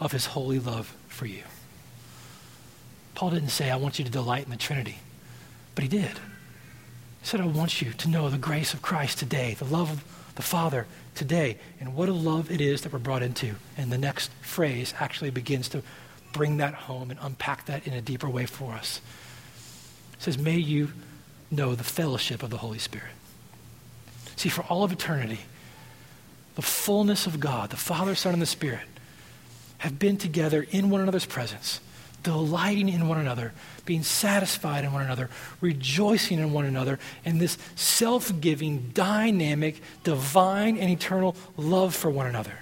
of 0.00 0.12
his 0.12 0.26
holy 0.26 0.58
love 0.58 0.94
for 1.08 1.26
you. 1.26 1.42
Paul 3.14 3.30
didn't 3.30 3.48
say, 3.48 3.70
I 3.70 3.76
want 3.76 3.98
you 3.98 4.04
to 4.04 4.10
delight 4.10 4.44
in 4.44 4.50
the 4.50 4.56
Trinity, 4.56 4.98
but 5.74 5.82
he 5.82 5.88
did. 5.88 6.18
He 7.20 7.26
said, 7.26 7.40
I 7.40 7.46
want 7.46 7.80
you 7.80 7.92
to 7.92 8.08
know 8.08 8.28
the 8.28 8.38
grace 8.38 8.74
of 8.74 8.82
Christ 8.82 9.18
today, 9.18 9.54
the 9.58 9.64
love 9.64 9.90
of 9.90 10.04
the 10.36 10.42
Father 10.42 10.86
today, 11.14 11.58
and 11.80 11.94
what 11.94 12.08
a 12.08 12.12
love 12.12 12.50
it 12.50 12.60
is 12.60 12.82
that 12.82 12.92
we're 12.92 12.98
brought 12.98 13.22
into. 13.22 13.54
And 13.76 13.90
the 13.90 13.98
next 13.98 14.30
phrase 14.42 14.92
actually 15.00 15.30
begins 15.30 15.68
to 15.70 15.82
bring 16.32 16.58
that 16.58 16.74
home 16.74 17.10
and 17.10 17.18
unpack 17.22 17.64
that 17.66 17.86
in 17.86 17.94
a 17.94 18.02
deeper 18.02 18.28
way 18.28 18.44
for 18.44 18.72
us. 18.72 19.00
It 20.14 20.22
says, 20.22 20.38
May 20.38 20.58
you 20.58 20.92
know 21.50 21.74
the 21.74 21.84
fellowship 21.84 22.42
of 22.42 22.50
the 22.50 22.58
Holy 22.58 22.78
Spirit. 22.78 23.12
See, 24.36 24.50
for 24.50 24.62
all 24.62 24.84
of 24.84 24.92
eternity, 24.92 25.40
the 26.56 26.62
fullness 26.62 27.26
of 27.26 27.38
God, 27.38 27.70
the 27.70 27.76
Father, 27.76 28.14
Son, 28.14 28.32
and 28.32 28.42
the 28.42 28.46
Spirit, 28.46 28.86
have 29.78 29.98
been 29.98 30.16
together 30.16 30.66
in 30.70 30.90
one 30.90 31.02
another's 31.02 31.26
presence, 31.26 31.80
delighting 32.22 32.88
in 32.88 33.08
one 33.08 33.18
another, 33.18 33.52
being 33.84 34.02
satisfied 34.02 34.82
in 34.82 34.92
one 34.92 35.02
another, 35.02 35.28
rejoicing 35.60 36.38
in 36.38 36.52
one 36.52 36.64
another, 36.64 36.98
in 37.26 37.38
this 37.38 37.58
self 37.76 38.40
giving, 38.40 38.90
dynamic, 38.94 39.80
divine, 40.02 40.78
and 40.78 40.90
eternal 40.90 41.36
love 41.58 41.94
for 41.94 42.10
one 42.10 42.26
another. 42.26 42.58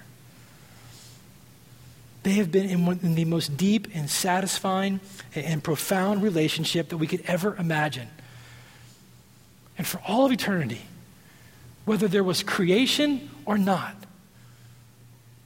They 2.23 2.33
have 2.33 2.51
been 2.51 2.69
in, 2.69 2.85
one, 2.85 2.99
in 3.01 3.15
the 3.15 3.25
most 3.25 3.55
deep 3.55 3.87
and 3.93 4.09
satisfying 4.09 4.99
and 5.33 5.63
profound 5.63 6.21
relationship 6.21 6.89
that 6.89 6.97
we 6.97 7.07
could 7.07 7.23
ever 7.27 7.55
imagine. 7.55 8.09
And 9.77 9.87
for 9.87 10.01
all 10.05 10.25
of 10.25 10.31
eternity, 10.33 10.81
whether 11.85 12.07
there 12.07 12.23
was 12.23 12.43
creation 12.43 13.29
or 13.45 13.57
not, 13.57 13.95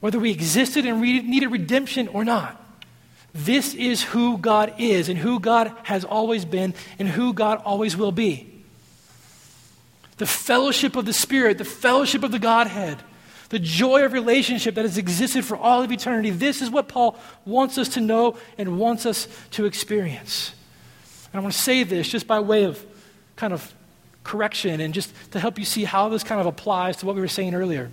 whether 0.00 0.18
we 0.18 0.30
existed 0.30 0.86
and 0.86 1.00
needed 1.00 1.50
redemption 1.50 2.08
or 2.08 2.24
not. 2.24 2.56
This 3.32 3.74
is 3.74 4.02
who 4.02 4.38
God 4.38 4.74
is 4.78 5.08
and 5.08 5.18
who 5.18 5.38
God 5.38 5.72
has 5.84 6.04
always 6.04 6.44
been 6.44 6.74
and 6.98 7.08
who 7.08 7.32
God 7.32 7.62
always 7.64 7.96
will 7.96 8.10
be. 8.10 8.46
The 10.16 10.26
fellowship 10.26 10.96
of 10.96 11.06
the 11.06 11.12
Spirit, 11.12 11.58
the 11.58 11.64
fellowship 11.64 12.24
of 12.24 12.32
the 12.32 12.38
Godhead, 12.38 12.98
the 13.50 13.58
joy 13.58 14.04
of 14.04 14.12
relationship 14.12 14.74
that 14.74 14.84
has 14.84 14.98
existed 14.98 15.44
for 15.44 15.56
all 15.56 15.82
of 15.82 15.92
eternity. 15.92 16.30
This 16.30 16.62
is 16.62 16.70
what 16.70 16.88
Paul 16.88 17.18
wants 17.44 17.78
us 17.78 17.90
to 17.90 18.00
know 18.00 18.36
and 18.58 18.78
wants 18.78 19.06
us 19.06 19.28
to 19.52 19.64
experience. 19.64 20.52
And 21.32 21.40
I 21.40 21.42
want 21.42 21.54
to 21.54 21.60
say 21.60 21.84
this 21.84 22.08
just 22.08 22.26
by 22.26 22.40
way 22.40 22.64
of 22.64 22.84
kind 23.36 23.52
of 23.52 23.72
correction 24.24 24.80
and 24.80 24.92
just 24.92 25.12
to 25.32 25.40
help 25.40 25.58
you 25.58 25.64
see 25.64 25.84
how 25.84 26.08
this 26.08 26.22
kind 26.22 26.40
of 26.40 26.46
applies 26.46 26.96
to 26.98 27.06
what 27.06 27.14
we 27.14 27.20
were 27.20 27.28
saying 27.28 27.54
earlier. 27.54 27.90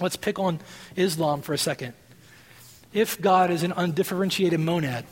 Let's 0.00 0.16
pick 0.16 0.38
on 0.38 0.60
Islam 0.96 1.42
for 1.42 1.52
a 1.52 1.58
second. 1.58 1.92
If 2.92 3.20
God 3.20 3.50
is 3.50 3.62
an 3.62 3.72
undifferentiated 3.72 4.58
monad, 4.58 5.04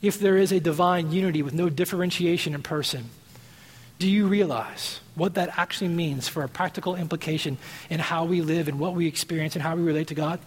if 0.00 0.20
there 0.20 0.36
is 0.36 0.52
a 0.52 0.60
divine 0.60 1.10
unity 1.10 1.42
with 1.42 1.54
no 1.54 1.68
differentiation 1.68 2.54
in 2.54 2.62
person, 2.62 3.10
do 3.98 4.08
you 4.08 4.28
realize 4.28 5.00
what 5.16 5.34
that 5.34 5.58
actually 5.58 5.88
means 5.88 6.28
for 6.28 6.44
a 6.44 6.48
practical 6.48 6.94
implication 6.94 7.58
in 7.90 7.98
how 7.98 8.24
we 8.24 8.40
live 8.40 8.68
and 8.68 8.78
what 8.78 8.94
we 8.94 9.06
experience 9.06 9.56
and 9.56 9.62
how 9.62 9.74
we 9.74 9.82
relate 9.82 10.08
to 10.08 10.14
God? 10.14 10.38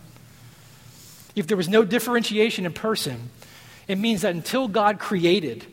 If 1.35 1.47
there 1.47 1.57
was 1.57 1.67
no 1.67 1.83
differentiation 1.83 2.65
in 2.65 2.71
person, 2.71 3.29
it 3.87 3.97
means 3.97 4.21
that 4.21 4.33
until 4.33 4.69
God 4.69 4.99
created, 4.99 5.65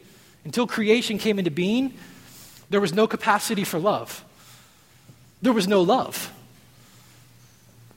until 0.44 0.66
creation 0.66 1.18
came 1.18 1.38
into 1.38 1.52
being, 1.52 1.94
there 2.70 2.80
was 2.80 2.92
no 2.92 3.06
capacity 3.06 3.64
for 3.64 3.78
love. 3.78 4.24
There 5.42 5.52
was 5.52 5.68
no 5.68 5.82
love. 5.82 6.32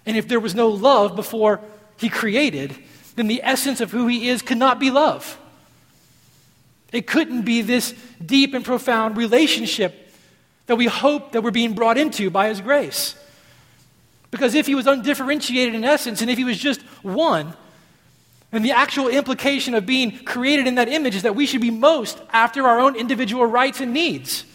And 0.06 0.18
if 0.18 0.28
there 0.28 0.40
was 0.40 0.56
no 0.56 0.70
love 0.70 1.16
before 1.16 1.60
he 1.98 2.10
created, 2.10 2.76
then 3.16 3.28
the 3.28 3.42
essence 3.44 3.82
of 3.82 3.92
who 3.92 4.08
he 4.08 4.30
is 4.30 4.42
could 4.42 4.58
not 4.58 4.80
be 4.80 4.90
love. 4.90 5.38
It 6.92 7.08
couldn't 7.08 7.44
be 7.44 7.62
this 7.62 7.94
deep 8.24 8.54
and 8.54 8.66
profound 8.66 9.18
relationship 9.18 10.14
that 10.66 10.76
we 10.76 10.88
hope 10.88 11.32
that 11.34 11.42
we're 11.42 11.52
being 11.52 11.74
brought 11.74 11.98
into 11.98 12.30
by 12.30 12.50
his 12.50 12.62
grace. 12.62 13.16
Because 14.30 14.56
if 14.56 14.68
he 14.68 14.76
was 14.76 14.88
undifferentiated 14.88 15.76
in 15.76 15.84
essence, 15.84 16.22
and 16.22 16.30
if 16.30 16.38
he 16.38 16.44
was 16.44 16.58
just 16.58 16.82
one, 17.04 17.54
then 18.52 18.64
the 18.64 18.72
actual 18.72 19.08
implication 19.08 19.74
of 19.74 19.86
being 19.86 20.24
created 20.24 20.68
in 20.68 20.76
that 20.76 20.90
image 20.90 21.16
is 21.16 21.24
that 21.24 21.36
we 21.36 21.46
should 21.46 21.62
be 21.62 21.72
most 21.72 22.18
after 22.32 22.68
our 22.68 22.80
own 22.80 22.96
individual 22.96 23.46
rights 23.46 23.82
and 23.82 23.94
needs. 23.94 24.46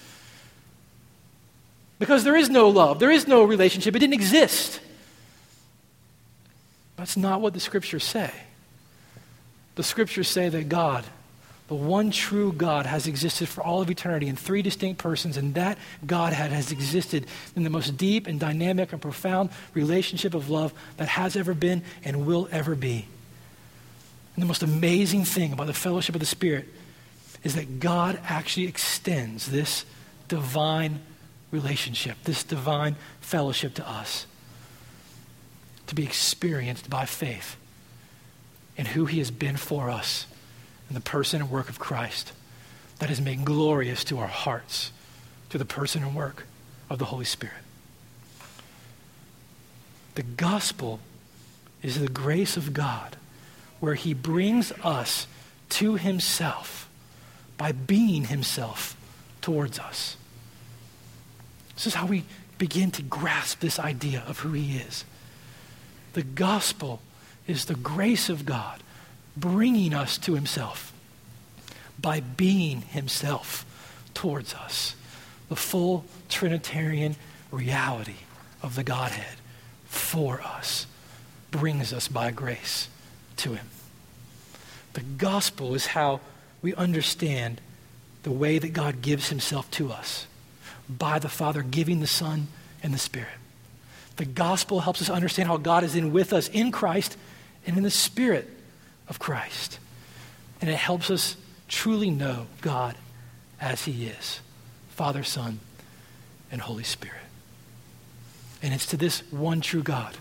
Because 1.99 2.25
there 2.25 2.37
is 2.37 2.51
no 2.51 2.69
love, 2.69 2.99
there 2.99 3.11
is 3.11 3.27
no 3.27 3.43
relationship, 3.45 3.97
it 3.97 4.01
didn't 4.01 4.15
exist. 4.15 4.81
That's 6.97 7.17
not 7.17 7.41
what 7.41 7.55
the 7.55 7.61
scriptures 7.61 8.05
say. 8.05 8.31
The 9.77 9.83
scriptures 9.83 10.29
say 10.29 10.49
that 10.49 10.69
God, 10.69 11.05
the 11.69 11.75
one 11.75 12.11
true 12.11 12.53
God, 12.53 12.87
has 12.87 13.07
existed 13.07 13.49
for 13.49 13.63
all 13.63 13.83
of 13.83 13.91
eternity 13.91 14.27
in 14.27 14.37
three 14.37 14.63
distinct 14.63 14.99
persons, 14.99 15.37
and 15.37 15.55
that 15.55 15.79
Godhead 16.07 16.53
has 16.53 16.73
existed 16.73 17.27
in 17.55 17.65
the 17.65 17.71
most 17.71 17.97
deep 17.97 18.27
and 18.27 18.41
dynamic 18.41 18.93
and 18.93 19.01
profound 19.01 19.51
relationship 19.75 20.35
of 20.35 20.49
love 20.49 20.73
that 20.97 21.09
has 21.09 21.37
ever 21.37 21.55
been 21.55 21.83
and 22.05 22.27
will 22.27 22.49
ever 22.51 22.75
be. 22.75 23.07
And 24.35 24.43
the 24.43 24.47
most 24.47 24.63
amazing 24.63 25.25
thing 25.25 25.53
about 25.53 25.67
the 25.67 25.75
fellowship 25.75 26.15
of 26.15 26.21
the 26.21 26.27
Spirit 26.27 26.69
is 27.43 27.55
that 27.55 27.81
God 27.81 28.19
actually 28.25 28.67
extends 28.67 29.47
this 29.51 29.85
divine 30.29 31.01
relationship, 31.51 32.17
this 32.25 32.43
divine 32.43 32.97
fellowship 33.21 33.75
to 33.75 33.89
us 33.89 34.27
to 35.87 35.95
be 35.95 36.03
experienced 36.03 36.91
by 36.91 37.05
faith 37.05 37.57
in 38.77 38.87
who 38.87 39.07
he 39.07 39.19
has 39.19 39.31
been 39.31 39.57
for 39.57 39.89
us 39.89 40.27
in 40.89 40.95
the 40.95 41.01
person 41.01 41.41
and 41.41 41.51
work 41.51 41.69
of 41.69 41.79
Christ 41.79 42.33
that 42.99 43.11
is 43.11 43.21
made 43.21 43.45
glorious 43.45 44.05
to 44.05 44.19
our 44.19 44.27
hearts 44.27 44.93
through 45.49 45.59
the 45.59 45.65
person 45.65 46.03
and 46.03 46.15
work 46.15 46.47
of 46.91 46.99
the 46.99 47.07
Holy 47.07 47.25
Spirit. 47.25 47.55
The 50.15 50.23
gospel 50.23 51.01
is 51.83 52.01
the 52.01 52.09
grace 52.09 52.57
of 52.57 52.73
God 52.73 53.17
where 53.81 53.95
he 53.95 54.15
brings 54.15 54.73
us 54.83 55.27
to 55.69 55.97
himself 55.97 56.89
by 57.59 57.73
being 57.73 58.25
himself 58.25 58.97
towards 59.41 59.79
us. 59.79 60.17
This 61.77 61.87
is 61.87 61.95
how 61.95 62.07
we 62.07 62.25
begin 62.59 62.91
to 62.93 63.03
grasp 63.03 63.61
this 63.61 63.79
idea 63.79 64.25
of 64.27 64.41
who 64.41 64.53
he 64.53 64.79
is. 64.79 65.05
The 66.15 66.23
gospel 66.23 67.01
is 67.47 67.67
the 67.67 67.75
grace 67.75 68.29
of 68.29 68.47
God 68.47 68.83
bringing 69.37 69.93
us 69.95 70.17
to 70.19 70.35
himself 70.35 70.93
by 72.01 72.21
being 72.21 72.81
himself 72.81 73.65
towards 74.15 74.55
us. 74.55 74.95
The 75.49 75.57
full 75.57 76.05
Trinitarian 76.29 77.17
reality 77.53 78.17
of 78.63 78.75
the 78.75 78.83
Godhead 78.83 79.37
for 79.85 80.41
us 80.41 80.87
brings 81.51 81.93
us 81.93 82.09
by 82.09 82.31
grace 82.31 82.89
to 83.37 83.55
him. 83.55 83.67
The 84.95 85.03
gospel 85.03 85.75
is 85.75 85.89
how 85.89 86.21
we 86.63 86.75
understand 86.75 87.61
the 88.23 88.33
way 88.33 88.59
that 88.59 88.73
God 88.73 89.03
gives 89.03 89.29
himself 89.29 89.71
to 89.73 89.93
us 89.93 90.27
by 90.89 91.19
the 91.19 91.29
Father 91.29 91.63
giving 91.63 92.01
the 92.01 92.07
Son 92.07 92.49
and 92.83 92.95
the 92.95 92.99
Spirit. 92.99 93.29
The 94.17 94.25
gospel 94.25 94.81
helps 94.81 95.03
us 95.03 95.11
understand 95.11 95.49
how 95.49 95.57
God 95.57 95.85
is 95.85 95.95
in 95.95 96.13
with 96.13 96.33
us 96.33 96.49
in 96.49 96.73
Christ 96.73 97.17
and 97.67 97.77
in 97.77 97.83
the 97.83 97.91
Spirit 97.91 98.49
of 99.09 99.19
Christ. 99.19 99.79
And 100.61 100.71
it 100.71 100.77
helps 100.77 101.11
us 101.11 101.37
truly 101.69 102.11
know 102.11 102.47
God 102.61 102.97
as 103.61 103.85
He 103.85 104.07
is 104.07 104.41
Father, 104.91 105.23
Son, 105.23 105.61
and 106.51 106.61
Holy 106.61 106.85
Spirit. 106.85 107.21
And 108.63 108.73
it's 108.73 108.87
to 108.87 108.97
this 108.97 109.21
one 109.31 109.61
true 109.61 109.83
God 109.83 110.17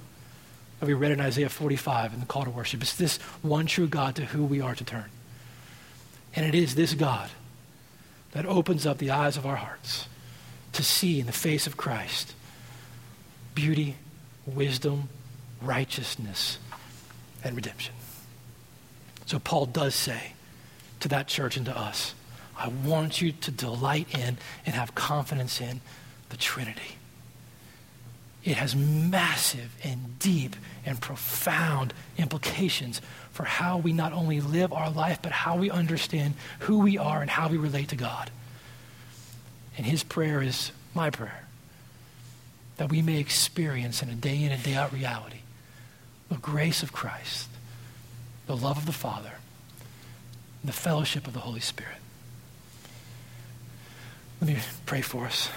that 0.80 0.86
we 0.88 0.94
read 0.94 1.14
in 1.14 1.22
Isaiah 1.22 1.50
45 1.50 2.14
in 2.14 2.20
the 2.20 2.26
call 2.26 2.44
to 2.44 2.50
worship. 2.50 2.82
It's 2.82 2.96
this 2.96 3.18
one 3.42 3.66
true 3.66 3.88
God 3.88 4.16
to 4.16 4.26
who 4.26 4.44
we 4.44 4.60
are 4.60 4.76
to 4.76 4.84
turn. 4.84 5.06
And 6.36 6.46
it 6.46 6.54
is 6.54 6.76
this 6.76 6.94
God 6.94 7.30
that 8.34 8.46
opens 8.46 8.86
up 8.86 8.98
the 8.98 9.12
eyes 9.12 9.38
of 9.38 9.46
our 9.46 9.56
hearts 9.56 10.08
to 10.76 10.84
see 10.84 11.20
in 11.20 11.26
the 11.26 11.32
face 11.32 11.68
of 11.68 11.78
Christ 11.78 12.34
beauty, 13.54 13.96
wisdom, 14.46 15.08
righteousness, 15.62 16.60
and 17.44 17.56
redemption. 17.56 17.94
So 19.26 19.40
Paul 19.40 19.66
does 19.66 19.96
say 19.96 20.34
to 21.00 21.08
that 21.08 21.28
church 21.28 21.56
and 21.56 21.66
to 21.66 21.78
us, 21.78 22.14
I 22.58 22.68
want 22.68 23.22
you 23.22 23.32
to 23.32 23.52
delight 23.52 24.14
in 24.14 24.38
and 24.66 24.76
have 24.76 24.94
confidence 24.94 25.62
in 25.62 25.80
the 26.30 26.38
Trinity. 26.38 26.98
It 28.44 28.58
has 28.58 28.76
massive 28.76 29.76
and 29.84 30.20
deep 30.20 30.56
and 30.86 31.02
profound 31.02 31.94
implications 32.18 33.02
for 33.32 33.44
how 33.44 33.78
we 33.78 33.94
not 33.94 34.14
only 34.14 34.42
live 34.42 34.72
our 34.72 34.92
life, 34.92 35.20
but 35.22 35.32
how 35.32 35.58
we 35.58 35.72
understand 35.72 36.36
who 36.60 36.80
we 36.80 36.98
are 36.98 37.22
and 37.22 37.30
how 37.30 37.48
we 37.48 37.58
relate 37.58 37.90
to 37.90 37.96
God. 37.96 38.30
And 39.78 39.86
his 39.86 40.04
prayer 40.04 40.42
is 40.42 40.72
my 40.94 41.10
prayer 41.10 41.46
that 42.78 42.90
we 42.90 43.02
may 43.02 43.20
experience 43.20 44.02
in 44.02 44.10
a 44.10 44.16
day 44.16 44.44
in 44.44 44.52
and 44.52 44.62
day 44.62 44.76
out 44.76 44.92
reality 44.92 45.40
the 46.28 46.36
grace 46.36 46.82
of 46.82 46.92
Christ, 46.92 47.50
the 48.48 48.58
love 48.58 48.78
of 48.78 48.86
the 48.88 48.92
Father, 48.92 49.34
and 50.62 50.70
the 50.70 50.74
fellowship 50.74 51.28
of 51.28 51.34
the 51.34 51.42
Holy 51.42 51.60
Spirit. 51.60 51.98
Let 54.42 54.50
me 54.50 54.58
pray 54.86 55.02
for 55.02 55.26
us. 55.26 55.50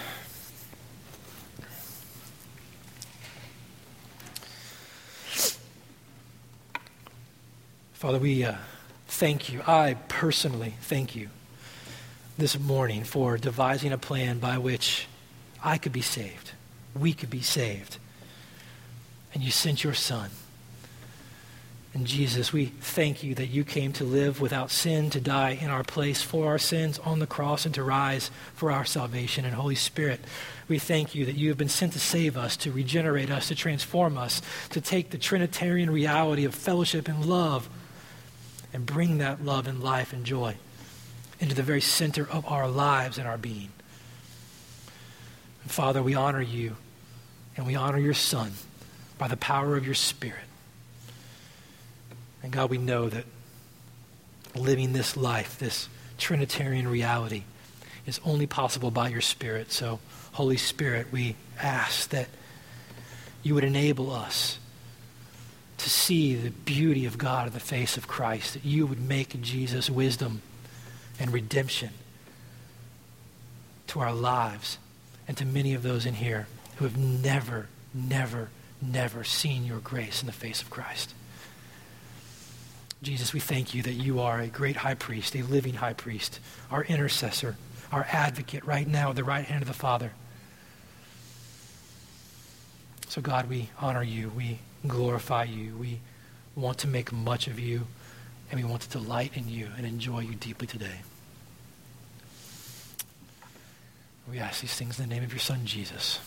Father, 7.95 8.19
we 8.19 8.45
uh, 8.45 8.55
thank 9.09 9.53
you. 9.53 9.62
I 9.66 9.97
personally 10.07 10.75
thank 10.83 11.16
you 11.16 11.31
this 12.39 12.59
morning 12.59 13.05
for 13.05 13.36
devising 13.36 13.93
a 13.93 13.99
plan 13.99 14.39
by 14.39 14.57
which 14.57 15.07
I 15.62 15.76
could 15.76 15.93
be 15.93 16.01
saved 16.01 16.53
we 16.99 17.12
could 17.12 17.30
be 17.30 17.43
saved. 17.43 17.99
And 19.34 19.43
you 19.43 19.51
sent 19.51 19.84
your 19.84 19.95
son. 19.95 20.30
And 21.95 22.07
Jesus, 22.07 22.53
we 22.53 22.66
thank 22.66 23.22
you 23.22 23.34
that 23.34 23.47
you 23.47 23.64
came 23.64 23.93
to 23.95 24.05
live 24.05 24.41
without 24.41 24.70
sin, 24.70 25.11
to 25.11 25.20
die 25.20 25.59
in 25.61 25.70
our 25.70 25.82
place 25.82 26.22
for 26.22 26.47
our 26.47 26.59
sins 26.59 26.99
on 27.01 27.18
the 27.18 27.26
cross, 27.26 27.64
and 27.64 27.74
to 27.74 27.82
rise 27.82 28.30
for 28.55 28.70
our 28.70 28.84
salvation. 28.84 29.45
And 29.45 29.55
Holy 29.55 29.74
Spirit, 29.74 30.20
we 30.68 30.78
thank 30.78 31.14
you 31.14 31.24
that 31.24 31.36
you 31.36 31.49
have 31.49 31.59
been 31.59 31.68
sent 31.68 31.95
to 31.95 31.99
save 31.99 32.36
us, 32.36 32.57
to 32.59 32.70
regenerate 32.70 33.30
us, 33.30 33.49
to 33.49 33.55
transform 33.55 34.18
us, 34.18 34.43
to 34.70 34.80
take 34.80 35.11
the 35.11 35.18
Trinitarian 35.18 35.91
reality 35.91 36.45
of 36.45 36.55
fellowship 36.55 37.09
and 37.09 37.24
love 37.24 37.68
and 38.72 38.84
bring 38.84 39.18
that 39.18 39.45
love 39.45 39.66
and 39.66 39.82
life 39.82 40.12
and 40.12 40.24
joy 40.24 40.57
into 41.41 41.55
the 41.55 41.62
very 41.62 41.80
center 41.80 42.28
of 42.28 42.47
our 42.47 42.68
lives 42.68 43.18
and 43.18 43.26
our 43.26 43.39
being. 43.39 43.70
And 45.62 45.70
Father, 45.70 46.03
we 46.03 46.14
honor 46.14 46.43
you 46.43 46.76
and 47.57 47.66
we 47.66 47.74
honor 47.74 47.99
your 47.99 48.14
Son 48.14 48.53
by 49.18 49.28
the 49.28 49.36
power 49.36 49.76
of 49.76 49.84
your 49.84 49.95
Spirit. 49.95 50.45
And 52.43 52.53
God, 52.53 52.70
we 52.70 52.78
know 52.78 53.09
that 53.09 53.24
living 54.55 54.93
this 54.93 55.16
life, 55.16 55.59
this 55.59 55.89
Trinitarian 56.18 56.89
reality, 56.89 57.43
is 58.07 58.20
only 58.24 58.47
possible 58.47 58.91
by 58.91 59.09
your 59.09 59.20
Spirit. 59.20 59.70
So, 59.72 60.01
Holy 60.32 60.57
Spirit, 60.57 61.09
we 61.12 61.36
ask 61.61 62.11
that 62.11 62.28
you 63.43 63.55
would 63.55 63.64
enable 63.64 64.11
us 64.11 64.59
to 65.78 65.91
see 65.91 66.34
the 66.34 66.51
beauty 66.51 67.07
of 67.07 67.18
God 67.18 67.47
in 67.49 67.53
the 67.53 67.61
face 67.61 67.97
of 67.97 68.09
Christ, 68.09 68.55
that 68.55 68.64
you 68.64 68.86
would 68.86 69.01
make 69.01 69.41
Jesus 69.41 69.89
wisdom 69.89 70.43
and 71.19 71.33
redemption 71.33 71.91
to 73.89 74.01
our 74.01 74.12
lives 74.12 74.79
and 75.27 75.37
to 75.37 75.45
many 75.45 75.75
of 75.75 75.83
those 75.83 76.07
in 76.07 76.14
here 76.14 76.47
who 76.77 76.85
have 76.85 76.97
never, 76.97 77.69
never, 77.93 78.51
never 78.81 79.25
seen 79.25 79.64
your 79.64 79.79
grace 79.79 80.21
in 80.21 80.27
the 80.27 80.33
face 80.33 80.62
of 80.62 80.71
Christ. 80.71 81.14
Jesus, 83.03 83.33
we 83.33 83.41
thank 83.41 83.75
you 83.75 83.83
that 83.83 83.93
you 83.93 84.21
are 84.21 84.41
a 84.41 84.49
great 84.49 84.77
high 84.77 84.95
priest, 84.95 85.37
a 85.37 85.43
living 85.43 85.75
high 85.75 85.93
priest, 85.93 86.41
our 86.71 86.85
intercessor, 86.85 87.57
our 87.93 88.07
advocate 88.11 88.64
right 88.64 88.87
now 88.87 89.11
at 89.11 89.16
the 89.16 89.25
right 89.25 89.45
hand 89.45 89.62
of 89.62 89.69
the 89.69 89.75
Father. 89.75 90.12
So, 93.09 93.23
God, 93.23 93.49
we 93.49 93.71
honor 93.81 94.03
you. 94.03 94.31
We 94.37 94.59
glorify 94.87 95.45
you. 95.45 95.77
We 95.77 96.01
want 96.57 96.79
to 96.79 96.89
make 96.89 97.12
much 97.12 97.47
of 97.47 97.59
you, 97.59 97.87
and 98.51 98.61
we 98.61 98.69
want 98.69 98.83
to 98.83 98.89
delight 98.89 99.33
in 99.35 99.49
you 99.49 99.69
and 99.77 99.87
enjoy 99.87 100.21
you 100.21 100.35
deeply 100.35 100.66
today. 100.66 101.01
We 104.31 104.39
ask 104.39 104.61
these 104.61 104.74
things 104.74 104.99
in 104.99 105.09
the 105.09 105.14
name 105.14 105.24
of 105.24 105.33
your 105.33 105.41
Son, 105.41 105.64
Jesus. 105.64 106.20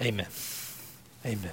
Amen. 0.00 0.26
Amen. 1.24 1.52